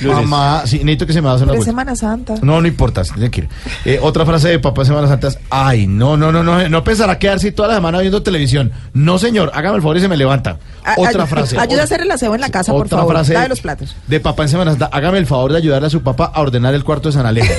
Mamá, 0.04 0.62
sí, 0.66 0.78
necesito 0.80 1.06
que 1.08 1.14
se 1.14 1.22
me 1.22 1.28
haga 1.30 1.38
unas 1.38 1.48
Pero 1.50 1.54
es 1.62 1.66
vueltas. 1.66 1.72
Semana 1.74 1.96
Santa. 1.96 2.36
No, 2.42 2.62
no 2.62 2.68
importa, 2.68 3.04
se 3.04 3.14
tiene 3.14 3.32
que 3.32 3.42
ir. 3.42 3.50
Eh, 3.86 4.00
otra 4.02 4.26
frase 4.26 4.50
de 4.50 4.60
papá 4.60 4.82
de 4.82 4.88
Semana 4.88 5.08
Santa 5.08 5.28
es, 5.30 5.40
ay, 5.50 5.88
no, 5.88 6.18
no, 6.18 6.32
no, 6.32 6.44
no, 6.44 6.68
no 6.70 6.84
pensará 6.84 7.18
quedarse 7.20 7.52
toda 7.52 7.70
la 7.70 7.76
semana 7.76 8.00
viendo 8.00 8.22
televisión. 8.22 8.72
No, 8.94 9.18
señor, 9.18 9.52
hágame 9.54 9.78
el 9.78 9.82
favor 9.82 9.98
y 9.98 10.02
se 10.02 10.08
me 10.08 10.18
levanta. 10.18 10.58
A- 10.84 10.94
Otra 10.98 11.24
ay- 11.24 11.30
frase. 11.30 11.58
Ayuda 11.60 11.82
a 11.82 11.84
hacer 11.86 12.02
el 12.02 12.12
aseo 12.12 12.36
en 12.36 12.42
la 12.42 12.50
casa, 12.50 12.72
por 12.78 12.86
Otra 12.88 12.98
favor. 13.00 13.14
frase 13.14 13.34
Lave 13.34 13.50
los 13.50 13.62
platos. 13.62 13.96
de 14.08 14.20
papá 14.20 14.44
en 14.44 14.50
Semana 14.50 14.72
Santa, 14.72 14.90
hágame 14.92 15.18
el 15.18 15.26
favor 15.26 15.52
de 15.52 15.58
ayudarle 15.58 15.88
a 15.88 15.90
su 15.90 16.02
papá 16.02 16.32
a 16.34 16.42
ordenar 16.42 16.74
el 16.74 16.84
cuarto 16.84 17.10
de 17.10 17.14
San 17.14 17.26
Alejo. 17.26 17.52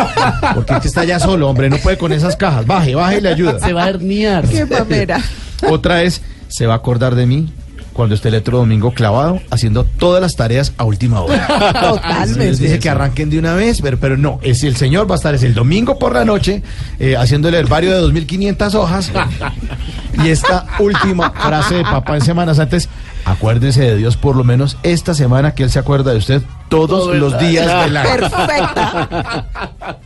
Porque 0.54 0.74
es 0.74 0.80
que 0.80 0.88
está 0.88 1.04
ya 1.04 1.18
solo, 1.18 1.48
hombre, 1.48 1.68
no 1.70 1.76
puede 1.78 1.96
con 1.98 2.12
esas 2.12 2.36
cajas. 2.36 2.66
Baje, 2.66 2.94
baje 2.94 3.18
y 3.18 3.20
le 3.20 3.28
ayuda. 3.30 3.58
Se 3.60 3.72
va 3.72 3.84
a 3.84 3.88
herniar. 3.90 4.46
Qué 4.48 4.64
mamera. 4.66 5.20
Otra 5.68 6.02
es, 6.02 6.20
se 6.48 6.66
va 6.66 6.74
a 6.74 6.76
acordar 6.76 7.14
de 7.14 7.26
mí 7.26 7.52
cuando 7.94 8.14
esté 8.14 8.28
el 8.28 8.34
otro 8.34 8.58
domingo 8.58 8.92
clavado 8.92 9.40
haciendo 9.50 9.84
todas 9.84 10.20
las 10.20 10.36
tareas 10.36 10.74
a 10.76 10.84
última 10.84 11.20
hora. 11.20 11.46
Les 11.72 11.82
Totalmente. 11.82 12.50
dice 12.56 12.78
que 12.78 12.90
arranquen 12.90 13.30
de 13.30 13.38
una 13.38 13.54
vez, 13.54 13.80
pero, 13.80 13.98
pero 13.98 14.18
no, 14.18 14.40
es 14.42 14.62
el 14.64 14.76
señor 14.76 15.08
va 15.08 15.14
a 15.14 15.16
estar 15.16 15.34
es 15.34 15.42
el 15.42 15.54
domingo 15.54 15.98
por 15.98 16.12
la 16.12 16.24
noche 16.24 16.62
eh, 16.98 17.16
haciendo 17.16 17.48
el 17.48 17.54
herbario 17.54 17.92
de 17.92 17.98
2500 17.98 18.74
hojas. 18.74 19.10
y 20.24 20.28
esta 20.28 20.66
última 20.80 21.30
frase 21.30 21.76
de 21.76 21.82
papá 21.84 22.16
en 22.16 22.22
Semana 22.22 22.54
Santa 22.54 22.76
es, 22.76 22.88
acuérdese 23.24 23.82
de 23.82 23.96
Dios 23.96 24.16
por 24.16 24.36
lo 24.36 24.44
menos 24.44 24.76
esta 24.82 25.14
semana 25.14 25.54
que 25.54 25.62
él 25.62 25.70
se 25.70 25.78
acuerda 25.78 26.12
de 26.12 26.18
usted 26.18 26.42
todos 26.68 27.04
Todo 27.04 27.14
los 27.14 27.38
días 27.38 27.84
del 27.84 27.96
año. 27.96 28.10
Perfecta. 28.10 29.46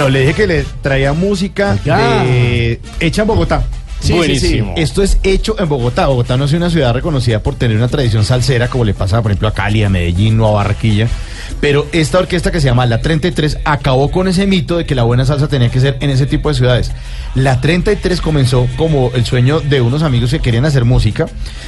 Bueno, 0.04 0.18
le 0.18 0.26
dije 0.26 0.34
que 0.34 0.48
le 0.48 0.66
traía 0.82 1.14
música 1.14 1.76
de 1.76 2.78
hecha 3.00 3.22
en 3.22 3.28
Bogotá. 3.30 3.64
Sí, 4.02 4.08
sí, 4.08 4.12
sí. 4.12 4.18
Buenísimo. 4.18 4.74
Esto 4.76 5.02
es 5.02 5.18
hecho 5.24 5.56
en 5.58 5.70
Bogotá. 5.70 6.08
Bogotá 6.08 6.36
no 6.36 6.44
es 6.44 6.52
una 6.52 6.70
ciudad 6.70 6.94
reconocida 6.94 7.40
por 7.40 7.56
tener 7.56 7.78
una 7.78 7.88
tradición 7.88 8.26
salsera 8.26 8.68
como 8.68 8.84
le 8.84 8.94
pasa, 8.94 9.22
por 9.22 9.32
ejemplo, 9.32 9.48
a 9.48 9.54
Cali, 9.54 9.82
a 9.82 9.88
Medellín 9.88 10.38
o 10.42 10.48
a 10.50 10.52
Barranquilla. 10.52 11.08
Pero 11.60 11.88
esta 11.92 12.20
orquesta 12.20 12.52
que 12.52 12.60
se 12.60 12.68
llama 12.68 12.86
La 12.86 13.02
33 13.02 13.60
acabó 13.64 14.12
con 14.12 14.28
ese 14.28 14.48
mito 14.48 14.78
de 14.78 14.86
que 14.86 14.96
la 14.96 15.04
buena 15.04 15.26
salsa 15.26 15.48
tenía 15.48 15.70
que 15.70 15.80
ser 15.80 15.98
en 16.02 16.10
ese 16.10 16.26
tipo 16.26 16.50
de 16.50 16.56
ciudades. 16.56 16.92
La 17.36 17.62
33 17.62 18.22
comenzó 18.22 18.68
como 18.76 19.12
el 19.14 19.26
sueño 19.26 19.60
de 19.60 19.82
unos 19.82 20.04
amigos 20.04 20.32
que 20.32 20.40
querían 20.40 20.66
hacer 20.66 20.86
música. 20.86 21.28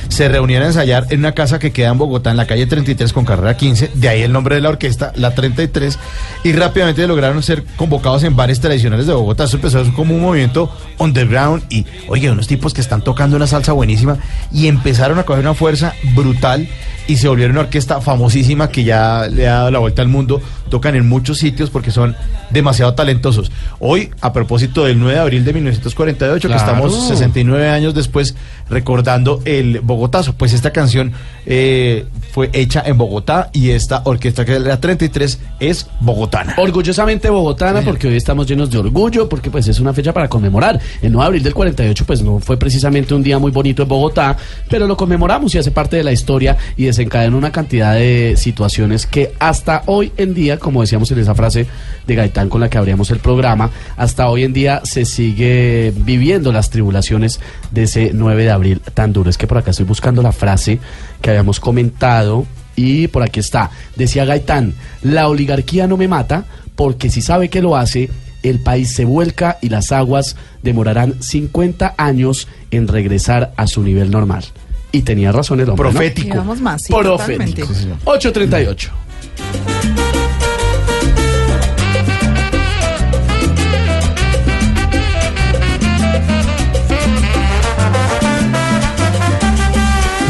Se 0.09 0.27
reunían 0.27 0.63
a 0.63 0.67
ensayar 0.67 1.07
en 1.09 1.19
una 1.19 1.31
casa 1.31 1.59
que 1.59 1.71
queda 1.71 1.89
en 1.89 1.97
Bogotá, 1.97 2.31
en 2.31 2.37
la 2.37 2.45
calle 2.45 2.67
33 2.67 3.13
con 3.13 3.25
carrera 3.25 3.57
15. 3.57 3.91
De 3.95 4.09
ahí 4.09 4.21
el 4.21 4.31
nombre 4.31 4.55
de 4.55 4.61
la 4.61 4.69
orquesta, 4.69 5.11
La 5.15 5.33
33. 5.33 5.97
Y 6.43 6.51
rápidamente 6.53 7.07
lograron 7.07 7.41
ser 7.41 7.63
convocados 7.77 8.23
en 8.23 8.35
bares 8.35 8.59
tradicionales 8.59 9.07
de 9.07 9.13
Bogotá. 9.13 9.45
Eso 9.45 9.55
empezó 9.55 9.83
como 9.93 10.13
un 10.13 10.21
movimiento 10.21 10.71
underground 10.99 11.63
y, 11.69 11.85
oye, 12.07 12.29
unos 12.29 12.47
tipos 12.47 12.73
que 12.73 12.81
están 12.81 13.01
tocando 13.01 13.37
una 13.37 13.47
salsa 13.47 13.73
buenísima 13.73 14.17
y 14.51 14.67
empezaron 14.67 15.19
a 15.19 15.23
coger 15.23 15.41
una 15.41 15.53
fuerza 15.53 15.93
brutal 16.13 16.67
y 17.07 17.17
se 17.17 17.27
volvieron 17.27 17.55
una 17.55 17.61
orquesta 17.61 18.01
famosísima 18.01 18.69
que 18.69 18.83
ya 18.83 19.27
le 19.29 19.47
ha 19.47 19.55
dado 19.55 19.71
la 19.75 19.79
vuelta 19.79 20.01
al 20.01 20.07
mundo. 20.07 20.41
Tocan 20.69 20.95
en 20.95 21.07
muchos 21.07 21.37
sitios 21.37 21.69
porque 21.69 21.91
son 21.91 22.15
demasiado 22.49 22.93
talentosos. 22.93 23.51
Hoy, 23.79 24.11
a 24.21 24.33
propósito 24.33 24.85
del 24.85 24.99
9 24.99 25.13
de 25.15 25.19
abril 25.19 25.45
de 25.45 25.53
1948, 25.53 26.47
que 26.47 26.53
Claro. 26.53 26.59
estamos 26.71 27.07
69 27.07 27.69
años 27.69 27.93
después 27.93 28.35
recordando 28.69 29.41
el 29.45 29.79
Bogotazo, 29.81 30.33
pues 30.33 30.53
esta 30.53 30.71
canción 30.71 31.13
eh, 31.45 32.05
fue 32.31 32.49
hecha 32.53 32.83
en 32.85 32.97
Bogotá 32.97 33.49
y 33.53 33.69
esta 33.71 34.01
orquesta 34.05 34.43
que 34.45 34.55
es 34.55 34.61
la 34.61 34.79
33 34.79 35.39
es 35.59 35.87
bogotana. 35.99 36.55
Orgullosamente 36.57 37.29
bogotana, 37.29 37.81
porque 37.81 38.07
hoy 38.07 38.15
estamos 38.15 38.47
llenos 38.47 38.71
de 38.71 38.77
orgullo, 38.79 39.29
porque 39.29 39.49
pues 39.51 39.67
es 39.67 39.79
una 39.79 39.93
fecha 39.93 40.13
para 40.13 40.27
conmemorar. 40.27 40.79
El 41.01 41.11
9 41.11 41.23
de 41.23 41.27
abril 41.27 41.43
del 41.43 41.53
48 41.53 42.05
pues 42.05 42.21
no 42.21 42.39
fue 42.39 42.57
precisamente 42.57 43.13
un 43.13 43.23
día 43.23 43.37
muy 43.39 43.51
bonito 43.51 43.83
en 43.83 43.89
Bogotá, 43.89 44.35
pero 44.69 44.87
lo 44.87 44.97
conmemoramos 44.97 45.53
y 45.55 45.57
hace 45.59 45.71
parte 45.71 45.97
de 45.97 46.03
la 46.03 46.11
historia 46.11 46.57
y 46.75 46.85
desencadenó 46.85 47.37
una 47.37 47.51
cantidad 47.51 47.93
de 47.93 48.35
situaciones 48.37 49.05
que 49.05 49.33
hasta 49.39 49.83
hoy 49.85 50.11
en 50.17 50.33
día, 50.33 50.54
como 50.59 50.81
decíamos 50.81 51.11
en 51.11 51.19
esa 51.19 51.35
frase 51.35 51.67
de 52.05 52.15
Gaitán 52.15 52.49
con 52.49 52.61
la 52.61 52.69
que 52.69 52.77
abríamos 52.77 53.11
el 53.11 53.19
programa, 53.19 53.69
hasta 53.97 54.29
hoy 54.29 54.43
en 54.43 54.53
día 54.53 54.81
se 54.83 55.05
sigue 55.05 55.93
viviendo 55.95 56.51
las 56.51 56.69
tribulaciones 56.69 57.39
de 57.71 57.83
ese 57.83 58.11
9 58.13 58.43
de 58.43 58.51
abril 58.51 58.81
tan 58.93 59.13
duro. 59.13 59.29
Es 59.29 59.37
que 59.37 59.47
por 59.47 59.57
acá 59.57 59.71
estoy 59.71 59.85
buscando 59.85 60.21
la 60.21 60.31
frase 60.31 60.79
que 61.21 61.29
habíamos 61.29 61.59
comentado 61.59 62.45
y 62.75 63.07
por 63.07 63.23
aquí 63.23 63.39
está. 63.39 63.71
Decía 63.95 64.25
Gaitán, 64.25 64.73
la 65.01 65.27
oligarquía 65.29 65.87
no 65.87 65.97
me 65.97 66.07
mata 66.07 66.45
porque 66.75 67.09
si 67.09 67.21
sabe 67.21 67.49
que 67.49 67.61
lo 67.61 67.77
hace, 67.77 68.09
el 68.43 68.59
país 68.59 68.91
se 68.93 69.05
vuelca 69.05 69.57
y 69.61 69.69
las 69.69 69.91
aguas 69.91 70.35
demorarán 70.61 71.21
50 71.21 71.95
años 71.97 72.47
en 72.71 72.87
regresar 72.87 73.53
a 73.57 73.67
su 73.67 73.81
nivel 73.81 74.11
normal. 74.11 74.45
Y 74.91 75.01
tenía 75.01 75.31
razón 75.31 75.59
el 75.59 75.69
hombre. 75.69 75.85
¿no? 75.85 75.91
Profético. 75.91 76.37
Vamos 76.37 76.61
más, 76.61 76.83
sí, 76.83 76.93
Profético. 76.93 77.67
totalmente. 77.67 77.97
838. 78.05 78.91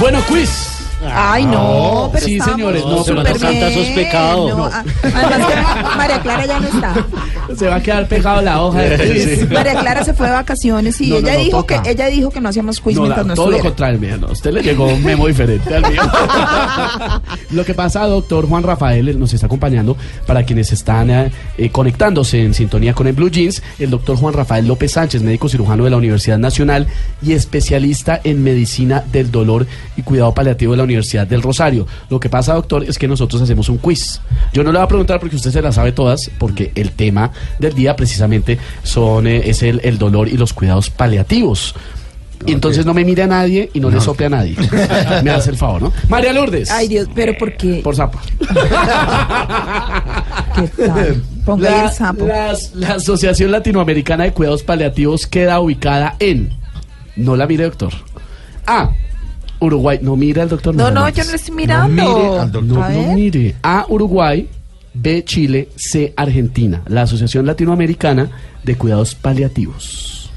Bueno, 0.06 0.24
quiz. 0.28 0.75
Ay, 1.18 1.46
no, 1.46 2.10
pero 2.12 2.26
Sí, 2.26 2.34
estábamos 2.34 2.58
señores, 2.60 2.86
no, 2.86 2.98
súper 3.04 3.24
pero 3.24 3.34
no 3.36 3.40
canta 3.40 3.68
bien, 3.70 3.96
pecados. 3.96 4.50
no, 4.50 4.58
No. 4.58 4.66
Además 4.66 5.48
que 5.48 5.98
María 5.98 6.22
Clara 6.22 6.46
ya 6.46 6.60
no 6.60 6.68
está. 6.68 6.94
Se 7.58 7.68
va 7.68 7.76
a 7.76 7.82
quedar 7.82 8.08
pegado 8.08 8.42
la 8.42 8.62
hoja 8.62 8.80
de 8.82 8.98
quiz. 9.14 9.50
María 9.52 9.76
Clara 9.80 10.04
se 10.04 10.14
fue 10.14 10.26
de 10.28 10.34
vacaciones 10.34 11.00
y 11.00 11.10
No, 11.10 11.16
no, 11.22 11.28
ella 11.28 11.34
no, 11.38 11.44
dijo 11.44 11.58
toca. 11.60 11.84
que 11.84 11.92
ella 11.92 12.08
dijo 12.08 12.30
que 12.32 12.42
no 12.42 12.50
hacíamos 12.50 12.82
quiz 12.82 12.96
No, 12.96 13.04
mientras 13.04 13.26
la- 13.26 13.30
no 13.30 13.36
todo 13.36 13.46
lo 13.52 13.58
estuviera. 13.58 13.70
contrario, 13.70 14.00
mira, 14.00 14.18
no, 14.18 14.28
usted 14.34 14.52
le 14.52 14.62
llegó 14.64 14.88
un 14.88 15.04
memo 15.04 15.28
diferente 15.28 15.74
al 15.74 15.90
mío. 15.90 16.02
lo 17.52 17.64
que 17.66 17.74
pasa, 17.74 18.06
doctor 18.08 18.48
Juan 18.48 18.64
Rafael, 18.64 19.08
él 19.10 19.20
nos 19.20 19.34
está 19.34 19.46
acompañando 19.46 19.96
para 20.26 20.44
quienes 20.44 20.72
están 20.72 21.10
eh, 21.10 21.32
eh, 21.58 21.70
conectándose 21.70 22.42
en 22.44 22.54
sintonía 22.54 22.94
con 22.94 23.08
el 23.08 23.14
Blue 23.14 23.30
Jeans, 23.30 23.62
el 23.80 23.90
doctor 23.90 24.18
Juan 24.18 24.34
Rafael 24.34 24.68
López 24.68 24.92
Sánchez, 24.94 25.22
médico 25.22 25.48
cirujano 25.50 25.84
de 25.84 25.90
la 25.92 25.98
Universidad 25.98 26.38
Nacional 26.40 26.88
y 27.22 27.34
especialista 27.34 28.20
en 28.24 28.44
medicina 28.44 29.04
del 29.12 29.32
dolor 29.32 29.68
y 29.96 30.02
cuidado 30.02 30.34
paliativo 30.34 30.72
de 30.74 30.78
la 30.78 30.84
Universidad 30.84 31.05
del 31.14 31.42
Rosario. 31.42 31.86
Lo 32.10 32.20
que 32.20 32.30
pasa, 32.30 32.54
doctor, 32.56 32.84
es 32.84 32.98
que 32.98 33.08
nosotros 33.08 33.42
hacemos 33.42 33.70
un 33.70 33.78
quiz. 33.78 34.20
Yo 34.54 34.64
no 34.64 34.72
le 34.72 34.80
voy 34.80 34.86
a 34.86 34.88
preguntar 34.88 35.20
porque 35.20 35.36
usted 35.36 35.52
se 35.52 35.62
las 35.62 35.76
sabe 35.76 35.92
todas, 35.92 36.30
porque 36.40 36.72
el 36.76 36.92
tema 36.92 37.32
del 37.60 37.74
día 37.74 37.96
precisamente 37.96 38.58
son, 38.84 39.28
eh, 39.28 39.44
es 39.50 39.62
el, 39.64 39.82
el 39.84 39.98
dolor 39.98 40.28
y 40.28 40.38
los 40.38 40.54
cuidados 40.54 40.90
paliativos. 40.90 41.76
Y 42.46 42.52
entonces 42.52 42.86
no 42.86 42.94
me 42.94 43.06
mire 43.06 43.24
a 43.24 43.28
nadie 43.28 43.72
y 43.74 43.80
no, 43.80 43.90
le 43.90 44.00
sople 44.02 44.26
a 44.28 44.30
nadie. 44.30 44.56
me 45.24 45.32
hace 45.32 45.50
el 45.52 45.58
favor, 45.58 45.82
¿no? 45.84 45.94
María 46.10 46.34
Lourdes. 46.34 46.70
Ay, 46.70 46.88
Dios, 46.90 47.08
pero 47.16 47.36
¿por 47.38 47.56
qué? 47.56 47.80
Por 47.84 47.96
zapa. 47.96 48.22
¿Qué 50.56 50.68
tal? 50.86 51.24
Ponga 51.46 51.70
ahí 51.70 51.76
La, 51.76 51.84
el 51.86 51.92
sapo. 51.92 52.26
las- 52.26 52.74
la 52.76 52.90
Asociación 52.96 53.52
Latinoamericana 53.52 54.26
de 54.26 54.34
Cuidados 54.34 54.64
Paliativos 54.64 55.28
queda 55.28 55.60
ubicada 55.60 56.16
en. 56.20 56.52
No 57.16 57.36
la 57.36 57.48
mire, 57.48 57.64
doctor. 57.64 57.94
A. 58.68 58.90
Uruguay. 59.66 60.00
No 60.02 60.16
mira 60.16 60.44
al 60.44 60.50
doctor. 60.50 60.74
No, 60.76 60.90
no, 60.92 61.10
yo 61.10 61.24
no 61.24 61.34
estoy 61.34 61.56
mirando. 61.56 61.90
mire 61.90 62.40
al 62.40 62.52
doctor. 62.52 62.64
No, 62.64 62.90
no 62.90 63.14
mire. 63.14 63.56
A. 63.64 63.86
Uruguay. 63.90 64.48
B. 64.94 65.24
Chile. 65.26 65.70
C. 65.76 66.14
Argentina. 66.16 66.82
La 66.88 67.02
Asociación 67.04 67.46
Latinoamericana 67.46 68.30
de 68.64 68.76
Cuidados 68.78 69.16
Paliativos. 69.16 70.30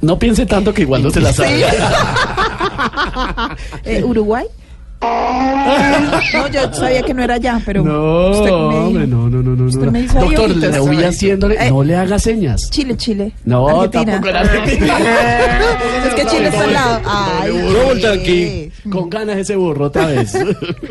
No 0.00 0.18
piense 0.18 0.44
tanto 0.44 0.74
que 0.74 0.82
igual 0.82 1.02
no 1.02 1.10
se 1.10 1.20
la 1.20 1.32
sabe. 1.32 1.64
Eh, 3.84 4.02
¿Uruguay? 4.02 4.44
No, 6.32 6.48
yo 6.48 6.72
sabía 6.72 7.02
que 7.02 7.14
no 7.14 7.22
era 7.22 7.34
allá, 7.34 7.60
pero 7.64 7.82
No, 7.82 8.30
usted 8.30 8.50
me 8.50 8.52
hombre, 8.52 9.06
no, 9.06 9.28
no, 9.28 9.42
no, 9.42 9.56
no. 9.56 9.64
Usted 9.64 9.86
no. 9.86 9.92
me 9.92 10.00
hizo 10.00 10.18
ahí 10.18 10.34
Doctor, 10.34 10.56
le 10.56 10.78
voy 10.80 11.02
haciéndole. 11.02 11.54
Eh. 11.54 11.70
No 11.70 11.82
le 11.82 11.96
haga 11.96 12.18
señas. 12.18 12.70
Chile, 12.70 12.96
Chile. 12.96 13.32
No, 13.44 13.68
Argentina. 13.68 14.12
tampoco 14.12 14.28
era 14.28 14.40
Argentina. 14.40 14.98
Es 16.06 16.14
que 16.14 16.26
Chile 16.26 16.48
está 16.48 16.64
al 16.64 16.72
lado. 16.72 17.00
Ay, 17.04 17.52
Burro 17.52 18.12
aquí. 18.12 18.70
Con 18.90 19.10
ganas 19.10 19.38
ese 19.38 19.56
burro 19.56 19.86
otra 19.86 20.06
vez. 20.06 20.36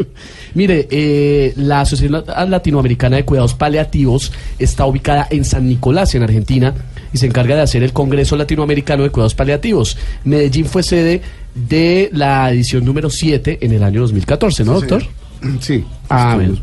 Mire, 0.53 0.87
eh, 0.89 1.53
la 1.57 1.81
Asociación 1.81 2.23
Latinoamericana 2.49 3.17
de 3.17 3.25
Cuidados 3.25 3.53
Paliativos 3.53 4.31
está 4.57 4.85
ubicada 4.85 5.27
en 5.29 5.45
San 5.45 5.67
Nicolás, 5.67 6.13
en 6.15 6.23
Argentina, 6.23 6.73
y 7.13 7.17
se 7.17 7.27
encarga 7.27 7.55
de 7.55 7.61
hacer 7.61 7.83
el 7.83 7.93
Congreso 7.93 8.35
Latinoamericano 8.35 9.03
de 9.03 9.09
Cuidados 9.11 9.35
Paliativos. 9.35 9.97
Medellín 10.25 10.65
fue 10.65 10.83
sede 10.83 11.21
de 11.55 12.09
la 12.11 12.51
edición 12.51 12.83
número 12.83 13.09
7 13.09 13.59
en 13.61 13.71
el 13.71 13.83
año 13.83 14.01
2014, 14.01 14.63
¿no, 14.65 14.73
doctor? 14.73 15.03
Sí. 15.59 15.83
Ah, 16.09 16.35
bueno. 16.35 16.53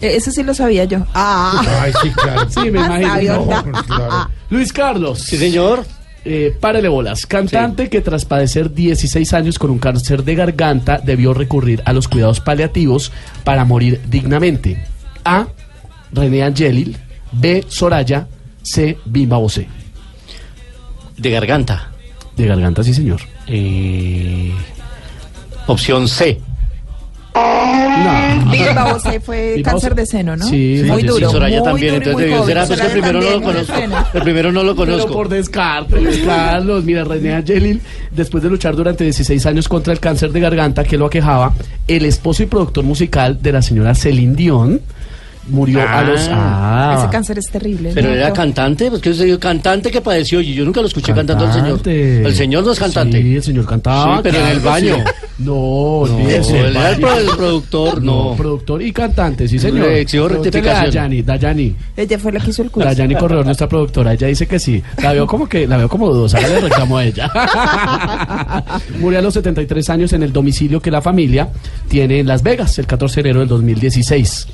Eh, 0.00 0.16
Ese 0.16 0.32
sí 0.32 0.42
lo 0.42 0.52
sabía 0.54 0.84
yo. 0.84 1.06
Ah, 1.14 1.62
Ay, 1.80 1.92
sí, 2.02 2.10
claro. 2.10 2.50
Sí, 2.50 2.68
me 2.70 2.80
imagino. 2.84 3.44
Pues 3.46 3.82
claro. 3.84 4.30
Luis 4.50 4.72
Carlos. 4.72 5.20
Sí, 5.20 5.36
señor. 5.36 5.84
Eh, 6.24 6.52
párele 6.58 6.88
bolas. 6.88 7.26
Cantante 7.26 7.88
que 7.88 8.00
tras 8.00 8.24
padecer 8.24 8.74
16 8.74 9.32
años 9.34 9.58
con 9.58 9.70
un 9.70 9.78
cáncer 9.78 10.24
de 10.24 10.34
garganta 10.34 10.98
debió 10.98 11.32
recurrir 11.32 11.80
a 11.84 11.92
los 11.92 12.08
cuidados 12.08 12.40
paliativos 12.40 13.12
para 13.44 13.64
morir 13.64 14.00
dignamente. 14.10 14.82
A. 15.24 15.46
René 16.12 16.42
Angelil. 16.42 16.96
B. 17.30 17.64
Soraya. 17.68 18.26
C. 18.62 18.98
Bimba 19.04 19.36
Bosé. 19.36 19.68
De 21.16 21.30
garganta. 21.30 21.90
De 22.36 22.46
garganta, 22.46 22.82
sí, 22.82 22.92
señor. 22.94 23.20
Eh, 23.46 24.52
opción 25.66 26.08
C. 26.08 26.40
No. 27.34 28.50
Bimba 28.50 28.92
Bosé 28.92 29.18
fue 29.20 29.60
cáncer 29.64 29.94
de 29.94 30.06
seno, 30.06 30.36
¿no? 30.36 30.46
Sí, 30.46 30.82
muy 30.86 31.00
sí, 31.00 31.06
duro. 31.06 31.26
Sí, 31.28 31.32
Soraya 31.32 31.58
muy 31.60 31.64
también. 31.68 31.94
duro 31.94 31.96
Entonces 32.10 32.14
muy 32.14 32.22
debió 32.24 32.46
ser 32.46 32.58
A, 32.58 32.66
pues 32.66 32.80
que 32.80 32.86
el 32.86 32.92
primero 32.92 33.20
no 33.20 33.30
lo 33.30 33.42
conozco. 33.42 33.74
El 34.14 34.22
primero 34.22 34.52
no 34.52 34.62
lo 34.62 34.74
Pero 34.76 34.92
conozco. 34.92 35.12
por 35.12 35.28
descarte, 35.28 36.00
Luis 36.00 36.18
Carlos. 36.24 36.84
Mira, 36.84 37.04
René 37.04 37.34
Angelil, 37.34 37.80
después 38.10 38.42
de 38.42 38.50
luchar 38.50 38.76
durante 38.76 39.04
16 39.04 39.46
años 39.46 39.68
contra 39.68 39.92
el 39.92 40.00
cáncer 40.00 40.32
de 40.32 40.40
garganta 40.40 40.84
que 40.84 40.96
lo 40.98 41.06
aquejaba, 41.06 41.54
el 41.88 42.04
esposo 42.04 42.42
y 42.42 42.46
productor 42.46 42.84
musical 42.84 43.40
de 43.40 43.52
la 43.52 43.62
señora 43.62 43.94
Celine 43.94 44.34
Dion 44.34 44.80
murió 45.48 45.80
a 45.86 46.02
los... 46.02 46.28
Ah, 46.32 46.96
Ese 46.98 47.08
cáncer 47.10 47.38
es 47.38 47.46
terrible. 47.50 47.92
Pero 47.94 48.08
¿no? 48.08 48.14
era 48.14 48.32
cantante, 48.32 48.88
pues 48.90 49.02
que 49.02 49.10
es 49.10 49.38
cantante 49.38 49.90
que 49.90 50.00
padeció 50.00 50.40
y 50.40 50.54
yo 50.54 50.64
nunca 50.64 50.80
lo 50.80 50.86
escuché 50.86 51.12
cantando 51.12 51.46
al 51.46 51.52
señor. 51.52 51.80
El 51.88 52.34
señor 52.34 52.64
no 52.64 52.72
es 52.72 52.78
cantante. 52.78 53.20
Sí, 53.22 53.36
el 53.36 53.42
señor 53.42 53.66
cantaba. 53.66 54.16
Sí, 54.16 54.20
pero 54.22 54.38
en 54.38 54.46
el 54.46 54.60
baño. 54.60 54.96
sí. 54.96 55.02
No, 55.38 56.06
No, 56.06 56.18
el, 56.28 56.96
pro- 57.00 57.18
el 57.18 57.26
productor, 57.36 58.02
no. 58.02 58.34
productor 58.36 58.80
y 58.82 58.92
cantante, 58.92 59.48
sí, 59.48 59.58
señor. 59.58 59.86
Le 59.88 60.00
exijo 60.00 60.28
rectificación. 60.28 61.24
Dayani. 61.24 61.74
Ella 61.96 62.18
fue 62.18 62.32
la 62.32 62.40
que 62.40 62.50
hizo 62.50 62.62
el 62.62 62.70
curso. 62.70 62.88
Dayani 62.88 63.14
Corredor, 63.16 63.44
nuestra 63.44 63.68
productora, 63.68 64.12
ella 64.12 64.26
dice 64.28 64.46
que 64.46 64.58
sí. 64.58 64.82
La 65.02 65.12
veo 65.12 65.26
como 65.26 65.48
que, 65.48 65.66
la 65.66 65.76
veo 65.76 65.88
como 65.88 66.08
dudosa, 66.08 66.40
le 66.40 66.60
reclamo 66.60 66.98
a 66.98 67.04
ella. 67.04 67.30
Murió 69.00 69.18
a 69.18 69.22
los 69.22 69.34
73 69.34 69.90
años 69.90 70.12
en 70.12 70.22
el 70.22 70.32
domicilio 70.32 70.80
que 70.80 70.90
la 70.90 71.02
familia 71.02 71.48
tiene 71.88 72.20
en 72.20 72.26
Las 72.26 72.42
Vegas, 72.42 72.78
el 72.78 72.86
14 72.86 73.22
de 73.22 73.28
enero 73.30 73.40
del 73.40 73.48
2016. 73.48 74.46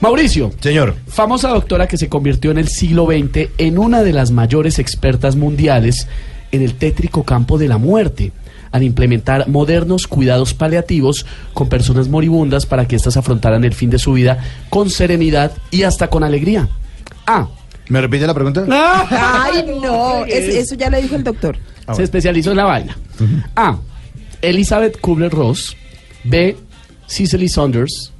Mauricio, 0.00 0.52
Señor. 0.60 0.94
famosa 1.08 1.48
doctora 1.48 1.86
que 1.86 1.96
se 1.96 2.08
convirtió 2.08 2.50
en 2.50 2.58
el 2.58 2.68
siglo 2.68 3.06
XX 3.06 3.48
en 3.58 3.78
una 3.78 4.02
de 4.02 4.12
las 4.12 4.30
mayores 4.32 4.78
expertas 4.78 5.36
mundiales 5.36 6.08
en 6.52 6.62
el 6.62 6.74
tétrico 6.74 7.22
campo 7.24 7.56
de 7.58 7.68
la 7.68 7.78
muerte, 7.78 8.32
al 8.70 8.82
implementar 8.82 9.48
modernos 9.48 10.06
cuidados 10.06 10.52
paliativos 10.52 11.24
con 11.54 11.68
personas 11.68 12.08
moribundas 12.08 12.66
para 12.66 12.86
que 12.86 12.96
éstas 12.96 13.16
afrontaran 13.16 13.64
el 13.64 13.72
fin 13.72 13.88
de 13.90 13.98
su 13.98 14.12
vida 14.12 14.38
con 14.68 14.90
serenidad 14.90 15.52
y 15.70 15.84
hasta 15.84 16.08
con 16.08 16.22
alegría. 16.22 16.68
A. 17.26 17.48
¿Me 17.88 18.00
repite 18.00 18.26
la 18.26 18.34
pregunta? 18.34 18.64
Ay, 19.10 19.64
no. 19.82 20.24
es- 20.26 20.54
eso 20.54 20.74
ya 20.74 20.90
le 20.90 21.00
dijo 21.02 21.16
el 21.16 21.24
doctor. 21.24 21.56
Ah, 21.86 21.94
se 21.94 22.02
especializó 22.02 22.50
en 22.50 22.56
la 22.58 22.64
vaina. 22.64 22.96
A. 23.56 23.78
Elizabeth 24.42 25.00
Kubler-Ross. 25.00 25.76
B. 26.24 26.56
Cicely 27.06 27.48
Saunders. 27.48 28.10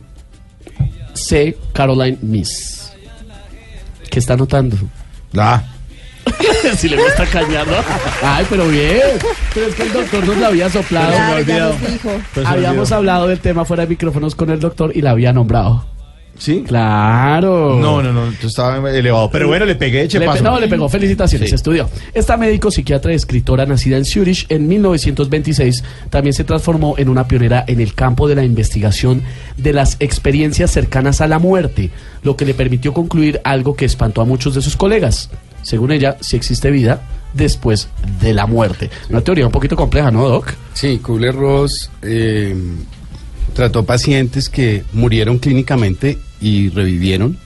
C. 1.14 1.56
Caroline 1.72 2.18
Miss. 2.22 2.92
¿Qué 4.10 4.18
está 4.18 4.36
notando? 4.36 4.76
La. 5.32 5.64
si 6.76 6.88
le 6.88 6.96
gusta 6.96 7.26
cañar, 7.26 7.66
¿no? 7.66 7.74
Ay, 8.22 8.46
pero 8.48 8.68
bien. 8.68 9.00
Pero 9.52 9.66
es 9.66 9.74
que 9.74 9.82
el 9.82 9.92
doctor 9.92 10.26
nos 10.26 10.36
la 10.38 10.46
había 10.48 10.70
soplado. 10.70 11.12
Claro, 11.12 11.36
me 11.36 11.44
ya 11.44 11.58
nos 11.66 11.80
dijo. 11.80 12.10
Pues 12.34 12.46
Habíamos 12.46 12.78
olvidó. 12.78 12.96
hablado 12.96 13.26
del 13.28 13.40
tema 13.40 13.64
fuera 13.64 13.82
de 13.84 13.88
micrófonos 13.90 14.34
con 14.34 14.50
el 14.50 14.60
doctor 14.60 14.92
y 14.94 15.02
la 15.02 15.10
había 15.10 15.32
nombrado. 15.32 15.84
¿Sí? 16.36 16.64
Claro. 16.66 17.78
No, 17.80 18.02
no, 18.02 18.12
no, 18.12 18.32
yo 18.32 18.48
estaba 18.48 18.90
elevado. 18.90 19.30
Pero 19.30 19.46
bueno, 19.48 19.64
le 19.64 19.76
pegué, 19.76 20.02
eche 20.02 20.18
Le 20.18 20.26
pe- 20.26 20.32
paso. 20.32 20.42
no, 20.44 20.58
le 20.58 20.68
pegó 20.68 20.88
felicitaciones, 20.88 21.48
Sí. 21.48 21.54
estudió. 21.54 21.88
Esta 22.12 22.36
médico, 22.36 22.70
psiquiatra 22.70 23.12
y 23.12 23.14
escritora 23.14 23.66
nacida 23.66 23.96
en 23.96 24.04
Zurich 24.04 24.46
en 24.48 24.66
1926, 24.66 25.84
también 26.10 26.32
se 26.34 26.44
transformó 26.44 26.96
en 26.98 27.08
una 27.08 27.28
pionera 27.28 27.64
en 27.68 27.80
el 27.80 27.94
campo 27.94 28.26
de 28.28 28.34
la 28.34 28.44
investigación 28.44 29.22
de 29.56 29.72
las 29.72 29.96
experiencias 30.00 30.70
cercanas 30.72 31.20
a 31.20 31.28
la 31.28 31.38
muerte, 31.38 31.90
lo 32.22 32.36
que 32.36 32.44
le 32.44 32.54
permitió 32.54 32.92
concluir 32.92 33.40
algo 33.44 33.76
que 33.76 33.84
espantó 33.84 34.20
a 34.20 34.24
muchos 34.24 34.54
de 34.54 34.62
sus 34.62 34.76
colegas. 34.76 35.30
Según 35.62 35.92
ella, 35.92 36.16
si 36.20 36.36
existe 36.36 36.70
vida 36.70 37.02
después 37.32 37.88
de 38.20 38.34
la 38.34 38.46
muerte. 38.46 38.90
Una 39.08 39.20
teoría 39.22 39.46
un 39.46 39.52
poquito 39.52 39.76
compleja, 39.76 40.10
¿no, 40.10 40.28
Doc? 40.28 40.52
Sí, 40.74 40.98
Kubler-Ross 41.02 41.90
eh, 42.02 42.54
trató 43.54 43.84
pacientes 43.84 44.48
que 44.48 44.84
murieron 44.92 45.38
clínicamente 45.38 46.18
y 46.40 46.68
revivieron. 46.68 47.38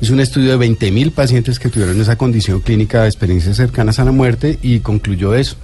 Hizo 0.00 0.14
un 0.14 0.20
estudio 0.20 0.58
de 0.58 0.68
20.000 0.68 1.12
pacientes 1.12 1.58
que 1.58 1.68
tuvieron 1.68 2.00
esa 2.00 2.16
condición 2.16 2.60
clínica 2.60 3.02
de 3.02 3.08
experiencias 3.08 3.56
cercanas 3.56 3.98
a 3.98 4.04
la 4.04 4.12
muerte 4.12 4.58
y 4.62 4.80
concluyó 4.80 5.34
eso. 5.34 5.56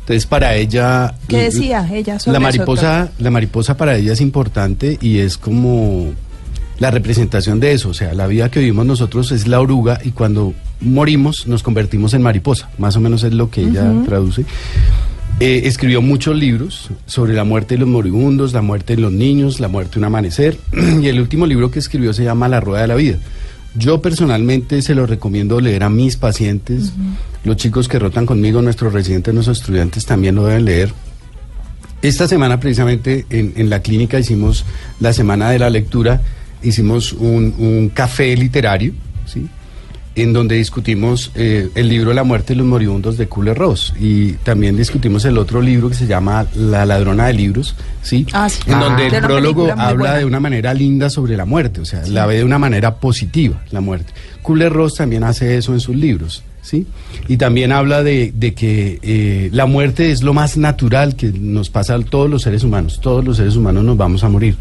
Entonces, 0.00 0.26
para 0.26 0.56
ella... 0.56 1.14
¿Qué 1.28 1.44
decía 1.44 1.88
ella 1.92 2.18
sobre 2.18 2.38
La 2.38 2.48
eso, 2.48 2.58
mariposa, 2.58 3.12
la 3.18 3.30
mariposa 3.30 3.76
para 3.76 3.96
ella 3.96 4.12
es 4.12 4.20
importante 4.20 4.98
y 5.00 5.18
es 5.18 5.38
como 5.38 6.12
la 6.78 6.90
representación 6.90 7.60
de 7.60 7.72
eso. 7.72 7.90
O 7.90 7.94
sea, 7.94 8.12
la 8.14 8.26
vida 8.26 8.50
que 8.50 8.58
vivimos 8.58 8.84
nosotros 8.84 9.30
es 9.30 9.46
la 9.46 9.60
oruga 9.60 10.00
y 10.02 10.10
cuando 10.10 10.54
morimos 10.80 11.46
nos 11.46 11.62
convertimos 11.62 12.14
en 12.14 12.22
mariposa. 12.22 12.70
Más 12.78 12.96
o 12.96 13.00
menos 13.00 13.22
es 13.22 13.32
lo 13.32 13.50
que 13.50 13.60
ella 13.60 13.92
traduce. 14.04 14.44
Eh, 15.44 15.66
escribió 15.66 16.00
muchos 16.00 16.36
libros 16.36 16.90
sobre 17.06 17.34
la 17.34 17.42
muerte 17.42 17.74
de 17.74 17.80
los 17.80 17.88
moribundos, 17.88 18.52
la 18.52 18.62
muerte 18.62 18.94
de 18.94 19.02
los 19.02 19.10
niños, 19.10 19.58
la 19.58 19.66
muerte 19.66 19.94
de 19.94 19.98
un 19.98 20.04
amanecer. 20.04 20.56
y 21.02 21.08
el 21.08 21.18
último 21.18 21.46
libro 21.46 21.68
que 21.68 21.80
escribió 21.80 22.12
se 22.12 22.22
llama 22.22 22.46
La 22.46 22.60
Rueda 22.60 22.82
de 22.82 22.86
la 22.86 22.94
Vida. 22.94 23.18
Yo 23.74 24.00
personalmente 24.00 24.80
se 24.82 24.94
lo 24.94 25.04
recomiendo 25.04 25.58
leer 25.60 25.82
a 25.82 25.90
mis 25.90 26.16
pacientes, 26.16 26.92
los 27.42 27.56
chicos 27.56 27.88
que 27.88 27.98
rotan 27.98 28.24
conmigo, 28.24 28.62
nuestros 28.62 28.92
residentes, 28.92 29.34
nuestros 29.34 29.58
estudiantes 29.58 30.06
también 30.06 30.36
lo 30.36 30.46
deben 30.46 30.64
leer. 30.64 30.94
Esta 32.02 32.28
semana 32.28 32.60
precisamente 32.60 33.26
en, 33.28 33.52
en 33.56 33.68
la 33.68 33.82
clínica 33.82 34.20
hicimos 34.20 34.64
la 35.00 35.12
semana 35.12 35.50
de 35.50 35.58
la 35.58 35.70
lectura, 35.70 36.22
hicimos 36.62 37.14
un, 37.14 37.52
un 37.58 37.88
café 37.88 38.36
literario, 38.36 38.92
¿sí? 39.26 39.48
En 40.14 40.32
donde 40.32 40.56
discutimos 40.56 41.30
eh, 41.34 41.68
el 41.74 41.88
libro 41.88 42.12
La 42.12 42.22
muerte 42.24 42.52
de 42.52 42.58
los 42.58 42.66
moribundos 42.66 43.16
de 43.16 43.28
Kubler-Ross 43.28 43.94
y 43.98 44.32
también 44.44 44.76
discutimos 44.76 45.24
el 45.24 45.38
otro 45.38 45.62
libro 45.62 45.88
que 45.88 45.94
se 45.94 46.06
llama 46.06 46.46
La 46.54 46.84
ladrona 46.84 47.26
de 47.28 47.32
libros, 47.32 47.74
¿sí? 48.02 48.26
Ah, 48.32 48.48
sí. 48.48 48.60
En 48.66 48.74
Ah. 48.74 48.80
donde 48.84 49.08
De 49.10 49.16
el 49.16 49.22
prólogo 49.24 49.70
habla 49.72 49.94
buena. 49.94 50.14
de 50.18 50.24
una 50.24 50.40
manera 50.40 50.74
linda 50.74 51.08
sobre 51.10 51.36
la 51.36 51.44
muerte, 51.46 51.80
o 51.80 51.84
sea, 51.84 52.02
la 52.06 52.26
ve 52.26 52.36
de 52.36 52.44
una 52.44 52.58
manera 52.58 52.96
positiva, 52.96 53.62
la 53.70 53.80
muerte. 53.80 54.12
Kubler-Ross 54.42 54.96
también 54.96 55.24
hace 55.24 55.56
eso 55.56 55.72
en 55.72 55.80
sus 55.80 55.96
libros, 55.96 56.42
¿sí? 56.62 56.86
Y 57.28 57.36
también 57.38 57.72
habla 57.72 58.02
de, 58.02 58.32
de 58.34 58.54
que 58.54 58.98
eh, 59.02 59.48
la 59.52 59.66
muerte 59.66 60.10
es 60.10 60.22
lo 60.22 60.34
más 60.34 60.56
natural 60.56 61.16
que 61.16 61.32
nos 61.32 61.70
pasa 61.70 61.94
a 61.94 62.00
todos 62.00 62.28
los 62.28 62.42
seres 62.42 62.64
humanos. 62.64 63.00
Todos 63.00 63.24
los 63.24 63.36
seres 63.38 63.56
humanos 63.56 63.84
nos 63.84 63.96
vamos 63.96 64.24
a 64.24 64.28
morir, 64.28 64.56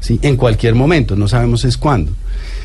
¿sí? 0.00 0.18
En 0.22 0.36
cualquier 0.36 0.74
momento, 0.74 1.16
no 1.16 1.26
sabemos 1.28 1.64
es 1.64 1.76
cuándo. 1.76 2.12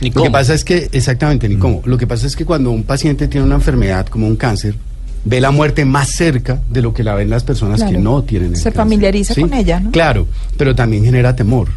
Ni 0.02 0.10
Lo 0.12 0.24
que 0.24 0.32
pasa 0.32 0.54
es 0.54 0.64
que, 0.64 0.90
exactamente, 0.92 1.48
ni 1.50 1.56
cómo. 1.58 1.82
Lo 1.86 1.98
que 1.98 2.06
pasa 2.08 2.28
es 2.28 2.36
que 2.36 2.46
cuando 2.46 2.72
un 2.72 2.84
paciente 2.84 3.28
tiene 3.28 3.46
una 3.46 3.56
enfermedad 3.56 4.08
como 4.08 4.28
un 4.28 4.36
cáncer, 4.36 4.76
ve 5.24 5.42
la 5.42 5.52
muerte 5.52 5.86
más 5.86 6.10
cerca 6.12 6.62
de 6.70 6.82
lo 6.82 6.94
que 6.94 7.04
la 7.04 7.16
ven 7.16 7.30
las 7.30 7.44
personas 7.44 7.78
Claro. 7.80 7.92
que 7.94 7.98
no 7.98 8.24
tienen 8.24 8.50
el 8.52 8.56
Se 8.58 8.64
cáncer, 8.66 8.74
familiariza 8.74 9.34
¿sí? 9.34 9.42
con 9.42 9.54
ella, 9.54 9.80
¿no? 9.80 9.92
Claro, 9.92 10.28
pero 10.58 10.76
también 10.76 11.04
genera 11.06 11.36
temor. 11.36 11.70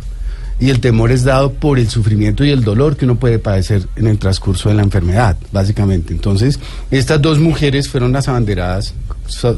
Y 0.61 0.71
el 0.71 0.81
temor 0.81 1.13
es 1.13 1.23
dado 1.23 1.53
por 1.53 1.79
el 1.79 1.89
sufrimiento 1.89 2.45
y 2.45 2.51
el 2.51 2.65
dolor 2.65 2.97
que 2.97 3.05
uno 3.05 3.15
puede 3.15 3.39
padecer 3.39 3.87
en 3.95 4.09
el 4.09 4.19
transcurso 4.19 4.69
de 4.69 4.75
la 4.75 4.83
enfermedad, 4.83 5.37
básicamente. 5.53 6.13
Entonces, 6.13 6.59
estas 6.91 7.23
dos 7.23 7.39
mujeres 7.39 7.89
fueron 7.89 8.13
las 8.13 8.27
abanderadas, 8.29 8.93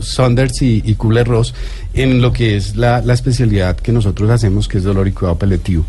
Saunders 0.02 0.60
y, 0.62 0.82
y 0.84 0.94
Kubler-Ross, 0.96 1.54
en 1.94 2.20
lo 2.20 2.32
que 2.32 2.56
es 2.56 2.76
la, 2.76 2.98
especialidad 3.14 3.76
que 3.76 3.92
nosotros 3.92 4.28
hacemos, 4.30 4.68
que 4.68 4.78
es 4.78 4.84
dolor 4.84 5.08
y 5.08 5.12
cuidado 5.12 5.38
paliativo. 5.38 5.86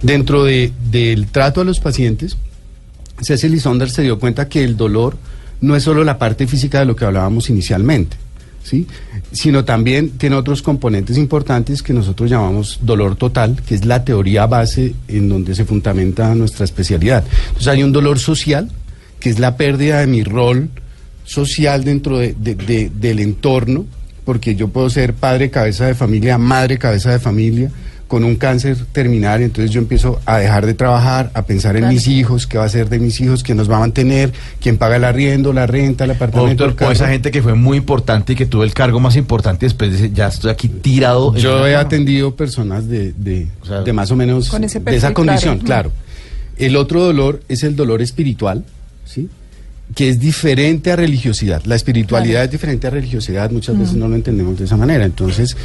Dentro 0.00 0.44
de- 0.44 0.72
del 0.90 1.26
trato 1.26 1.60
a 1.60 1.64
los 1.64 1.80
pacientes, 1.80 2.36
Cecil 3.20 3.54
y 3.54 3.60
Saunders 3.60 3.92
se 3.94 4.02
dio 4.02 4.18
cuenta 4.20 4.48
que 4.48 4.62
el 4.62 4.76
dolor 4.76 5.16
no 5.60 5.74
es 5.76 5.82
solo 5.82 6.04
la 6.04 6.18
parte 6.18 6.46
física 6.46 6.80
de 6.80 6.86
lo 6.86 6.94
que 6.96 7.04
hablábamos 7.04 7.50
inicialmente, 7.50 8.16
¿sí? 8.62 8.86
sino 9.32 9.64
también 9.64 10.10
tiene 10.10 10.36
otros 10.36 10.62
componentes 10.62 11.16
importantes 11.18 11.82
que 11.82 11.92
nosotros 11.92 12.30
llamamos 12.30 12.78
dolor 12.82 13.16
total, 13.16 13.60
que 13.66 13.74
es 13.74 13.84
la 13.84 14.04
teoría 14.04 14.46
base 14.46 14.94
en 15.08 15.28
donde 15.28 15.54
se 15.54 15.64
fundamenta 15.64 16.34
nuestra 16.34 16.64
especialidad. 16.64 17.24
Entonces 17.48 17.68
hay 17.68 17.82
un 17.82 17.92
dolor 17.92 18.18
social, 18.18 18.70
que 19.20 19.30
es 19.30 19.38
la 19.38 19.56
pérdida 19.56 20.00
de 20.00 20.06
mi 20.06 20.22
rol 20.22 20.68
social 21.24 21.84
dentro 21.84 22.18
de- 22.18 22.34
de- 22.38 22.54
de- 22.54 22.90
del 22.94 23.20
entorno, 23.20 23.86
porque 24.24 24.54
yo 24.54 24.68
puedo 24.68 24.90
ser 24.90 25.14
padre 25.14 25.50
cabeza 25.50 25.86
de 25.86 25.94
familia, 25.94 26.38
madre 26.38 26.78
cabeza 26.78 27.10
de 27.12 27.18
familia, 27.18 27.70
con 28.12 28.24
un 28.24 28.36
cáncer 28.36 28.76
terminal, 28.92 29.40
entonces 29.40 29.70
yo 29.70 29.80
empiezo 29.80 30.20
a 30.26 30.36
dejar 30.36 30.66
de 30.66 30.74
trabajar, 30.74 31.30
a 31.32 31.46
pensar 31.46 31.78
en 31.78 31.88
mis 31.88 32.08
hijos, 32.08 32.46
qué 32.46 32.58
va 32.58 32.64
a 32.64 32.68
ser 32.68 32.90
de 32.90 32.98
mis 32.98 33.18
hijos, 33.22 33.42
quién 33.42 33.56
nos 33.56 33.70
va 33.70 33.78
a 33.78 33.80
mantener, 33.80 34.34
quién 34.60 34.76
paga 34.76 34.96
el 34.96 35.04
arriendo, 35.04 35.54
la 35.54 35.66
renta, 35.66 36.04
el 36.04 36.10
apartamento. 36.10 36.64
Doctor, 36.64 36.68
el 36.68 36.74
o 36.74 36.76
carro. 36.76 36.92
esa 36.92 37.08
gente 37.08 37.30
que 37.30 37.40
fue 37.40 37.54
muy 37.54 37.78
importante 37.78 38.34
y 38.34 38.36
que 38.36 38.44
tuvo 38.44 38.64
el 38.64 38.74
cargo 38.74 39.00
más 39.00 39.16
importante 39.16 39.64
y 39.64 39.68
después 39.68 39.92
dice, 39.92 40.10
ya 40.12 40.26
estoy 40.26 40.50
aquí 40.50 40.68
tirado. 40.68 41.34
en 41.34 41.40
Yo 41.40 41.66
he 41.66 41.72
cama". 41.72 41.86
atendido 41.86 42.36
personas 42.36 42.86
de, 42.86 43.14
de, 43.16 43.48
O 43.62 43.64
sea, 43.64 43.80
de 43.80 43.92
más 43.94 44.10
o 44.10 44.16
menos 44.16 44.50
con 44.50 44.62
ese 44.62 44.78
de 44.78 44.94
esa 44.94 45.14
condición, 45.14 45.60
claro. 45.60 45.88
claro. 45.88 45.92
El 46.58 46.76
otro 46.76 47.02
dolor 47.02 47.40
es 47.48 47.62
el 47.62 47.76
dolor 47.76 48.02
espiritual, 48.02 48.62
¿sí? 49.06 49.30
que 49.94 50.10
es 50.10 50.20
diferente 50.20 50.92
a 50.92 50.96
religiosidad. 50.96 51.62
La 51.64 51.76
espiritualidad 51.76 52.44
es 52.44 52.50
diferente 52.50 52.88
a 52.88 52.90
religiosidad, 52.90 53.50
muchas 53.50 53.78
veces 53.78 53.94
no 53.94 54.06
lo 54.06 54.16
entendemos 54.16 54.58
de 54.58 54.66
esa 54.66 54.76
manera. 54.76 55.06
Entonces, 55.06 55.56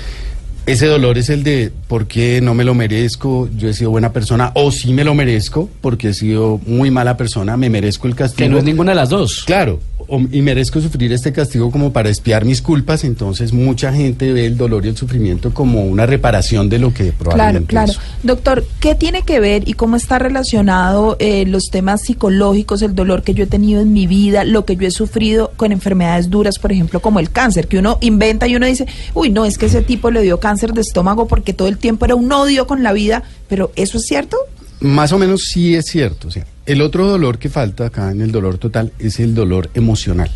ese 0.68 0.86
dolor 0.86 1.18
es 1.18 1.30
el 1.30 1.44
de 1.44 1.72
por 1.88 2.08
qué 2.08 2.42
no 2.42 2.54
me 2.54 2.64
lo 2.64 2.74
merezco, 2.76 3.50
yo 3.58 3.70
he 3.70 3.74
sido 3.74 3.90
buena 3.90 4.12
persona, 4.14 4.52
o 4.54 4.72
sí 4.72 4.94
me 4.94 5.04
lo 5.04 5.16
merezco, 5.16 5.70
porque 5.82 6.10
he 6.10 6.14
sido 6.14 6.60
muy 6.68 6.92
mala 6.92 7.18
persona, 7.18 7.58
me 7.58 7.70
merezco 7.70 8.08
el 8.08 8.16
castigo. 8.16 8.46
Que 8.46 8.50
no 8.52 8.58
es 8.58 8.64
ninguna 8.66 8.92
de 8.92 8.96
las 8.98 9.10
dos. 9.10 9.44
Claro, 9.46 9.80
o- 10.10 10.20
y 10.32 10.42
merezco 10.42 10.82
sufrir 10.82 11.12
este 11.14 11.32
castigo 11.32 11.72
como 11.72 11.94
para 11.94 12.10
espiar 12.10 12.44
mis 12.46 12.62
culpas, 12.62 13.04
entonces 13.06 13.54
mucha 13.54 13.94
gente 13.94 14.34
ve 14.34 14.46
el 14.46 14.58
dolor 14.58 14.86
y 14.86 14.90
el 14.90 14.98
sufrimiento 14.98 15.54
como 15.54 15.86
una 15.86 16.06
reparación 16.06 16.68
de 16.70 16.80
lo 16.80 16.90
que 16.94 17.06
Claro, 17.12 17.18
probablemente 17.18 17.70
claro. 17.70 17.92
es. 17.94 18.00
Doctor, 18.24 18.66
¿qué 18.82 18.94
tiene 18.94 19.22
que 19.22 19.40
ver 19.40 19.68
y 19.68 19.74
cómo 19.74 19.96
está 19.96 20.20
relacionado 20.20 21.16
eh, 21.20 21.46
los 21.48 21.70
temas 21.72 22.02
psicológicos, 22.04 22.82
el 22.82 22.94
dolor 22.94 23.24
que 23.24 23.34
yo 23.34 23.46
he 23.46 23.48
tenido 23.48 23.82
en 23.82 23.94
mi 23.94 24.06
vida, 24.06 24.44
lo 24.44 24.66
que 24.66 24.76
yo 24.76 24.86
he 24.88 24.92
sufrido 24.92 25.52
con 25.56 25.72
enfermedades 25.72 26.30
duras, 26.30 26.60
por 26.60 26.74
ejemplo, 26.74 27.00
como 27.00 27.20
el 27.22 27.32
cáncer, 27.32 27.68
que 27.68 27.78
uno 27.80 27.98
inventa 28.02 28.48
y 28.50 28.56
uno 28.58 28.66
dice, 28.66 28.86
uy, 29.14 29.30
no, 29.30 29.46
es 29.46 29.58
que 29.58 29.68
ese 29.68 29.82
tipo 29.82 30.12
le 30.12 30.22
dio 30.22 30.40
cáncer 30.42 30.57
de 30.58 30.82
estómago 30.82 31.28
porque 31.28 31.54
todo 31.54 31.68
el 31.68 31.78
tiempo 31.78 32.06
era 32.06 32.16
un 32.16 32.32
odio 32.32 32.68
con 32.68 32.84
la 32.84 32.94
vida, 32.94 33.24
pero 33.48 33.72
¿eso 33.76 33.98
es 33.98 34.06
cierto? 34.06 34.38
Más 34.80 35.12
o 35.12 35.18
menos 35.18 35.44
sí 35.44 35.76
es 35.76 35.86
cierto. 35.86 36.30
El 36.66 36.82
otro 36.82 37.08
dolor 37.08 37.40
que 37.40 37.50
falta 37.50 37.88
acá 37.88 38.12
en 38.12 38.22
el 38.22 38.32
dolor 38.32 38.58
total 38.58 38.92
es 39.00 39.20
el 39.20 39.34
dolor 39.34 39.70
emocional. 39.74 40.30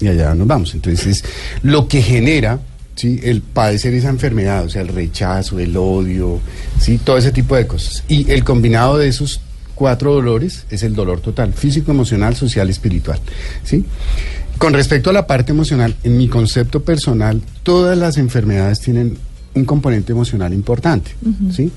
Y 0.00 0.08
allá 0.08 0.34
nos 0.34 0.46
vamos. 0.46 0.74
Entonces, 0.74 1.06
es 1.06 1.24
lo 1.62 1.88
que 1.88 2.02
genera 2.02 2.60
¿sí? 2.94 3.20
el 3.22 3.42
padecer 3.42 3.94
esa 3.94 4.08
enfermedad, 4.08 4.64
o 4.64 4.68
sea, 4.68 4.82
el 4.82 4.88
rechazo, 4.88 5.58
el 5.58 5.76
odio, 5.76 6.40
¿sí? 6.80 6.98
todo 6.98 7.18
ese 7.18 7.32
tipo 7.32 7.56
de 7.56 7.66
cosas. 7.66 8.04
Y 8.08 8.30
el 8.30 8.44
combinado 8.44 8.98
de 8.98 9.08
esos 9.08 9.40
cuatro 9.74 10.14
dolores 10.14 10.66
es 10.70 10.82
el 10.82 10.94
dolor 10.94 11.20
total, 11.20 11.52
físico, 11.52 11.92
emocional, 11.92 12.34
social, 12.34 12.68
espiritual. 12.68 13.20
¿sí? 13.62 13.84
Con 14.58 14.72
respecto 14.72 15.10
a 15.10 15.12
la 15.12 15.26
parte 15.26 15.52
emocional, 15.52 15.94
en 16.02 16.16
mi 16.16 16.28
concepto 16.28 16.82
personal, 16.82 17.42
todas 17.62 17.96
las 17.96 18.16
enfermedades 18.16 18.80
tienen 18.80 19.18
un 19.56 19.64
componente 19.64 20.12
emocional 20.12 20.52
importante. 20.52 21.16
¿sí? 21.50 21.72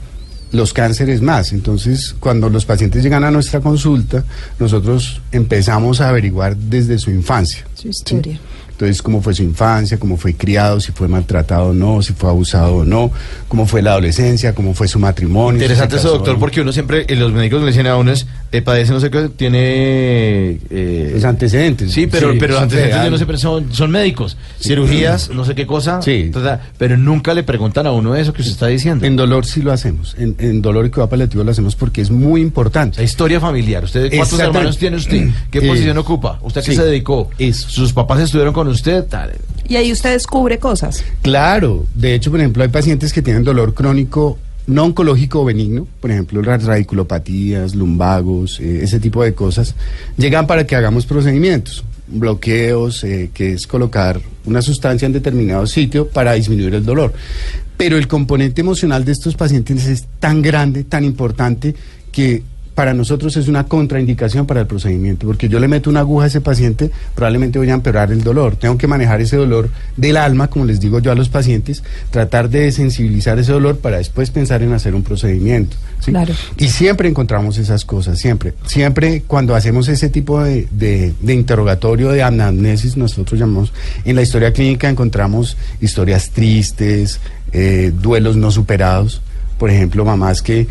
los 0.51 0.73
cánceres 0.73 1.21
más. 1.21 1.53
Entonces, 1.53 2.15
cuando 2.19 2.49
los 2.49 2.65
pacientes 2.65 3.03
llegan 3.03 3.23
a 3.23 3.31
nuestra 3.31 3.59
consulta, 3.59 4.23
nosotros 4.59 5.21
empezamos 5.31 6.01
a 6.01 6.09
averiguar 6.09 6.55
desde 6.55 6.97
su 6.97 7.11
infancia. 7.11 7.65
Su 7.75 7.83
¿sí? 7.83 7.89
historia. 7.89 8.39
Entonces, 8.71 9.01
cómo 9.01 9.21
fue 9.21 9.33
su 9.33 9.43
infancia, 9.43 9.99
cómo 9.99 10.15
fue 10.15 10.35
criado, 10.35 10.79
si 10.79 10.93
fue 10.93 11.09
maltratado 11.09 11.71
o 11.71 11.73
no, 11.73 12.01
si 12.01 12.13
fue 12.13 12.29
abusado 12.29 12.77
o 12.77 12.85
no, 12.85 13.11
cómo 13.49 13.67
fue 13.67 13.81
la 13.81 13.91
adolescencia, 13.91 14.55
cómo 14.55 14.73
fue 14.73 14.87
su 14.87 14.99
matrimonio. 14.99 15.61
Interesante 15.61 15.97
eso, 15.97 16.11
doctor, 16.11 16.39
porque 16.39 16.61
uno 16.61 16.71
siempre, 16.71 17.05
eh, 17.09 17.15
los 17.17 17.33
médicos 17.33 17.61
le 17.61 17.67
dicen 17.67 17.87
a 17.87 17.97
uno 17.97 18.13
es, 18.13 18.25
eh, 18.51 18.62
padece 18.62 18.91
no 18.93 18.99
sé 18.99 19.09
qué, 19.12 19.29
tiene... 19.29 20.59
eh, 20.69 21.12
Los 21.13 21.23
antecedentes. 21.23 21.91
Sí, 21.91 22.07
pero, 22.07 22.31
Sí, 22.33 22.38
pero 22.39 22.57
sí, 22.57 22.63
antecedentes 22.63 23.03
yo 23.03 23.12
no 23.12 23.17
sé, 23.17 23.25
pero 23.25 23.38
son, 23.38 23.73
son 23.73 23.91
médicos. 23.91 24.38
Cirugías, 24.59 25.29
no 25.29 25.45
sé 25.45 25.55
qué 25.55 25.65
cosa. 25.67 26.01
Sí. 26.01 26.31
ta, 26.33 26.59
pero 26.77 26.97
nunca 26.97 27.33
le 27.33 27.43
preguntan 27.43 27.88
a 27.88 27.91
uno 27.91 28.15
eso 28.15 28.33
que 28.33 28.41
usted 28.41 28.53
está 28.53 28.67
diciendo. 28.67 29.05
En 29.05 29.15
dolor 29.15 29.45
sí 29.45 29.62
lo 29.62 29.71
hacemos. 29.71 30.15
En, 30.17 30.35
en 30.39 30.62
dolor 30.62 30.85
y 30.85 30.89
cuidado 30.89 31.09
paliativo 31.09 31.43
lo 31.43 31.51
hacemos 31.51 31.75
porque 31.75 32.01
es 32.01 32.09
muy 32.12 32.41
importante. 32.41 32.97
La 32.97 33.03
historia 33.03 33.39
familiar. 33.39 33.83
¿Usted 33.83 34.12
cuántos 34.15 34.39
hermanos 34.39 34.77
tiene 34.77 34.97
usted? 34.97 35.27
¿Qué 35.51 35.59
Eh, 35.59 35.67
posición 35.67 35.97
ocupa? 35.97 36.39
¿Usted 36.41 36.62
a 36.62 36.63
qué 36.63 36.71
sí. 36.71 36.77
se 36.77 36.83
dedicó? 36.85 37.29
Eso. 37.38 37.69
¿Sus 37.69 37.93
papás 37.93 38.19
estuvieron 38.21 38.53
con 38.53 38.67
usted? 38.67 39.05
Tal. 39.05 39.31
Y 39.67 39.75
ahí 39.75 39.91
usted 39.91 40.12
descubre 40.13 40.57
cosas. 40.57 41.03
Claro, 41.21 41.85
de 41.93 42.15
hecho, 42.15 42.31
por 42.31 42.39
ejemplo, 42.39 42.63
hay 42.63 42.69
pacientes 42.69 43.13
que 43.13 43.21
tienen 43.21 43.43
dolor 43.43 43.73
crónico 43.75 44.38
no 44.69 44.86
oncológico 44.86 45.41
o 45.41 45.45
benigno, 45.45 45.88
por 45.99 46.12
ejemplo, 46.12 46.43
las 46.43 46.63
radiculopatías, 46.63 47.73
lumbagos, 47.73 48.60
eh, 48.60 48.84
ese 48.84 48.99
tipo 48.99 49.23
de 49.23 49.34
cosas, 49.34 49.73
llegan 50.15 50.45
para 50.45 50.67
que 50.67 50.75
hagamos 50.75 51.08
procedimientos, 51.08 51.84
bloqueos, 52.08 53.03
eh, 53.03 53.32
que 53.34 53.53
es 53.53 53.65
colocar 53.65 54.21
una 54.45 54.62
sustancia 54.62 55.08
en 55.08 55.13
determinado 55.13 55.65
sitio 55.65 56.08
para 56.08 56.34
disminuir 56.34 56.75
el 56.75 56.86
dolor. 56.86 57.13
Pero 57.77 57.97
el 57.97 58.08
componente 58.08 58.62
emocional 58.62 59.03
de 59.05 59.13
estos 59.13 59.36
pacientes 59.36 59.88
es 59.88 60.05
tan 60.19 60.43
grande, 60.43 60.84
tan 60.84 61.03
importante, 61.03 61.73
que 62.12 62.43
para 62.75 62.93
nosotros 62.93 63.36
es 63.36 63.47
una 63.47 63.65
contraindicación 63.65 64.45
para 64.45 64.62
el 64.62 64.67
procedimiento, 64.67 65.27
porque 65.27 65.49
yo 65.49 65.60
le 65.60 65.67
meto 65.67 65.89
una 65.89 65.99
aguja 65.99 66.25
a 66.25 66.27
ese 66.27 66.39
paciente, 66.41 66.89
probablemente 67.13 67.60
voy 67.60 67.69
a 67.69 67.73
empeorar 67.73 68.12
el 68.12 68.23
dolor. 68.23 68.55
Tengo 68.55 68.77
que 68.77 68.88
manejar 68.88 69.19
ese 69.19 69.36
dolor 69.36 69.69
del 69.97 70.15
alma, 70.15 70.49
como 70.49 70.63
les 70.65 70.79
digo 70.79 70.99
yo 70.99 71.12
a 71.12 71.15
los 71.15 71.27
pacientes, 71.29 71.84
tratar 72.10 72.49
de 72.49 72.71
sensibilizar 72.71 73.38
ese 73.38 73.51
dolor 73.51 73.79
para 73.79 73.97
después 73.97 74.32
pensar 74.32 74.63
en 74.63 74.71
hacer 74.73 74.95
un 74.95 75.03
procedimiento. 75.03 75.75
¿sí? 75.99 76.12
Claro. 76.12 76.34
Y 76.58 76.69
siempre 76.69 77.10
encontramos 77.10 77.58
esas 77.58 77.84
cosas, 77.84 78.17
siempre. 78.17 78.53
Siempre 78.65 79.23
cuando 79.27 79.55
hacemos 79.55 79.88
ese 79.89 80.10
tipo 80.10 80.41
de, 80.41 80.67
de- 80.71 81.13
de 81.19 81.34
interrogatorio, 81.34 82.10
de 82.12 82.23
anamnesis, 82.23 82.95
nosotros 82.95 83.39
llamamos, 83.39 83.73
en 84.05 84.15
la 84.15 84.21
historia 84.21 84.53
clínica 84.53 84.88
encontramos 84.89 85.58
historias 85.82 86.29
tristes, 86.29 87.19
eh, 87.51 87.91
duelos 87.93 88.38
no 88.38 88.51
superados. 88.51 89.21
Por 89.58 89.69
ejemplo, 89.69 90.05
mamás 90.05 90.41
que 90.41 90.67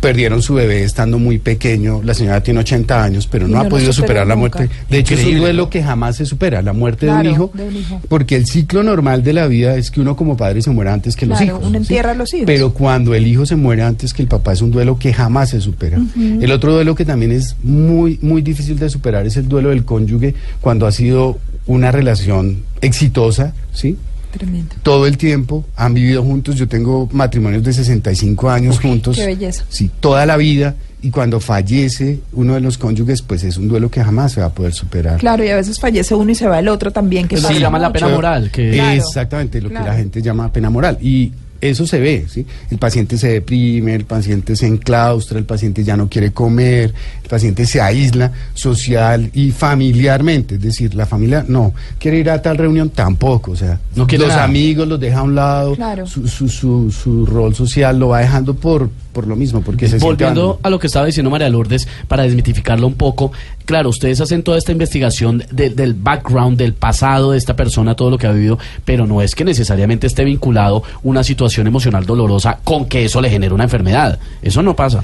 perdieron 0.00 0.42
su 0.42 0.54
bebé 0.54 0.84
estando 0.84 1.18
muy 1.18 1.38
pequeño, 1.38 2.00
la 2.04 2.14
señora 2.14 2.42
tiene 2.42 2.60
80 2.60 3.02
años, 3.02 3.26
pero 3.26 3.48
no, 3.48 3.54
no 3.56 3.60
ha 3.62 3.68
podido 3.68 3.92
superar 3.92 4.26
la 4.26 4.34
nunca. 4.36 4.58
muerte. 4.58 4.74
De 4.88 4.98
hecho, 4.98 5.14
es 5.14 5.24
un 5.24 5.38
duelo 5.38 5.68
que 5.70 5.82
jamás 5.82 6.16
se 6.16 6.26
supera, 6.26 6.62
la 6.62 6.72
muerte 6.72 7.06
Claro, 7.06 7.22
de, 7.22 7.28
un 7.28 7.34
hijo, 7.34 7.50
de 7.54 7.64
un 7.68 7.76
hijo. 7.76 8.00
porque 8.08 8.36
el 8.36 8.46
ciclo 8.46 8.82
normal 8.82 9.22
de 9.22 9.32
la 9.32 9.46
vida 9.48 9.76
es 9.76 9.90
que 9.90 10.00
uno 10.00 10.16
como 10.16 10.36
padre 10.36 10.62
se 10.62 10.70
muera 10.70 10.92
antes 10.92 11.16
que 11.16 11.26
los 11.26 11.40
hijos. 11.40 11.58
uno 11.60 11.70
¿sí? 11.70 11.76
entierra 11.76 12.12
a 12.12 12.14
los 12.14 12.32
hijos. 12.34 12.46
Pero 12.46 12.72
cuando 12.72 13.14
el 13.14 13.26
hijo 13.26 13.44
se 13.46 13.56
muere 13.56 13.82
antes 13.82 14.14
que 14.14 14.22
el 14.22 14.28
papá 14.28 14.52
es 14.52 14.62
un 14.62 14.70
duelo 14.70 14.98
que 14.98 15.12
jamás 15.12 15.50
se 15.50 15.60
supera. 15.60 15.98
El 16.16 16.50
otro 16.52 16.72
duelo 16.72 16.94
que 16.94 17.04
también 17.04 17.32
es 17.32 17.56
muy, 17.62 18.18
muy 18.22 18.42
difícil 18.42 18.78
de 18.78 18.88
superar 18.90 19.26
es 19.26 19.36
el 19.36 19.48
duelo 19.48 19.70
del 19.70 19.84
cónyuge 19.84 20.34
cuando 20.60 20.86
ha 20.86 20.92
sido 20.92 21.38
una 21.66 21.90
relación 21.92 22.62
exitosa, 22.80 23.52
¿sí? 23.72 23.96
Tremendo. 24.30 24.74
todo 24.82 25.06
el 25.06 25.16
tiempo, 25.16 25.64
han 25.76 25.94
vivido 25.94 26.22
juntos, 26.22 26.56
yo 26.56 26.68
tengo 26.68 27.08
matrimonios 27.12 27.62
de 27.64 27.72
65 27.72 28.50
años 28.50 28.78
juntos. 28.80 29.16
qué 29.16 29.26
belleza. 29.26 29.64
Sí, 29.68 29.90
toda 30.00 30.26
la 30.26 30.36
vida, 30.36 30.74
y 31.00 31.10
cuando 31.10 31.38
fallece 31.40 32.20
uno 32.32 32.54
de 32.54 32.60
los 32.60 32.76
cónyuges, 32.76 33.22
pues 33.22 33.44
es 33.44 33.56
un 33.56 33.68
duelo 33.68 33.90
que 33.90 34.02
jamás 34.02 34.32
se 34.32 34.40
va 34.40 34.46
a 34.48 34.52
poder 34.52 34.72
superar. 34.72 35.18
Claro, 35.18 35.44
y 35.44 35.48
a 35.48 35.56
veces 35.56 35.78
fallece 35.78 36.14
uno 36.14 36.30
y 36.30 36.34
se 36.34 36.46
va 36.48 36.58
el 36.58 36.68
otro 36.68 36.90
también. 36.90 37.28
Que 37.28 37.36
Es 37.36 37.42
lo 37.42 37.48
que 37.48 37.54
pasa 37.54 37.60
llaman 37.66 37.82
la 37.82 37.92
pena 37.92 38.08
moral, 38.08 38.50
que- 38.50 38.72
Claro. 38.72 38.92
Exactamente, 39.00 39.60
lo 39.60 39.68
claro. 39.70 39.84
que 39.84 39.90
la 39.92 39.96
gente 39.96 40.22
llama 40.22 40.52
pena 40.52 40.70
moral. 40.70 40.98
Y 41.00 41.32
eso 41.60 41.86
se 41.86 41.98
ve, 42.00 42.26
¿sí? 42.28 42.46
El 42.70 42.78
paciente 42.78 43.18
se 43.18 43.28
deprime, 43.28 43.94
el 43.94 44.04
paciente 44.04 44.54
se 44.56 44.66
enclaustra, 44.66 45.38
el 45.38 45.44
paciente 45.44 45.82
ya 45.84 45.96
no 45.96 46.08
quiere 46.08 46.30
comer, 46.32 46.92
el 47.22 47.28
paciente 47.28 47.66
se 47.66 47.80
aísla 47.80 48.32
social 48.54 49.30
y 49.34 49.50
familiarmente. 49.50 50.56
Es 50.56 50.60
decir, 50.62 50.94
la 50.94 51.06
familia 51.06 51.44
no 51.48 51.72
quiere 51.98 52.18
ir 52.18 52.30
a 52.30 52.40
tal 52.42 52.58
reunión 52.58 52.90
tampoco, 52.90 53.52
o 53.52 53.56
sea, 53.56 53.80
No 53.96 54.06
quiere 54.06 54.24
los 54.24 54.34
nada. 54.34 54.44
amigos 54.44 54.86
los 54.88 55.00
deja 55.00 55.18
a 55.20 55.22
un 55.22 55.34
lado, 55.34 55.74
Claro. 55.74 56.06
su, 56.06 56.26
su, 56.28 56.48
su, 56.48 56.90
su 56.90 57.26
rol 57.26 57.54
social 57.54 57.98
lo 57.98 58.08
va 58.08 58.20
dejando 58.20 58.54
por, 58.54 58.90
por 59.18 59.26
lo 59.26 59.34
mismo, 59.34 59.62
porque 59.62 59.88
se 59.88 59.98
Volviendo 59.98 60.60
a 60.62 60.70
lo 60.70 60.78
que 60.78 60.86
estaba 60.86 61.04
diciendo 61.04 61.28
María 61.28 61.48
Lourdes, 61.48 61.88
para 62.06 62.22
desmitificarlo 62.22 62.86
un 62.86 62.94
poco, 62.94 63.32
claro, 63.64 63.88
ustedes 63.88 64.20
hacen 64.20 64.44
toda 64.44 64.58
esta 64.58 64.70
investigación 64.70 65.42
de- 65.50 65.70
del 65.70 65.94
background, 65.94 66.56
del 66.56 66.72
pasado 66.72 67.32
de 67.32 67.38
esta 67.38 67.56
persona, 67.56 67.96
todo 67.96 68.10
lo 68.10 68.16
que 68.18 68.28
ha 68.28 68.32
vivido, 68.32 68.60
pero 68.84 69.08
no 69.08 69.20
es 69.20 69.34
que 69.34 69.44
necesariamente 69.44 70.06
esté 70.06 70.22
vinculado 70.22 70.84
una 71.02 71.24
situación 71.24 71.66
emocional 71.66 72.06
dolorosa 72.06 72.60
con 72.62 72.84
que 72.86 73.06
eso 73.06 73.20
le 73.20 73.28
genere 73.28 73.52
una 73.52 73.64
enfermedad. 73.64 74.20
Eso 74.40 74.62
no 74.62 74.76
pasa. 74.76 75.02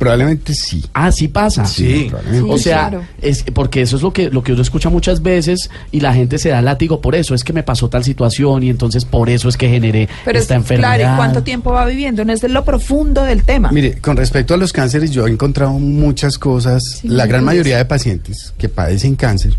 Probablemente 0.00 0.54
sí. 0.54 0.82
Ah, 0.94 1.12
sí 1.12 1.28
pasa. 1.28 1.64
Sí, 1.66 2.06
probablemente. 2.08 2.50
O 2.52 2.56
Sí, 2.56 2.64
sea, 2.64 2.88
claro. 2.88 3.04
es 3.22 3.44
porque 3.54 3.82
eso 3.82 3.96
es 3.96 4.02
lo 4.02 4.12
que 4.12 4.30
lo 4.30 4.42
que 4.42 4.54
uno 4.54 4.62
escucha 4.62 4.88
muchas 4.88 5.22
veces 5.22 5.70
y 5.92 6.00
la 6.00 6.12
gente 6.14 6.38
se 6.38 6.48
da 6.48 6.60
látigo 6.62 7.00
por 7.00 7.14
eso, 7.14 7.34
es 7.34 7.44
que 7.44 7.52
me 7.52 7.62
pasó 7.62 7.88
tal 7.88 8.02
situación 8.02 8.62
y 8.62 8.70
entonces 8.70 9.04
por 9.04 9.28
eso 9.30 9.48
es 9.48 9.56
que 9.56 9.68
generé 9.68 10.08
Pero 10.24 10.38
es, 10.38 10.44
esta 10.44 10.54
enfermedad. 10.56 10.96
claro, 10.96 11.12
¿y 11.14 11.16
cuánto 11.16 11.42
tiempo 11.42 11.70
va 11.72 11.84
viviendo? 11.84 12.24
No 12.24 12.32
es 12.32 12.40
de 12.40 12.48
lo 12.48 12.64
profundo 12.64 13.22
del 13.24 13.44
tema. 13.44 13.70
Mire, 13.70 13.98
con 14.00 14.16
respecto 14.16 14.54
a 14.54 14.56
los 14.56 14.72
cánceres, 14.72 15.10
yo 15.10 15.26
he 15.26 15.30
encontrado 15.30 15.72
muchas 15.74 16.38
cosas. 16.38 16.82
Sí, 17.02 17.08
la 17.08 17.26
gran 17.26 17.44
mayoría 17.44 17.76
de 17.76 17.84
pacientes 17.84 18.54
que 18.58 18.68
padecen 18.70 19.14
cáncer 19.16 19.54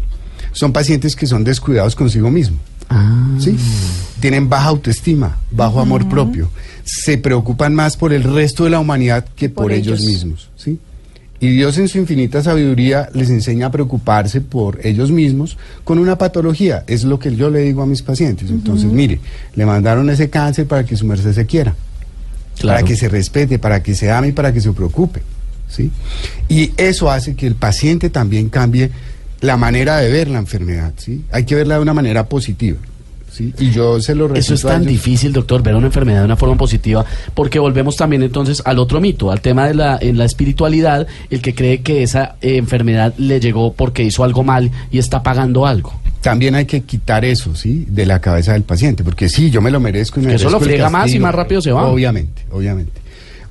son 0.54 0.74
pacientes 0.74 1.16
que 1.16 1.28
son 1.28 1.44
descuidados 1.44 1.96
consigo 1.96 2.30
mismo. 2.32 2.58
Ah. 2.94 3.38
¿sí? 3.40 3.56
Tienen 4.20 4.50
baja 4.50 4.68
autoestima, 4.68 5.38
bajo 5.50 5.80
amor 5.80 6.08
propio. 6.10 6.50
Se 6.84 7.18
preocupan 7.18 7.74
más 7.74 7.96
por 7.98 8.12
el 8.14 8.24
resto 8.24 8.66
de 8.66 8.70
la 8.70 8.80
humanidad 8.80 9.26
que 9.36 9.50
Por 9.50 9.66
por, 9.66 9.72
ellos. 9.72 10.00
ellos. 10.02 10.12
mismos, 10.12 10.50
¿sí? 10.56 10.78
Y 11.40 11.50
Dios 11.56 11.78
en 11.80 11.88
su 11.88 11.98
infinita 11.98 12.44
sabiduría 12.44 13.10
les 13.16 13.32
enseña 13.32 13.68
a 13.68 13.72
preocuparse 13.72 14.42
por 14.42 14.80
ellos 14.86 15.10
mismos 15.10 15.58
con 15.84 15.98
una 15.98 16.16
patología. 16.18 16.84
Es 16.86 17.04
lo 17.04 17.18
que 17.18 17.36
yo 17.36 17.50
le 17.50 17.62
digo 17.62 17.82
a 17.82 17.88
mis 17.88 18.04
pacientes. 18.04 18.52
Entonces, 18.52 18.92
mire, 18.92 19.20
le 19.56 19.66
mandaron 19.66 20.08
ese 20.12 20.30
cáncer 20.30 20.68
para 20.68 20.86
que 20.86 20.96
su 20.96 21.06
merced 21.08 21.34
se 21.34 21.46
quiera 21.48 21.74
Claro. 22.60 22.78
para 22.78 22.88
que 22.88 22.96
se 22.96 23.10
respete, 23.10 23.58
para 23.58 23.82
que 23.82 23.96
se 23.96 24.12
ame 24.12 24.28
y 24.28 24.32
para 24.34 24.54
que 24.54 24.62
se 24.62 24.72
preocupe. 24.72 25.24
¿sí? 25.68 25.90
Y 26.48 26.74
eso 26.78 27.10
hace 27.10 27.34
que 27.34 27.48
el 27.48 27.56
paciente 27.56 28.12
también 28.12 28.50
cambie 28.50 28.92
la 29.42 29.58
manera 29.58 29.98
de 29.98 30.10
ver 30.10 30.30
la 30.30 30.40
enfermedad. 30.40 30.94
¿sí? 30.98 31.24
Hay 31.32 31.46
que 31.46 31.56
verla 31.56 31.76
de 31.76 31.82
una 31.82 31.94
manera 31.94 32.28
positiva. 32.28 32.78
¿sí? 33.32 33.54
Y 33.60 33.72
yo 33.72 34.00
se 34.00 34.16
lo 34.16 34.34
Eso 34.34 34.54
es 34.54 34.62
tan 34.62 34.86
difícil, 34.86 35.34
doctor, 35.34 35.64
ver 35.64 35.76
una 35.76 35.88
enfermedad 35.88 36.20
de 36.20 36.26
una 36.26 36.38
forma 36.38 36.56
positiva, 36.56 37.04
porque 37.34 37.60
volvemos 37.60 37.98
también 37.98 38.24
entonces 38.24 38.62
al 38.66 38.80
otro 38.80 39.02
mito, 39.02 39.32
al 39.32 39.42
tema 39.42 39.68
de 39.68 39.74
la, 39.74 39.98
en 40.00 40.18
la 40.18 40.26
espiritualidad, 40.26 41.08
el 41.30 41.42
que 41.42 41.56
cree 41.56 41.82
que 41.82 42.04
esa 42.04 42.36
eh, 42.42 42.58
enfermedad 42.58 43.14
le 43.18 43.40
llegó 43.40 43.74
porque 43.74 44.04
hizo 44.04 44.24
algo 44.24 44.44
mal 44.44 44.72
y 44.92 45.00
está 45.00 45.24
pagando 45.24 45.66
algo. 45.66 46.00
También 46.22 46.54
hay 46.54 46.66
que 46.66 46.82
quitar 46.82 47.26
eso, 47.26 47.56
¿sí? 47.56 47.88
De 47.90 48.06
la 48.06 48.22
cabeza 48.22 48.54
del 48.54 48.62
paciente, 48.62 49.04
porque 49.04 49.28
sí, 49.28 49.50
yo 49.50 49.60
me 49.60 49.72
lo 49.72 49.80
merezco 49.80 50.20
y 50.20 50.24
me 50.24 50.30
Que 50.30 50.36
eso 50.36 50.52
lo 50.52 50.60
merezco 50.60 50.66
friega 50.66 50.90
más 50.92 51.12
y 51.12 51.20
más 51.20 51.34
rápido 51.34 51.62
se 51.62 51.72
va. 51.72 51.88
Obviamente, 51.88 52.44
obviamente. 52.52 53.02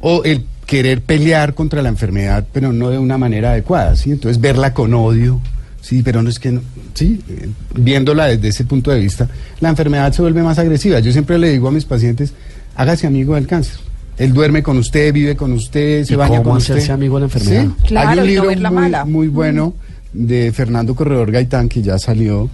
O 0.01 0.23
el 0.23 0.45
querer 0.67 1.03
pelear 1.03 1.55
contra 1.55 1.83
la 1.83 1.89
enfermedad, 1.89 2.47
pero 2.53 2.73
no 2.73 2.91
de 2.91 2.99
una 2.99 3.19
manera 3.19 3.51
adecuada, 3.51 3.97
¿sí? 3.97 4.13
Entonces 4.13 4.41
verla 4.41 4.73
con 4.73 4.95
odio, 4.95 5.41
sí, 5.81 6.03
pero 6.03 6.23
no 6.23 6.29
es 6.31 6.39
que 6.39 6.53
no, 6.53 6.61
sí, 6.95 7.21
eh, 7.29 7.49
viéndola 7.75 8.27
desde 8.27 8.49
ese 8.49 8.65
punto 8.65 8.91
de 8.91 9.01
vista, 9.01 9.29
la 9.61 9.69
enfermedad 9.71 10.13
se 10.13 10.23
vuelve 10.23 10.43
más 10.43 10.59
agresiva. 10.59 11.01
Yo 11.01 11.13
siempre 11.13 11.39
le 11.39 11.51
digo 11.51 11.69
a 11.69 11.71
mis 11.73 11.85
pacientes, 11.85 12.33
hágase 12.77 13.07
amigo 13.07 13.35
del 13.35 13.47
cáncer. 13.47 13.77
Él 14.19 14.33
duerme 14.35 14.63
con 14.63 14.77
usted, 14.77 15.13
vive 15.15 15.35
con 15.35 15.53
usted, 15.53 16.05
se 16.05 16.13
¿Y 16.13 16.17
baña 16.17 16.39
cómo 16.39 16.51
con 16.51 16.57
hacerse 16.59 16.83
usted. 16.83 16.95
amigo 16.95 17.17
de 17.17 17.21
la 17.21 17.27
enfermedad? 17.27 17.65
Sí, 17.65 17.87
Claro, 17.89 18.09
Hay 18.11 18.19
un 18.19 18.27
libro 18.27 18.45
muy, 18.51 18.57
mala. 18.71 19.05
muy 19.07 19.29
bueno 19.29 19.73
de 20.13 20.53
Fernando 20.53 20.95
Corredor 20.95 21.31
Gaitán 21.31 21.69
que 21.69 21.81
ya 21.83 21.99
salió, 21.99 22.51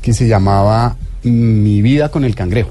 que 0.00 0.12
se 0.12 0.28
llamaba 0.28 0.96
Mi 1.24 1.82
vida 1.82 2.10
con 2.10 2.24
el 2.24 2.34
cangrejo. 2.36 2.70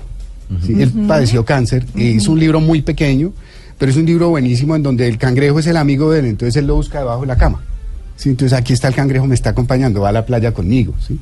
Sí, 0.65 0.82
Él 0.82 0.91
padeció 1.10 1.43
cáncer 1.43 1.86
e 1.98 2.04
hizo 2.06 2.32
un 2.32 2.39
libro 2.39 2.62
muy 2.62 2.82
pequeño, 2.82 3.34
pero 3.78 3.91
es 3.91 3.98
un 3.98 4.06
libro 4.06 4.30
buenísimo 4.30 4.78
en 4.78 4.84
donde 4.84 5.10
el 5.10 5.17
cangrejo 5.17 5.60
es 5.60 5.67
el 5.67 5.76
amigo 5.76 6.10
de 6.10 6.20
él, 6.20 6.26
entonces 6.28 6.56
él 6.56 6.67
lo 6.67 6.76
busca 6.76 7.00
debajo 7.00 7.22
de 7.22 7.28
la 7.28 7.36
cama. 7.36 7.62
Sí, 8.18 8.30
entonces 8.30 8.58
aquí 8.58 8.74
está 8.74 8.88
el 8.88 8.96
cangrejo, 8.96 9.28
me 9.28 9.36
está 9.36 9.52
acompañando, 9.52 10.02
va 10.02 10.10
a 10.10 10.12
la 10.12 10.26
playa 10.26 10.52
conmigo. 10.52 10.94
¿sí? 11.08 11.20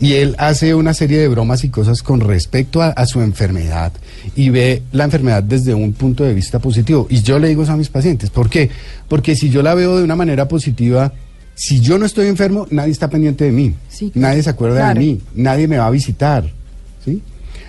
Y 0.00 0.14
él 0.14 0.34
hace 0.38 0.74
una 0.74 0.94
serie 0.94 1.18
de 1.18 1.28
bromas 1.28 1.62
y 1.62 1.68
cosas 1.68 2.02
con 2.02 2.20
respecto 2.20 2.80
a, 2.82 2.88
a 2.88 3.04
su 3.06 3.20
enfermedad 3.20 3.92
y 4.34 4.48
ve 4.48 4.82
la 4.92 5.04
enfermedad 5.04 5.42
desde 5.42 5.74
un 5.74 5.92
punto 5.92 6.24
de 6.24 6.32
vista 6.32 6.58
positivo. 6.58 7.06
Y 7.10 7.20
yo 7.22 7.38
le 7.38 7.48
digo 7.48 7.62
eso 7.64 7.72
a 7.72 7.76
mis 7.76 7.90
pacientes. 7.90 8.30
¿Por 8.30 8.48
qué? 8.48 8.70
Porque 9.08 9.36
si 9.36 9.50
yo 9.50 9.62
la 9.62 9.74
veo 9.74 9.98
de 9.98 10.04
una 10.04 10.16
manera 10.16 10.48
positiva, 10.48 11.12
si 11.54 11.80
yo 11.80 11.98
no 11.98 12.06
estoy 12.06 12.28
enfermo, 12.28 12.66
nadie 12.70 12.92
está 12.92 13.10
pendiente 13.10 13.44
de 13.44 13.52
mí. 13.52 13.74
Sí, 13.90 14.10
claro. 14.10 14.28
Nadie 14.28 14.42
se 14.42 14.50
acuerda 14.50 14.76
Claro. 14.78 15.00
de 15.00 15.06
mí. 15.06 15.20
Nadie 15.34 15.68
me 15.68 15.76
va 15.76 15.86
a 15.86 15.90
visitar. 15.90 16.50
¿sí? 17.04 17.22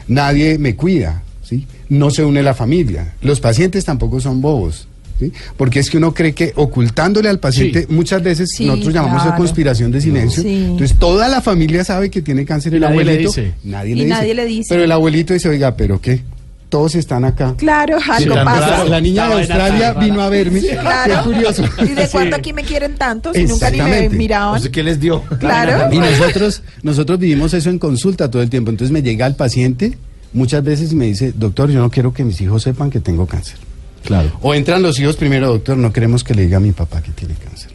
Nadie 0.08 0.58
me 0.58 0.76
cuida. 0.76 1.24
¿sí? 1.44 1.68
No 1.89 2.12
se 2.12 2.24
une 2.24 2.44
la 2.44 2.54
familia. 2.54 3.13
Los 3.22 3.39
pacientes 3.39 3.84
tampoco 3.86 4.20
son 4.22 4.42
bobos. 4.42 4.88
¿Sí? 5.19 5.32
Porque 5.58 5.79
es 5.79 5.89
que 5.89 5.97
uno 5.97 6.13
cree 6.13 6.34
que 6.34 6.53
ocultándole 6.55 7.29
al 7.29 7.39
paciente, 7.39 7.82
Sí. 7.82 7.88
muchas 7.93 8.23
veces 8.23 8.49
Sí, 8.55 8.65
nosotros 8.65 8.93
llamamos 8.93 9.17
eso 9.17 9.25
claro. 9.25 9.38
conspiración 9.38 9.91
de 9.91 10.01
silencio. 10.01 10.41
Sí. 10.43 10.65
Entonces 10.69 10.97
toda 10.97 11.27
la 11.27 11.41
familia 11.41 11.84
sabe 11.84 12.10
que 12.10 12.21
tiene 12.21 12.45
cáncer 12.45 12.73
Y 12.73 12.75
el 12.77 12.82
nadie 12.82 12.95
le 12.95 13.01
abuelito. 13.12 13.29
dice. 13.29 13.53
Nadie, 13.63 13.91
Y 13.91 13.95
le, 13.99 14.05
nadie 14.05 14.23
dice. 14.29 14.36
le 14.36 14.45
dice. 14.45 14.67
Pero 14.69 14.84
el 14.84 14.91
abuelito 14.91 15.34
dice, 15.34 15.49
oiga, 15.49 15.75
¿pero 15.75 15.99
qué? 16.01 16.21
Todos 16.69 16.93
están 16.93 17.25
acá. 17.25 17.55
Claro, 17.58 17.97
algo 18.12 18.36
pasa. 18.36 18.86
La 18.86 19.01
niña 19.01 19.27
de 19.27 19.34
Australia 19.34 19.93
vino 19.93 20.21
a 20.21 20.29
verme. 20.29 20.62
Claro. 20.62 21.15
Qué 21.23 21.29
curioso. 21.32 21.63
¿Y 21.82 21.95
de 21.95 22.05
Sí. 22.05 22.10
cuándo 22.12 22.36
aquí 22.36 22.53
me 22.53 22.63
quieren 22.63 22.93
tanto 22.95 23.34
si 23.34 23.45
nunca 23.45 23.71
ni 23.71 23.82
me 23.82 24.08
miraban? 24.10 24.53
No 24.53 24.60
sé 24.62 24.69
qué 24.69 24.84
les 24.84 24.99
dio. 24.99 25.23
Claro. 25.39 25.91
Y 25.91 25.97
nosotros, 25.97 26.62
nosotros 26.84 27.17
vivimos 27.17 27.55
eso 27.55 27.71
en 27.71 27.79
consulta 27.79 28.29
todo 28.29 28.43
el 28.43 28.51
tiempo. 28.51 28.69
Entonces 28.69 28.91
me 28.91 29.01
llega 29.01 29.25
el 29.25 29.34
paciente 29.34 29.97
muchas 30.32 30.63
veces 30.63 30.91
y 30.91 30.95
me 30.95 31.05
dice, 31.08 31.34
doctor, 31.36 31.71
yo 31.71 31.79
no 31.79 31.89
quiero 31.89 32.13
que 32.13 32.23
mis 32.23 32.39
hijos 32.39 32.62
sepan 32.62 32.91
que 32.91 32.99
tengo 32.99 33.25
cáncer. 33.25 33.58
Claro. 34.03 34.31
O 34.41 34.53
entran 34.53 34.81
los 34.81 34.99
hijos 34.99 35.15
primero, 35.15 35.47
doctor, 35.47 35.77
no 35.77 35.91
queremos 35.93 36.23
que 36.23 36.33
le 36.33 36.43
diga 36.43 36.57
a 36.57 36.62
mi 36.62 36.71
papá 36.71 37.01
que 37.01 37.12
tiene 37.12 37.35
cáncer. 37.35 37.71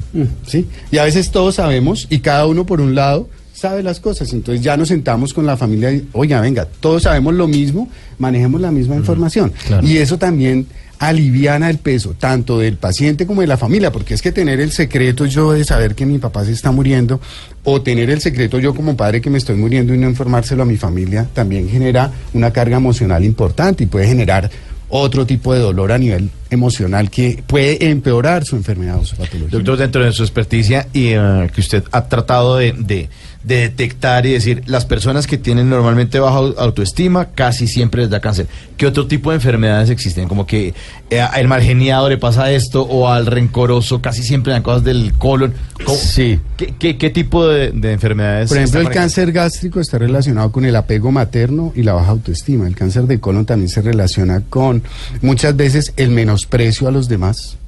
¿Sí? 0.46 0.66
Y 0.90 0.98
a 0.98 1.04
veces 1.04 1.30
todos 1.30 1.56
sabemos 1.56 2.06
y 2.08 2.20
cada 2.20 2.46
uno 2.46 2.64
por 2.66 2.80
un 2.80 2.94
lado 2.94 3.28
sabe 3.52 3.82
las 3.82 4.00
cosas. 4.00 4.32
Entonces 4.32 4.62
ya 4.62 4.76
nos 4.76 4.88
sentamos 4.88 5.32
con 5.32 5.46
la 5.46 5.56
familia 5.56 5.92
y, 5.92 6.08
oiga, 6.12 6.40
venga, 6.40 6.66
todos 6.80 7.04
sabemos 7.04 7.34
lo 7.34 7.48
mismo, 7.48 7.88
manejemos 8.18 8.60
la 8.60 8.70
misma 8.70 8.96
información. 8.96 9.52
claro. 9.66 9.86
Y 9.86 9.98
eso 9.98 10.18
también 10.18 10.66
aliviana 10.98 11.70
el 11.70 11.78
peso, 11.78 12.14
tanto 12.18 12.58
del 12.58 12.76
paciente 12.76 13.26
como 13.26 13.40
de 13.40 13.46
la 13.46 13.56
familia, 13.56 13.92
porque 13.92 14.14
es 14.14 14.22
que 14.22 14.32
tener 14.32 14.60
el 14.60 14.72
secreto 14.72 15.26
yo 15.26 15.52
de 15.52 15.64
saber 15.64 15.94
que 15.94 16.06
mi 16.06 16.18
papá 16.18 16.44
se 16.44 16.52
está 16.52 16.70
muriendo, 16.70 17.20
o 17.64 17.82
tener 17.82 18.10
el 18.10 18.20
secreto 18.20 18.58
yo 18.58 18.74
como 18.74 18.96
padre 18.96 19.20
que 19.20 19.30
me 19.30 19.38
estoy 19.38 19.56
muriendo 19.56 19.94
y 19.94 19.98
no 19.98 20.08
informárselo 20.08 20.62
a 20.62 20.66
mi 20.66 20.76
familia, 20.76 21.26
también 21.32 21.68
genera 21.68 22.10
una 22.32 22.52
carga 22.52 22.76
emocional 22.76 23.24
importante 23.24 23.84
y 23.84 23.86
puede 23.86 24.06
generar 24.06 24.50
otro 24.88 25.26
tipo 25.26 25.52
de 25.54 25.60
dolor 25.60 25.92
a 25.92 25.98
nivel 25.98 26.30
emocional 26.50 27.10
que 27.10 27.42
puede 27.46 27.88
empeorar 27.90 28.44
su 28.44 28.56
enfermedad 28.56 28.98
o 28.98 29.04
su 29.04 29.16
patología. 29.16 29.48
Doctor, 29.50 29.76
dentro 29.78 30.04
de 30.04 30.12
su 30.12 30.22
experticia 30.22 30.86
y 30.92 31.08
eh, 31.08 31.50
que 31.54 31.60
usted 31.60 31.84
ha 31.90 32.06
tratado 32.08 32.56
de, 32.56 32.72
de- 32.72 33.08
de 33.44 33.56
detectar 33.56 34.24
y 34.24 34.32
decir, 34.32 34.62
las 34.66 34.86
personas 34.86 35.26
que 35.26 35.36
tienen 35.36 35.68
normalmente 35.68 36.18
baja 36.18 36.38
au- 36.38 36.54
autoestima 36.56 37.26
casi 37.26 37.66
siempre 37.66 38.00
les 38.02 38.10
da 38.10 38.20
cáncer. 38.20 38.46
¿Qué 38.78 38.86
otro 38.86 39.06
tipo 39.06 39.30
de 39.30 39.36
enfermedades 39.36 39.90
existen? 39.90 40.28
Como 40.28 40.46
que 40.46 40.72
eh, 41.10 41.20
al 41.20 41.46
mal 41.46 41.60
geniado 41.62 42.08
le 42.08 42.16
pasa 42.16 42.50
esto 42.50 42.82
o 42.82 43.08
al 43.10 43.26
rencoroso 43.26 44.00
casi 44.00 44.22
siempre 44.22 44.52
dan 44.54 44.62
cosas 44.62 44.82
del 44.84 45.12
colon. 45.18 45.52
¿Cómo- 45.84 45.98
Sí. 45.98 46.40
¿Qué, 46.56 46.74
qué- 46.78 46.96
qué 46.96 47.10
tipo 47.10 47.46
de, 47.46 47.70
de 47.72 47.92
enfermedades? 47.92 48.48
Por 48.48 48.56
ejemplo, 48.56 48.80
el 48.80 48.86
cáncer 48.94 49.30
gástrico 49.32 49.78
está 49.78 49.98
relacionado 49.98 50.50
con 50.50 50.64
el 50.64 50.74
apego 50.74 51.12
materno 51.12 51.72
y 51.76 51.82
la 51.82 51.92
baja 51.92 52.12
autoestima. 52.12 52.66
El 52.66 52.74
cáncer 52.74 53.04
de 53.04 53.20
colon 53.20 53.44
también 53.44 53.68
se 53.68 53.82
relaciona 53.82 54.40
con 54.48 54.82
muchas 55.20 55.54
veces 55.54 55.92
el 55.98 56.08
menosprecio 56.10 56.88
a 56.88 56.90
los 56.90 57.08
demás, 57.08 57.58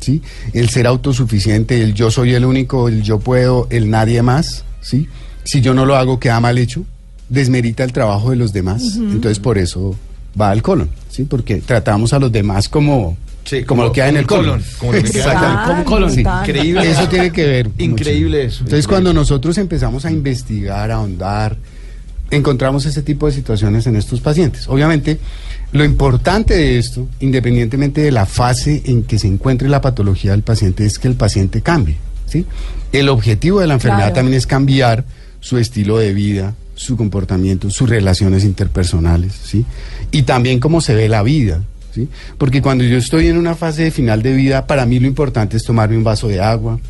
¿sí? 0.00 0.22
El 0.54 0.70
ser 0.70 0.86
autosuficiente, 0.86 1.82
el 1.82 1.92
yo 1.92 2.10
soy 2.10 2.32
el 2.32 2.44
único, 2.46 2.88
el 2.88 3.02
yo 3.02 3.18
puedo, 3.18 3.66
el 3.70 3.90
nadie 3.90 4.22
más, 4.22 4.64
¿sí? 4.80 5.08
Si 5.46 5.60
yo 5.62 5.72
no 5.74 5.86
lo 5.86 5.96
hago, 5.96 6.20
queda 6.20 6.38
mal 6.40 6.58
hecho, 6.58 6.84
desmerita 7.28 7.82
el 7.84 7.92
trabajo 7.92 8.30
de 8.30 8.36
los 8.36 8.52
demás. 8.52 8.96
Entonces, 8.96 9.38
por 9.38 9.56
eso 9.58 9.96
va 10.40 10.50
al 10.50 10.60
colon, 10.62 10.90
¿sí? 11.08 11.24
Porque 11.24 11.56
tratamos 11.56 12.12
a 12.12 12.18
los 12.18 12.30
demás 12.30 12.68
como, 12.68 13.16
Sí, 13.44 13.62
como, 13.62 13.66
como- 13.66 13.82
lo 13.84 13.92
que 13.92 14.02
hay 14.02 14.10
en 14.10 14.16
el 14.18 14.26
colon. 14.26 14.44
colon, 14.60 14.64
como 14.78 14.92
lo 14.92 15.02
que 15.02 15.10
queda 15.10 15.22
en 15.22 15.28
el 15.28 15.34
Exactamente. 15.34 15.72
Como 15.72 15.84
colon. 15.84 16.10
Sí. 16.12 16.20
Increíble. 16.20 16.90
Eso 16.90 17.08
tiene 17.08 17.30
que 17.32 17.46
ver. 17.46 17.68
mucho. 17.68 17.82
Increíble 17.84 18.44
eso. 18.44 18.64
Entonces, 18.64 18.86
cuando 18.86 19.12
nosotros 19.14 19.56
empezamos 19.58 20.04
a 20.04 20.10
investigar, 20.10 20.90
a 20.90 20.96
ahondar, 20.96 21.56
encontramos 22.30 22.84
ese 22.86 23.02
tipo 23.02 23.26
de 23.26 23.32
situaciones 23.32 23.86
en 23.86 23.96
estos 23.96 24.20
pacientes. 24.20 24.68
Obviamente, 24.68 25.18
lo 25.72 25.84
importante 25.84 26.54
de 26.54 26.78
esto, 26.78 27.06
independientemente 27.20 28.00
de 28.00 28.10
la 28.10 28.26
fase 28.26 28.82
en 28.86 29.04
que 29.04 29.18
se 29.18 29.28
encuentre 29.28 29.68
la 29.68 29.80
patología 29.80 30.32
del 30.32 30.42
paciente, 30.42 30.84
es 30.84 30.98
que 30.98 31.06
el 31.08 31.14
paciente 31.14 31.60
cambie. 31.62 31.96
¿sí? 32.26 32.44
El 32.92 33.08
objetivo 33.08 33.60
de 33.60 33.68
la 33.68 33.74
enfermedad 33.74 34.06
Claro. 34.06 34.14
también 34.16 34.36
es 34.38 34.46
cambiar 34.46 35.04
su 35.46 35.58
estilo 35.58 35.98
de 35.98 36.12
vida, 36.12 36.56
su 36.74 36.96
comportamiento, 36.96 37.70
sus 37.70 37.88
relaciones 37.88 38.42
interpersonales, 38.42 39.32
¿sí? 39.32 39.64
Y 40.10 40.22
también 40.22 40.58
cómo 40.58 40.80
se 40.80 40.96
ve 40.96 41.08
la 41.08 41.22
vida, 41.22 41.62
¿sí? 41.94 42.08
Porque 42.36 42.60
cuando 42.60 42.82
yo 42.82 42.96
estoy 42.96 43.28
en 43.28 43.36
una 43.36 43.54
fase 43.54 43.84
de 43.84 43.90
final 43.92 44.22
de 44.24 44.32
vida, 44.32 44.66
para 44.66 44.86
mí 44.86 44.98
lo 44.98 45.06
importante 45.06 45.56
es 45.56 45.62
tomarme 45.62 45.96
un 45.96 46.02
vaso 46.02 46.26
de 46.26 46.40
agua, 46.40 46.80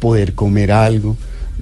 poder 0.00 0.32
comer 0.32 0.72
algo, 0.72 1.14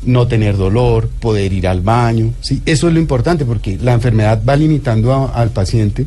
no 0.05 0.29
tener 0.29 0.57
dolor, 0.57 1.09
poder 1.09 1.53
ir 1.53 1.67
al 1.67 1.81
baño, 1.81 2.33
¿sí? 2.41 2.63
Eso 2.67 2.87
es 2.87 2.95
lo 2.95 3.01
importante 3.01 3.45
porque 3.45 3.77
la 3.83 3.93
enfermedad 3.93 4.41
va 4.49 4.55
limitando 4.55 5.33
al 5.35 5.51
paciente, 5.51 6.07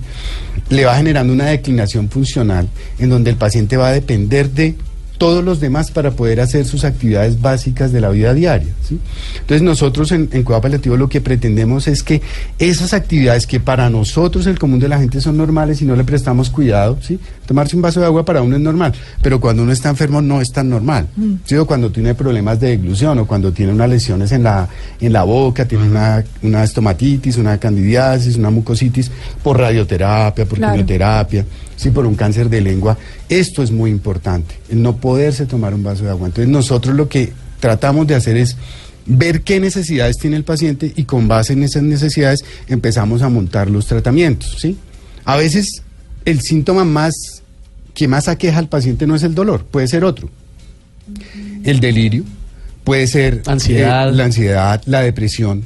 le 0.69 0.85
va 0.85 0.95
generando 0.95 1.33
una 1.33 1.47
declinación 1.47 2.09
funcional 2.09 2.69
en 2.99 3.09
donde 3.09 3.31
el 3.31 3.35
paciente 3.35 3.75
va 3.75 3.89
a 3.89 3.91
depender 3.91 4.49
de 4.51 4.75
todos 5.17 5.43
los 5.43 5.59
demás 5.59 5.91
para 5.91 6.11
poder 6.11 6.39
hacer 6.41 6.65
sus 6.65 6.83
actividades 6.83 7.41
básicas 7.41 7.91
de 7.91 8.01
la 8.01 8.09
vida 8.09 8.33
diaria. 8.33 8.73
¿sí? 8.87 8.99
Entonces 9.39 9.61
nosotros 9.61 10.11
en, 10.11 10.29
en 10.31 10.43
Cuidado 10.43 10.61
Paliativo 10.61 10.97
lo 10.97 11.09
que 11.09 11.21
pretendemos 11.21 11.87
es 11.87 12.03
que 12.03 12.21
esas 12.59 12.93
actividades 12.93 13.47
que 13.47 13.59
para 13.59 13.89
nosotros 13.89 14.45
el 14.47 14.59
común 14.59 14.79
de 14.79 14.87
la 14.87 14.99
gente 14.99 15.21
son 15.21 15.37
normales 15.37 15.81
y 15.81 15.85
no 15.85 15.95
le 15.95 16.03
prestamos 16.03 16.49
cuidado, 16.49 16.97
¿sí? 17.01 17.19
tomarse 17.45 17.75
un 17.75 17.81
vaso 17.81 17.99
de 17.99 18.05
agua 18.05 18.25
para 18.25 18.41
uno 18.41 18.55
es 18.55 18.61
normal, 18.61 18.93
pero 19.21 19.39
cuando 19.39 19.63
uno 19.63 19.71
está 19.71 19.89
enfermo 19.89 20.21
no 20.21 20.41
es 20.41 20.51
tan 20.51 20.69
normal. 20.69 21.07
¿sí? 21.45 21.55
O 21.55 21.65
cuando 21.65 21.91
tiene 21.91 22.13
problemas 22.15 22.59
de 22.59 22.69
deglución 22.69 23.19
o 23.19 23.25
cuando 23.27 23.51
tiene 23.51 23.71
unas 23.73 23.89
lesiones 23.89 24.31
en 24.31 24.43
la, 24.43 24.67
en 24.99 25.13
la 25.13 25.23
boca, 25.23 25.65
tiene 25.65 25.87
una, 25.89 26.23
una 26.43 26.63
estomatitis, 26.63 27.37
una 27.37 27.57
candidiasis, 27.57 28.35
una 28.35 28.49
mucositis, 28.49 29.09
por 29.43 29.57
radioterapia, 29.59 30.45
por 30.45 30.57
Claro. 30.57 30.73
quimioterapia 30.73 31.45
sí, 31.77 31.91
por 31.91 32.05
un 32.05 32.15
cáncer 32.15 32.49
de 32.49 32.59
lengua. 32.59 32.97
Esto 33.29 33.63
es 33.63 33.71
muy 33.71 33.89
importante, 33.89 34.55
el 34.69 34.81
no 34.81 34.97
poderse 34.97 35.45
tomar 35.45 35.73
un 35.73 35.83
vaso 35.83 36.03
de 36.03 36.09
agua. 36.09 36.27
Entonces 36.27 36.51
nosotros 36.51 36.93
lo 36.93 37.07
que 37.07 37.31
tratamos 37.61 38.05
de 38.07 38.15
hacer 38.15 38.35
es 38.35 38.57
ver 39.05 39.41
qué 39.41 39.61
necesidades 39.61 40.17
tiene 40.17 40.35
el 40.35 40.43
paciente 40.43 40.91
y 40.93 41.05
con 41.05 41.29
base 41.29 41.53
en 41.53 41.63
esas 41.63 41.83
necesidades 41.83 42.43
empezamos 42.67 43.21
a 43.21 43.29
montar 43.29 43.69
los 43.69 43.85
tratamientos, 43.85 44.57
¿sí? 44.59 44.77
A 45.23 45.37
veces 45.37 45.81
el 46.25 46.41
síntoma 46.41 46.83
más 46.83 47.13
que 47.93 48.07
más 48.07 48.27
aqueja 48.27 48.59
al 48.59 48.67
paciente 48.67 49.07
no 49.07 49.15
es 49.15 49.23
el 49.23 49.33
dolor, 49.33 49.63
puede 49.65 49.87
ser 49.87 50.03
otro. 50.03 50.29
El 51.63 51.79
delirio, 51.79 52.23
puede 52.83 53.07
ser 53.07 53.41
Ansiedad. 53.45 54.09
eh, 54.09 54.11
la 54.11 54.25
ansiedad, 54.25 54.81
la 54.85 55.01
depresión, 55.01 55.63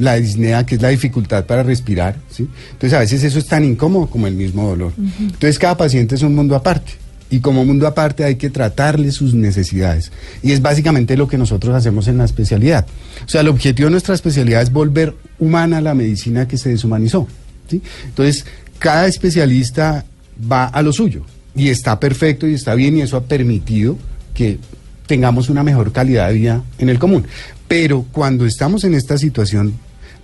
la 0.00 0.14
disnea, 0.14 0.64
que 0.64 0.76
es 0.76 0.82
la 0.82 0.88
dificultad 0.88 1.44
para 1.44 1.62
respirar, 1.62 2.16
¿sí? 2.30 2.48
Entonces 2.72 2.96
a 2.96 3.00
veces 3.00 3.22
eso 3.22 3.38
es 3.38 3.46
tan 3.46 3.64
incómodo 3.64 4.06
como 4.06 4.26
el 4.26 4.34
mismo 4.34 4.66
dolor. 4.66 4.94
Entonces 4.96 5.58
cada 5.58 5.76
paciente 5.76 6.14
es 6.14 6.22
un 6.22 6.34
mundo 6.34 6.56
aparte. 6.56 6.92
Y 7.28 7.40
como 7.40 7.66
mundo 7.66 7.86
aparte 7.86 8.24
hay 8.24 8.36
que 8.36 8.48
tratarle 8.48 9.12
sus 9.12 9.34
necesidades. 9.34 10.10
Y 10.42 10.52
es 10.52 10.62
básicamente 10.62 11.18
lo 11.18 11.28
que 11.28 11.36
nosotros 11.36 11.74
hacemos 11.74 12.08
en 12.08 12.16
la 12.16 12.24
especialidad. 12.24 12.86
O 13.24 13.28
sea, 13.28 13.42
el 13.42 13.48
objetivo 13.48 13.88
de 13.88 13.90
nuestra 13.92 14.14
especialidad 14.14 14.62
es 14.62 14.72
volver 14.72 15.14
humana 15.38 15.82
la 15.82 15.94
medicina 15.94 16.48
que 16.48 16.56
se 16.56 16.70
deshumanizó. 16.70 17.28
¿sí? 17.68 17.82
Entonces, 18.06 18.46
cada 18.78 19.06
especialista 19.06 20.06
va 20.50 20.64
a 20.64 20.80
lo 20.80 20.94
suyo. 20.94 21.26
Y 21.54 21.68
está 21.68 22.00
perfecto 22.00 22.48
y 22.48 22.54
está 22.54 22.74
bien 22.74 22.96
y 22.96 23.02
eso 23.02 23.18
ha 23.18 23.24
permitido 23.24 23.98
que 24.32 24.58
tengamos 25.06 25.50
una 25.50 25.62
mejor 25.62 25.92
calidad 25.92 26.28
de 26.28 26.34
vida 26.34 26.64
en 26.78 26.88
el 26.88 26.98
común. 26.98 27.26
Pero 27.68 28.06
cuando 28.10 28.46
estamos 28.46 28.82
en 28.84 28.94
esta 28.94 29.18
situación, 29.18 29.74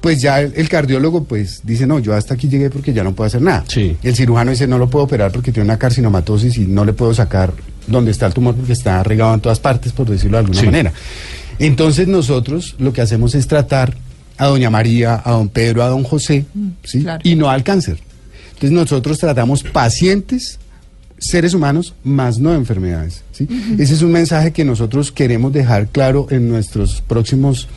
pues 0.01 0.21
ya 0.21 0.41
el, 0.41 0.53
el 0.57 0.69
cardiólogo 0.69 1.25
pues 1.25 1.61
dice, 1.65 1.87
no, 1.87 1.99
yo 1.99 2.15
hasta 2.15 2.35
aquí 2.35 2.49
llegué 2.49 2.71
porque 2.71 2.93
ya 2.93 3.03
no 3.05 3.15
puedo 3.15 3.27
hacer 3.27 3.43
nada. 3.43 3.65
Sí. 3.69 3.97
El 4.03 4.15
cirujano 4.15 4.51
dice, 4.51 4.67
no 4.67 4.79
lo 4.79 4.89
puedo 4.89 5.05
operar 5.05 5.33
porque 5.33 5.53
tiene 5.53 5.65
una 5.65 5.79
carcinomatosis 5.79 6.57
y 6.59 6.67
no 6.67 6.85
le 6.85 6.93
puedo 6.93 7.13
sacar 7.15 7.53
donde 7.87 8.11
está 8.11 8.27
el 8.27 8.35
tumor 8.35 8.55
porque 8.55 8.73
está 8.73 9.03
regado 9.03 9.35
en 9.35 9.41
todas 9.41 9.61
partes, 9.61 9.93
por 9.93 10.09
decirlo 10.09 10.37
de 10.37 10.41
alguna 10.41 10.61
Sí. 10.61 10.67
manera. 10.67 10.93
Entonces 11.59 12.07
nosotros 12.09 12.75
lo 12.79 12.93
que 12.93 13.01
hacemos 13.01 13.35
es 13.35 13.47
tratar 13.47 13.97
a 14.39 14.47
doña 14.47 14.69
María, 14.71 15.23
a 15.25 15.33
don 15.33 15.49
Pedro, 15.49 15.83
a 15.83 15.89
don 15.89 16.03
José, 16.03 16.45
¿sí? 16.85 17.03
claro. 17.03 17.21
Y 17.25 17.35
no 17.37 17.49
al 17.49 17.65
cáncer. 17.65 17.99
Entonces 18.49 18.71
nosotros 18.73 19.19
tratamos 19.19 19.63
pacientes 19.63 20.59
seres 21.19 21.55
humanos 21.55 21.95
más 22.05 22.39
no 22.39 22.53
enfermedades. 22.55 23.23
¿sí? 23.33 23.49
Ese 23.79 23.95
es 23.95 24.03
un 24.03 24.13
mensaje 24.13 24.53
que 24.53 24.65
nosotros 24.65 25.11
queremos 25.13 25.53
dejar 25.53 25.89
claro 25.89 26.27
en 26.31 26.49
nuestros 26.51 27.01
próximos 27.01 27.69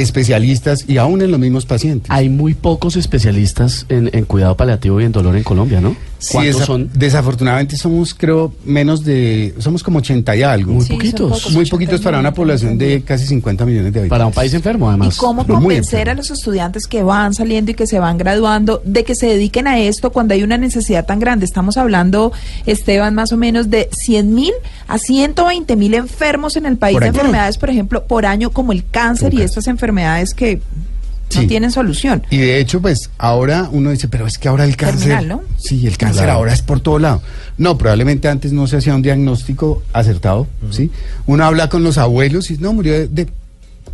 especialistas 0.00 0.84
y 0.88 0.98
aún 0.98 1.22
en 1.22 1.30
los 1.30 1.40
mismos 1.40 1.66
pacientes. 1.66 2.10
Hay 2.10 2.28
muy 2.28 2.54
pocos 2.54 2.96
especialistas 2.96 3.86
en, 3.88 4.10
en 4.12 4.24
cuidado 4.24 4.56
paliativo 4.56 5.00
y 5.00 5.04
en 5.04 5.12
dolor 5.12 5.36
en 5.36 5.44
Colombia, 5.44 5.80
¿no? 5.80 5.96
Sí, 6.18 6.32
¿Cuántos 6.32 6.62
desa- 6.62 6.66
son? 6.66 6.90
Desafortunadamente 6.94 7.76
somos, 7.76 8.12
creo, 8.12 8.52
menos 8.64 9.04
de... 9.04 9.54
Somos 9.58 9.82
como 9.84 9.98
80 10.00 10.34
y 10.36 10.42
algo. 10.42 10.72
Muy 10.72 10.84
Sí, 10.84 10.92
poquitos. 10.94 11.28
pocos, 11.30 11.52
Muy 11.52 11.60
80 11.62 11.70
poquitos 11.70 12.00
para 12.00 12.18
una 12.18 12.34
población 12.34 12.76
de 12.76 13.02
casi 13.02 13.26
50 13.26 13.64
millones 13.64 13.92
de 13.92 14.00
habitantes. 14.00 14.10
Para 14.10 14.26
un 14.26 14.32
país 14.32 14.52
enfermo, 14.54 14.88
además. 14.88 15.14
¿Y 15.14 15.18
cómo 15.18 15.46
convencer 15.46 16.10
a 16.10 16.14
los 16.14 16.30
estudiantes 16.30 16.86
que 16.86 17.02
van 17.04 17.34
saliendo 17.34 17.70
y 17.70 17.74
que 17.74 17.86
se 17.86 17.98
van 18.00 18.18
graduando 18.18 18.82
de 18.84 19.04
que 19.04 19.14
se 19.14 19.26
dediquen 19.26 19.66
a 19.68 19.78
esto 19.78 20.10
cuando 20.10 20.34
hay 20.34 20.42
una 20.42 20.58
necesidad 20.58 21.06
tan 21.06 21.20
grande? 21.20 21.44
Estamos 21.44 21.76
hablando, 21.76 22.32
Esteban, 22.66 23.14
más 23.14 23.32
o 23.32 23.36
menos 23.36 23.70
de 23.70 23.88
100 23.92 24.34
mil 24.34 24.52
a 24.88 24.98
120 24.98 25.76
mil 25.76 25.94
enfermos 25.94 26.56
en 26.56 26.66
el 26.66 26.76
país 26.78 26.94
Por 26.94 27.02
de 27.02 27.08
enfermedades, 27.08 27.58
por 27.58 27.70
ejemplo, 27.70 28.04
por 28.04 28.26
año, 28.26 28.50
como 28.50 28.72
el 28.72 28.84
cáncer 28.84 29.34
y 29.34 29.42
estas 29.42 29.68
enfermedades 29.68 30.34
que 30.34 30.60
no 31.34 31.46
tienen 31.46 31.70
solución. 31.70 32.22
Y 32.30 32.38
de 32.38 32.58
hecho, 32.60 32.80
pues 32.80 33.10
ahora 33.18 33.68
uno 33.70 33.90
dice, 33.90 34.08
pero 34.08 34.26
es 34.26 34.38
que 34.38 34.48
ahora 34.48 34.64
el 34.64 34.76
cáncer. 34.76 35.08
Terminal, 35.08 35.28
¿no? 35.28 35.42
Sí, 35.58 35.86
el 35.86 35.96
cáncer 35.98 36.24
Claro. 36.24 36.38
ahora 36.38 36.52
es 36.52 36.62
por 36.62 36.80
todo 36.80 36.98
lado. 36.98 37.22
No, 37.58 37.76
probablemente 37.78 38.28
antes 38.28 38.52
no 38.52 38.66
se 38.66 38.78
hacía 38.78 38.94
un 38.94 39.02
diagnóstico 39.02 39.82
acertado, 39.92 40.46
¿sí? 40.70 40.90
Uno 41.26 41.44
habla 41.44 41.68
con 41.68 41.82
los 41.84 41.98
abuelos 41.98 42.50
y 42.50 42.58
no, 42.58 42.72
murió 42.72 42.92
de. 42.94 43.08
de- 43.08 43.28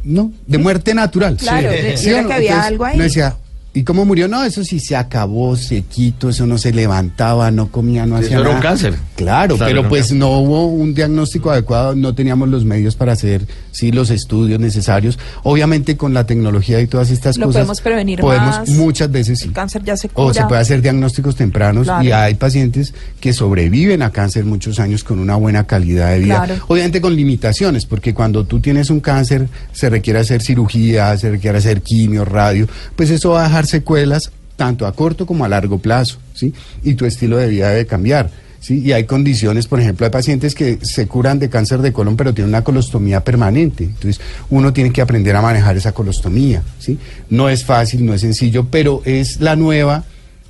no, 0.04 0.32
de 0.46 0.58
muerte 0.58 0.92
natural. 0.92 1.36
Claro, 1.38 1.70
¿Sí 1.96 2.10
que 2.10 2.14
había 2.16 2.20
Entonces, 2.20 2.50
algo 2.52 2.84
ahí. 2.84 2.94
uno 2.96 3.04
decía, 3.04 3.36
¿y 3.74 3.82
cómo 3.82 4.04
murió? 4.04 4.28
No, 4.28 4.42
eso 4.44 4.64
sí 4.64 4.80
se 4.80 4.96
acabó, 4.96 5.56
sequito, 5.56 6.28
eso 6.30 6.46
no 6.46 6.56
se 6.58 6.72
levantaba, 6.72 7.50
no 7.50 7.68
comía, 7.70 8.06
no 8.06 8.16
Eso 8.16 8.26
hacía 8.26 8.38
era 8.38 8.48
un 8.48 8.54
nada. 8.56 8.62
cáncer. 8.62 8.94
Claro, 9.16 9.56
Claro, 9.56 9.70
pero 9.72 9.88
pues 9.88 10.02
cáncer. 10.02 10.16
no 10.18 10.38
hubo 10.38 10.66
un 10.68 10.94
diagnóstico 10.94 11.50
adecuado, 11.50 11.94
no 11.94 12.14
teníamos 12.14 12.48
los 12.48 12.64
medios 12.64 12.96
para 12.96 13.12
hacer 13.12 13.46
sí 13.72 13.90
los 13.92 14.10
estudios 14.10 14.60
necesarios. 14.60 15.18
Obviamente 15.42 15.96
con 15.96 16.14
la 16.14 16.24
tecnología 16.26 16.80
y 16.80 16.86
todas 16.86 17.10
estas 17.10 17.36
Lo 17.36 17.46
cosas 17.46 17.60
podemos 17.62 17.80
prevenir 17.80 18.20
podemos 18.20 18.58
más. 18.60 18.68
muchas 18.70 19.10
veces 19.10 19.40
sí. 19.40 19.46
El 19.48 19.52
cáncer 19.52 19.82
ya 19.82 19.96
se 19.96 20.08
cura. 20.08 20.28
O 20.28 20.32
se 20.34 20.44
puede 20.44 20.60
hacer 20.60 20.80
diagnósticos 20.80 21.34
tempranos 21.36 21.86
Claro. 21.86 22.04
y 22.04 22.12
hay 22.12 22.34
pacientes 22.34 22.94
que 23.20 23.32
sobreviven 23.32 24.02
a 24.02 24.10
cáncer 24.10 24.44
muchos 24.44 24.78
años 24.78 25.02
con 25.02 25.18
una 25.18 25.34
buena 25.36 25.66
calidad 25.66 26.10
de 26.12 26.20
vida. 26.20 26.44
Claro. 26.44 26.62
Obviamente 26.68 27.00
con 27.00 27.16
limitaciones, 27.16 27.86
porque 27.86 28.14
cuando 28.14 28.44
tú 28.44 28.60
tienes 28.60 28.90
un 28.90 29.00
cáncer 29.00 29.48
se 29.72 29.90
requiere 29.90 30.20
hacer 30.20 30.40
cirugía, 30.42 31.16
se 31.18 31.30
requiere 31.30 31.58
hacer 31.58 31.82
quimio, 31.82 32.24
radio, 32.24 32.68
pues 32.96 33.10
eso 33.10 33.30
va 33.30 33.40
a 33.44 33.48
dejar 33.48 33.63
secuelas 33.64 34.30
tanto 34.56 34.86
a 34.86 34.92
corto 34.92 35.26
como 35.26 35.44
a 35.44 35.48
largo 35.48 35.78
plazo, 35.78 36.18
¿sí? 36.32 36.52
Y 36.82 36.94
tu 36.94 37.06
estilo 37.06 37.36
de 37.36 37.48
vida 37.48 37.70
debe 37.70 37.86
cambiar. 37.86 38.30
¿Sí? 38.60 38.80
Y 38.82 38.92
hay 38.92 39.04
condiciones, 39.04 39.66
por 39.66 39.78
ejemplo, 39.78 40.06
hay 40.06 40.10
pacientes 40.10 40.54
que 40.54 40.78
se 40.80 41.06
curan 41.06 41.38
de 41.38 41.50
cáncer 41.50 41.82
de 41.82 41.92
colon 41.92 42.16
pero 42.16 42.32
tienen 42.32 42.48
una 42.48 42.64
colostomía 42.64 43.22
permanente. 43.22 43.84
Entonces, 43.84 44.22
uno 44.48 44.72
tiene 44.72 44.90
que 44.90 45.02
aprender 45.02 45.36
a 45.36 45.42
manejar 45.42 45.76
esa 45.76 45.92
colostomía, 45.92 46.62
¿sí? 46.78 46.98
No 47.28 47.50
es 47.50 47.62
fácil, 47.62 48.06
no 48.06 48.14
es 48.14 48.22
sencillo, 48.22 48.66
pero 48.70 49.02
es 49.04 49.38
la 49.40 49.54
nueva 49.54 50.04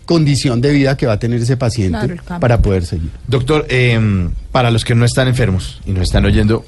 condición 0.05 0.61
de 0.61 0.71
vida 0.71 0.97
que 0.97 1.07
va 1.07 1.15
a 1.15 1.19
tener 1.19 1.41
ese 1.41 1.57
paciente 1.57 2.07
Claro, 2.07 2.41
para 2.41 2.63
poder 2.63 2.87
seguir. 2.87 3.11
Doctor, 3.27 3.67
eh, 3.69 4.29
para 4.53 4.71
los 4.71 4.85
que 4.85 4.95
no 4.95 5.05
están 5.05 5.27
enfermos 5.27 5.81
y 5.85 5.91
nos 5.91 6.05
están 6.05 6.25
oyendo, 6.25 6.65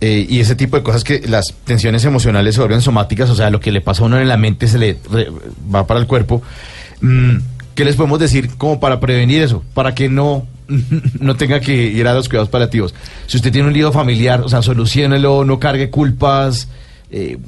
eh, 0.00 0.26
y 0.28 0.40
ese 0.40 0.54
tipo 0.54 0.76
de 0.76 0.82
cosas 0.82 1.04
que 1.04 1.20
las 1.28 1.54
tensiones 1.64 2.04
emocionales 2.04 2.54
se 2.54 2.60
vuelven 2.60 2.80
somáticas, 2.82 3.28
o 3.30 3.34
sea, 3.34 3.50
lo 3.50 3.60
que 3.60 3.70
le 3.72 3.80
pasa 3.80 4.02
a 4.02 4.06
uno 4.06 4.18
en 4.18 4.28
la 4.28 4.36
mente 4.36 4.66
se 4.68 4.78
le 4.78 4.96
re- 5.10 5.28
va 5.74 5.86
para 5.86 6.00
el 6.00 6.06
cuerpo, 6.06 6.42
mm, 7.00 7.36
¿qué 7.74 7.84
les 7.84 7.96
podemos 7.96 8.18
decir 8.18 8.50
como 8.56 8.80
para 8.80 8.98
prevenir 9.00 9.42
eso? 9.42 9.62
Para 9.74 9.94
que 9.94 10.08
no, 10.08 10.46
no 11.20 11.36
tenga 11.36 11.60
que 11.60 11.74
ir 11.74 12.06
a 12.08 12.14
los 12.14 12.28
cuidados 12.28 12.48
paliativos. 12.48 12.94
Si 13.26 13.36
usted 13.36 13.52
tiene 13.52 13.68
un 13.68 13.74
lío 13.74 13.92
familiar, 13.92 14.40
o 14.40 14.48
sea, 14.48 14.62
soluciónelo, 14.62 15.44
no 15.44 15.58
cargue 15.58 15.90
culpas. 15.90 16.68
eh, 17.10 17.38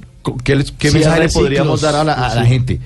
¿Qué, 0.44 0.55
les- 0.55 0.70
qué 0.72 0.90
Cierre 0.90 1.05
mensaje 1.07 1.20
le 1.20 1.28
podríamos 1.30 1.80
dar 1.80 1.96
a 1.96 2.05
la, 2.05 2.12
a 2.12 2.34
la 2.34 2.42
Sí. 2.42 2.48
gente? 2.48 2.80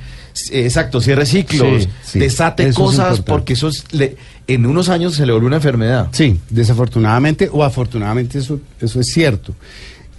Exacto, 0.53 1.01
cierre 1.01 1.25
ciclos, 1.27 1.89
Sí, 2.05 2.19
desate 2.19 2.69
es 2.69 2.75
cosas, 2.77 3.21
porque 3.21 3.55
eso 3.55 3.69
es, 3.69 3.85
le- 3.93 4.17
en 4.49 4.67
unos 4.67 4.89
años 4.89 5.15
se 5.15 5.27
le 5.27 5.33
vuelve 5.33 5.47
una 5.49 5.57
enfermedad. 5.57 6.09
Sí, 6.13 6.39
desafortunadamente 6.51 7.49
o 7.53 7.65
afortunadamente 7.65 8.39
eso, 8.39 8.61
eso 8.81 9.01
es 9.01 9.07
cierto. 9.09 9.55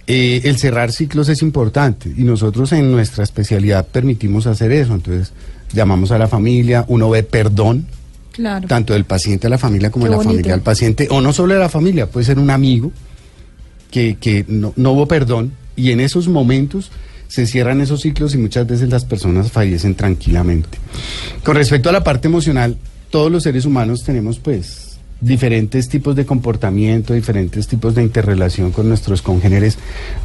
Eh, 0.06 0.42
el 0.44 0.58
cerrar 0.58 0.90
ciclos 0.92 1.28
es 1.28 1.42
importante 1.42 2.10
y 2.16 2.22
nosotros 2.24 2.72
en 2.72 2.90
nuestra 2.90 3.24
especialidad 3.24 3.86
permitimos 3.86 4.46
hacer 4.46 4.72
eso. 4.72 4.94
Entonces 4.94 5.32
llamamos 5.72 6.10
a 6.12 6.18
la 6.18 6.28
familia, 6.28 6.84
uno 6.88 7.10
ve 7.10 7.22
perdón, 7.22 7.86
Claro. 8.32 8.68
tanto 8.68 8.92
del 8.92 9.04
paciente 9.04 9.48
a 9.48 9.50
la 9.50 9.58
familia 9.58 9.90
como 9.90 10.04
Qué 10.04 10.10
de 10.10 10.10
la 10.12 10.16
bonito. 10.18 10.32
familia 10.34 10.54
al 10.54 10.60
paciente, 10.62 11.08
o 11.10 11.20
no 11.20 11.32
solo 11.32 11.54
de 11.54 11.60
la 11.60 11.68
familia, 11.68 12.06
puede 12.08 12.24
ser 12.24 12.38
un 12.38 12.50
amigo 12.50 12.92
que, 13.90 14.16
que 14.20 14.44
no, 14.46 14.72
no 14.76 14.92
hubo 14.92 15.08
perdón 15.08 15.52
y 15.74 15.90
en 15.90 16.00
esos 16.00 16.28
momentos 16.28 16.90
se 17.26 17.46
cierran 17.46 17.80
esos 17.80 18.00
ciclos 18.02 18.34
y 18.34 18.38
muchas 18.38 18.66
veces 18.66 18.88
las 18.90 19.04
personas 19.04 19.50
fallecen 19.50 19.94
tranquilamente. 19.94 20.78
Con 21.44 21.56
respecto 21.56 21.88
a 21.88 21.92
la 21.92 22.04
parte 22.04 22.28
emocional, 22.28 22.76
todos 23.10 23.30
los 23.30 23.42
seres 23.42 23.64
humanos 23.64 24.04
tenemos 24.04 24.38
pues 24.38 24.98
diferentes 25.20 25.88
tipos 25.88 26.14
de 26.14 26.26
comportamiento, 26.26 27.14
diferentes 27.14 27.66
tipos 27.66 27.94
de 27.94 28.02
interrelación 28.02 28.70
con 28.70 28.88
nuestros 28.88 29.22
congéneres, 29.22 29.78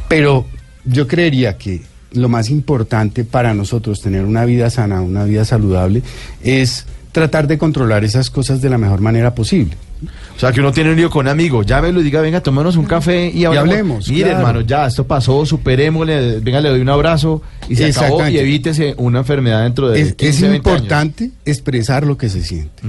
pero 0.08 0.46
yo 0.84 1.08
creería 1.08 1.56
que 1.56 1.82
lo 2.12 2.28
más 2.28 2.50
importante 2.50 3.24
para 3.24 3.54
nosotros 3.54 4.00
tener 4.00 4.24
una 4.24 4.44
vida 4.44 4.70
sana, 4.70 5.00
una 5.00 5.24
vida 5.24 5.44
saludable, 5.44 6.02
es 6.42 6.86
tratar 7.12 7.46
de 7.46 7.58
controlar 7.58 8.04
esas 8.04 8.30
cosas 8.30 8.60
de 8.60 8.70
la 8.70 8.78
mejor 8.78 9.00
manera 9.00 9.34
posible. 9.34 9.76
O 10.36 10.40
sea, 10.40 10.52
que 10.52 10.60
uno 10.60 10.72
tiene 10.72 10.90
un 10.90 10.96
lío 10.96 11.10
con 11.10 11.26
un 11.26 11.30
amigo, 11.30 11.62
llámelo 11.62 12.00
y 12.00 12.04
diga, 12.04 12.20
venga, 12.20 12.40
tomémonos 12.42 12.76
un 12.76 12.84
café 12.84 13.30
y 13.30 13.44
hablemos. 13.44 13.68
hablemos, 13.70 14.08
Mire, 14.08 14.24
claro. 14.24 14.38
hermano, 14.38 14.60
ya, 14.62 14.86
esto 14.86 15.06
pasó, 15.06 15.46
superémosle, 15.46 16.40
venga, 16.40 16.60
le 16.60 16.68
doy 16.70 16.80
un 16.80 16.88
abrazo 16.88 17.42
y 17.68 17.76
se 17.76 17.86
acabó 17.86 18.26
y 18.28 18.38
evítese 18.38 18.94
una 18.98 19.20
enfermedad 19.20 19.62
dentro 19.62 19.88
de 19.88 20.00
Es, 20.00 20.08
es 20.08 20.14
15, 20.14 20.48
20 20.48 20.70
años. 20.70 20.80
importante 20.82 21.30
expresar 21.44 22.04
lo 22.04 22.18
que 22.18 22.28
se 22.28 22.42
siente. 22.42 22.82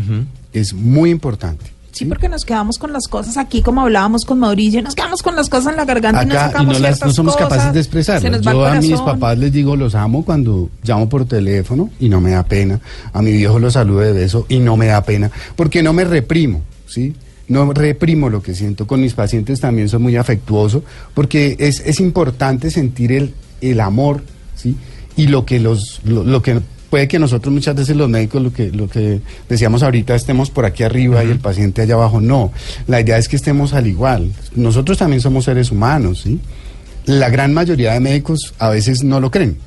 Es 0.54 0.74
muy 0.74 1.10
importante. 1.12 1.76
Sí, 1.96 2.04
porque 2.04 2.28
nos 2.28 2.44
quedamos 2.44 2.78
con 2.78 2.92
las 2.92 3.08
cosas 3.08 3.38
aquí, 3.38 3.62
como 3.62 3.80
hablábamos 3.80 4.26
con 4.26 4.38
Mauricio, 4.38 4.82
nos 4.82 4.96
quedamos 4.96 5.24
con 5.24 5.34
las 5.38 5.48
cosas 5.48 5.72
en 5.72 5.78
la 5.78 5.86
garganta 5.86 6.24
y 6.24 6.26
no 6.26 6.34
Acá 6.34 6.48
y 6.48 6.52
sacamos 6.52 6.74
no, 6.74 6.80
las, 6.82 7.02
no 7.06 7.14
somos 7.14 7.38
cosas, 7.38 7.50
capaces 7.50 7.90
de 7.90 8.28
el 8.28 8.42
Yo 8.42 8.66
a 8.66 8.82
mis 8.82 9.00
papás 9.00 9.38
les 9.38 9.54
digo 9.54 9.78
los 9.78 9.96
amo 9.96 10.26
cuando 10.26 10.70
llamo 10.84 11.08
por 11.08 11.24
teléfono 11.24 11.90
y 11.98 12.10
no 12.10 12.20
me 12.20 12.32
da 12.32 12.44
pena. 12.44 12.82
A 13.14 13.22
mi 13.22 13.32
viejo 13.32 13.60
lo 13.60 13.72
saludo 13.72 14.02
de 14.02 14.12
beso 14.12 14.46
y 14.50 14.60
no 14.60 14.76
me 14.76 14.88
da 14.88 15.06
pena. 15.06 15.32
Porque 15.56 15.82
no 15.82 15.94
me 15.94 16.04
reprimo, 16.04 16.64
¿sí? 16.88 17.14
No 17.48 17.72
reprimo 17.74 18.30
lo 18.30 18.42
que 18.42 18.56
siento. 18.56 18.88
Con 18.88 19.02
mis 19.02 19.14
pacientes 19.14 19.60
también 19.60 19.90
soy 19.90 20.00
muy 20.00 20.16
afectuoso 20.16 20.84
porque 21.14 21.56
es, 21.60 21.82
es 21.86 22.00
importante 22.00 22.72
sentir 22.72 23.12
el, 23.12 23.34
el 23.62 23.80
amor, 23.80 24.24
¿sí? 24.56 24.76
Y 25.16 25.28
lo 25.28 25.46
que 25.46 25.60
los, 25.60 26.02
lo, 26.04 26.24
lo 26.24 26.42
que 26.42 26.60
puede 26.90 27.08
que 27.08 27.20
nosotros 27.20 27.54
muchas 27.54 27.76
veces 27.76 27.96
los 27.96 28.10
médicos, 28.10 28.42
lo 28.42 28.54
que, 28.54 28.72
lo 28.72 28.88
que 28.88 29.22
decíamos 29.50 29.84
ahorita, 29.84 30.16
estemos 30.16 30.50
por 30.50 30.66
aquí 30.66 30.84
arriba 30.84 31.24
y 31.24 31.30
el 31.30 31.40
paciente 31.40 31.82
allá 31.82 31.96
abajo. 31.96 32.22
No, 32.22 32.52
la 32.88 33.02
idea 33.02 33.18
es 33.18 33.28
que 33.28 33.36
estemos 33.36 33.74
al 33.74 33.88
igual. 33.88 34.32
Nosotros 34.56 34.98
también 34.98 35.22
somos 35.22 35.46
seres 35.46 35.72
humanos, 35.72 36.22
¿sí? 36.24 36.40
La 37.06 37.30
gran 37.30 37.54
mayoría 37.54 37.94
de 37.94 38.00
médicos 38.00 38.54
a 38.58 38.70
veces 38.70 39.04
no 39.04 39.20
lo 39.20 39.30
creen. 39.30 39.58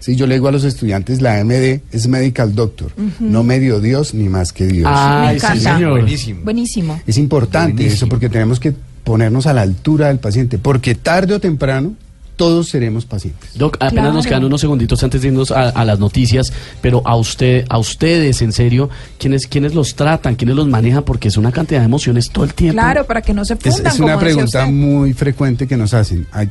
Sí, 0.00 0.14
yo 0.16 0.26
le 0.26 0.34
digo 0.36 0.48
a 0.48 0.52
los 0.52 0.64
estudiantes, 0.64 1.20
la 1.20 1.42
MD 1.44 1.80
es 1.90 2.06
Medical 2.06 2.54
Doctor, 2.54 2.92
no 3.18 3.42
medio 3.42 3.80
Dios 3.80 4.14
ni 4.14 4.28
más 4.28 4.52
que 4.52 4.66
Dios. 4.66 4.88
Ay, 4.92 5.34
Me 5.34 5.40
sí, 5.54 5.60
señor. 5.60 5.90
Buenísimo. 5.90 6.40
Buenísimo. 6.44 7.00
Es 7.06 7.18
importante 7.18 7.72
Buenísimo. 7.72 7.94
eso 7.96 8.08
porque 8.08 8.28
tenemos 8.28 8.60
que 8.60 8.72
ponernos 9.04 9.46
a 9.46 9.52
la 9.54 9.62
altura 9.62 10.08
del 10.08 10.18
paciente, 10.18 10.58
porque 10.58 10.94
tarde 10.94 11.34
o 11.34 11.40
temprano 11.40 11.94
todos 12.36 12.68
seremos 12.68 13.04
pacientes. 13.06 13.50
Doc, 13.58 13.74
apenas 13.80 13.92
Claro. 13.92 14.12
nos 14.12 14.26
quedan 14.28 14.44
unos 14.44 14.60
segunditos 14.60 15.02
antes 15.02 15.20
de 15.22 15.26
irnos 15.28 15.50
a, 15.50 15.70
a 15.70 15.84
las 15.84 15.98
noticias, 15.98 16.52
pero 16.80 17.02
a 17.04 17.16
usted, 17.16 17.64
a 17.68 17.78
ustedes, 17.78 18.40
en 18.42 18.52
serio, 18.52 18.88
¿quiénes, 19.18 19.48
quiénes 19.48 19.74
los 19.74 19.96
tratan, 19.96 20.36
quiénes 20.36 20.54
los 20.54 20.68
manejan? 20.68 21.02
Porque 21.02 21.26
es 21.26 21.36
una 21.36 21.50
cantidad 21.50 21.80
de 21.80 21.86
emociones 21.86 22.30
todo 22.30 22.44
el 22.44 22.54
tiempo. 22.54 22.74
Claro, 22.80 23.04
para 23.04 23.22
que 23.22 23.34
no 23.34 23.44
se 23.44 23.54
Es, 23.54 23.58
fundan, 23.74 23.92
es 23.92 23.98
una 23.98 24.12
como 24.14 24.24
decía 24.24 24.34
pregunta 24.36 24.66
muy 24.66 25.12
frecuente 25.14 25.66
que 25.66 25.76
nos 25.76 25.92
hacen. 25.94 26.28
Hay- 26.30 26.48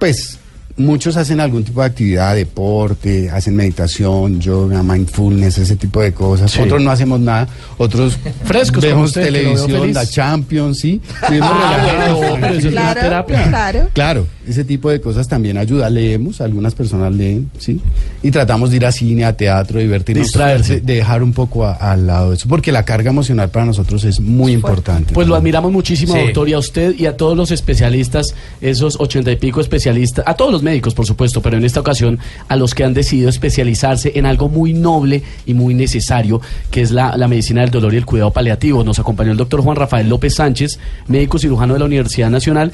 pues 0.00 0.39
muchos 0.76 1.16
hacen 1.16 1.40
algún 1.40 1.64
tipo 1.64 1.80
de 1.80 1.86
actividad, 1.88 2.34
deporte, 2.34 3.28
hacen 3.30 3.54
meditación, 3.56 4.40
yoga, 4.40 4.82
mindfulness, 4.82 5.58
ese 5.58 5.76
tipo 5.76 6.00
de 6.00 6.12
cosas. 6.12 6.50
Sí. 6.50 6.60
Otros 6.60 6.80
no 6.82 6.90
hacemos 6.90 7.20
nada, 7.20 7.48
otros 7.78 8.16
Frescos 8.44 8.82
vemos 8.82 9.08
usted, 9.10 9.24
televisión, 9.24 9.92
la 9.92 10.06
Champions, 10.06 10.78
sí. 10.78 11.00
Vivimos 11.28 11.50
Ah, 11.52 11.76
relajados, 11.86 12.18
bueno, 12.40 12.46
es 12.48 12.66
Claro, 12.66 13.00
terapia. 13.00 13.44
claro. 13.48 13.88
Claro, 13.92 14.26
ese 14.46 14.64
tipo 14.64 14.90
de 14.90 15.00
cosas 15.00 15.28
también 15.28 15.58
ayuda. 15.58 15.90
Leemos, 15.90 16.40
algunas 16.40 16.74
personas 16.74 17.12
leen, 17.14 17.50
¿sí? 17.58 17.80
Y 18.22 18.30
tratamos 18.30 18.70
de 18.70 18.76
ir 18.76 18.86
a 18.86 18.92
cine, 18.92 19.24
a 19.24 19.36
teatro, 19.36 19.80
divertirnos. 19.80 20.26
Distraerse. 20.26 20.74
De, 20.76 20.80
de 20.80 20.94
dejar 20.96 21.22
un 21.22 21.32
poco 21.32 21.66
a- 21.66 21.72
al 21.74 22.06
lado 22.06 22.32
eso, 22.32 22.48
porque 22.48 22.72
la 22.72 22.84
carga 22.84 23.10
emocional 23.10 23.50
para 23.50 23.66
nosotros 23.66 24.04
es 24.04 24.20
muy 24.20 24.52
importante. 24.52 25.12
Pues 25.14 25.28
lo 25.28 25.34
admiramos 25.34 25.70
muchísimo, 25.72 26.14
Sí. 26.14 26.20
doctor, 26.20 26.48
y 26.48 26.52
a 26.54 26.58
usted 26.58 26.94
y 26.98 27.06
a 27.06 27.16
todos 27.16 27.36
los 27.36 27.50
especialistas, 27.50 28.34
esos 28.60 28.96
ochenta 28.98 29.30
y 29.30 29.36
pico 29.36 29.60
especialistas, 29.60 30.24
a 30.26 30.34
todos 30.34 30.52
los 30.52 30.59
médicos, 30.62 30.94
por 30.94 31.06
supuesto, 31.06 31.42
pero 31.42 31.56
en 31.56 31.64
esta 31.64 31.80
ocasión 31.80 32.18
a 32.48 32.56
los 32.56 32.74
que 32.74 32.84
han 32.84 32.94
decidido 32.94 33.28
especializarse 33.28 34.12
en 34.14 34.26
algo 34.26 34.48
muy 34.48 34.72
noble 34.72 35.22
y 35.46 35.54
muy 35.54 35.74
necesario, 35.74 36.40
que 36.70 36.80
es 36.80 36.90
la, 36.90 37.16
la 37.16 37.28
medicina 37.28 37.60
del 37.62 37.70
dolor 37.70 37.94
y 37.94 37.96
el 37.96 38.06
cuidado 38.06 38.32
paliativo. 38.32 38.84
Nos 38.84 38.98
acompañó 38.98 39.32
el 39.32 39.36
doctor 39.36 39.62
Juan 39.62 39.76
Rafael 39.76 40.08
López 40.08 40.34
Sánchez, 40.34 40.78
médico 41.06 41.38
cirujano 41.38 41.74
de 41.74 41.80
la 41.80 41.86
Universidad 41.86 42.30
Nacional. 42.30 42.72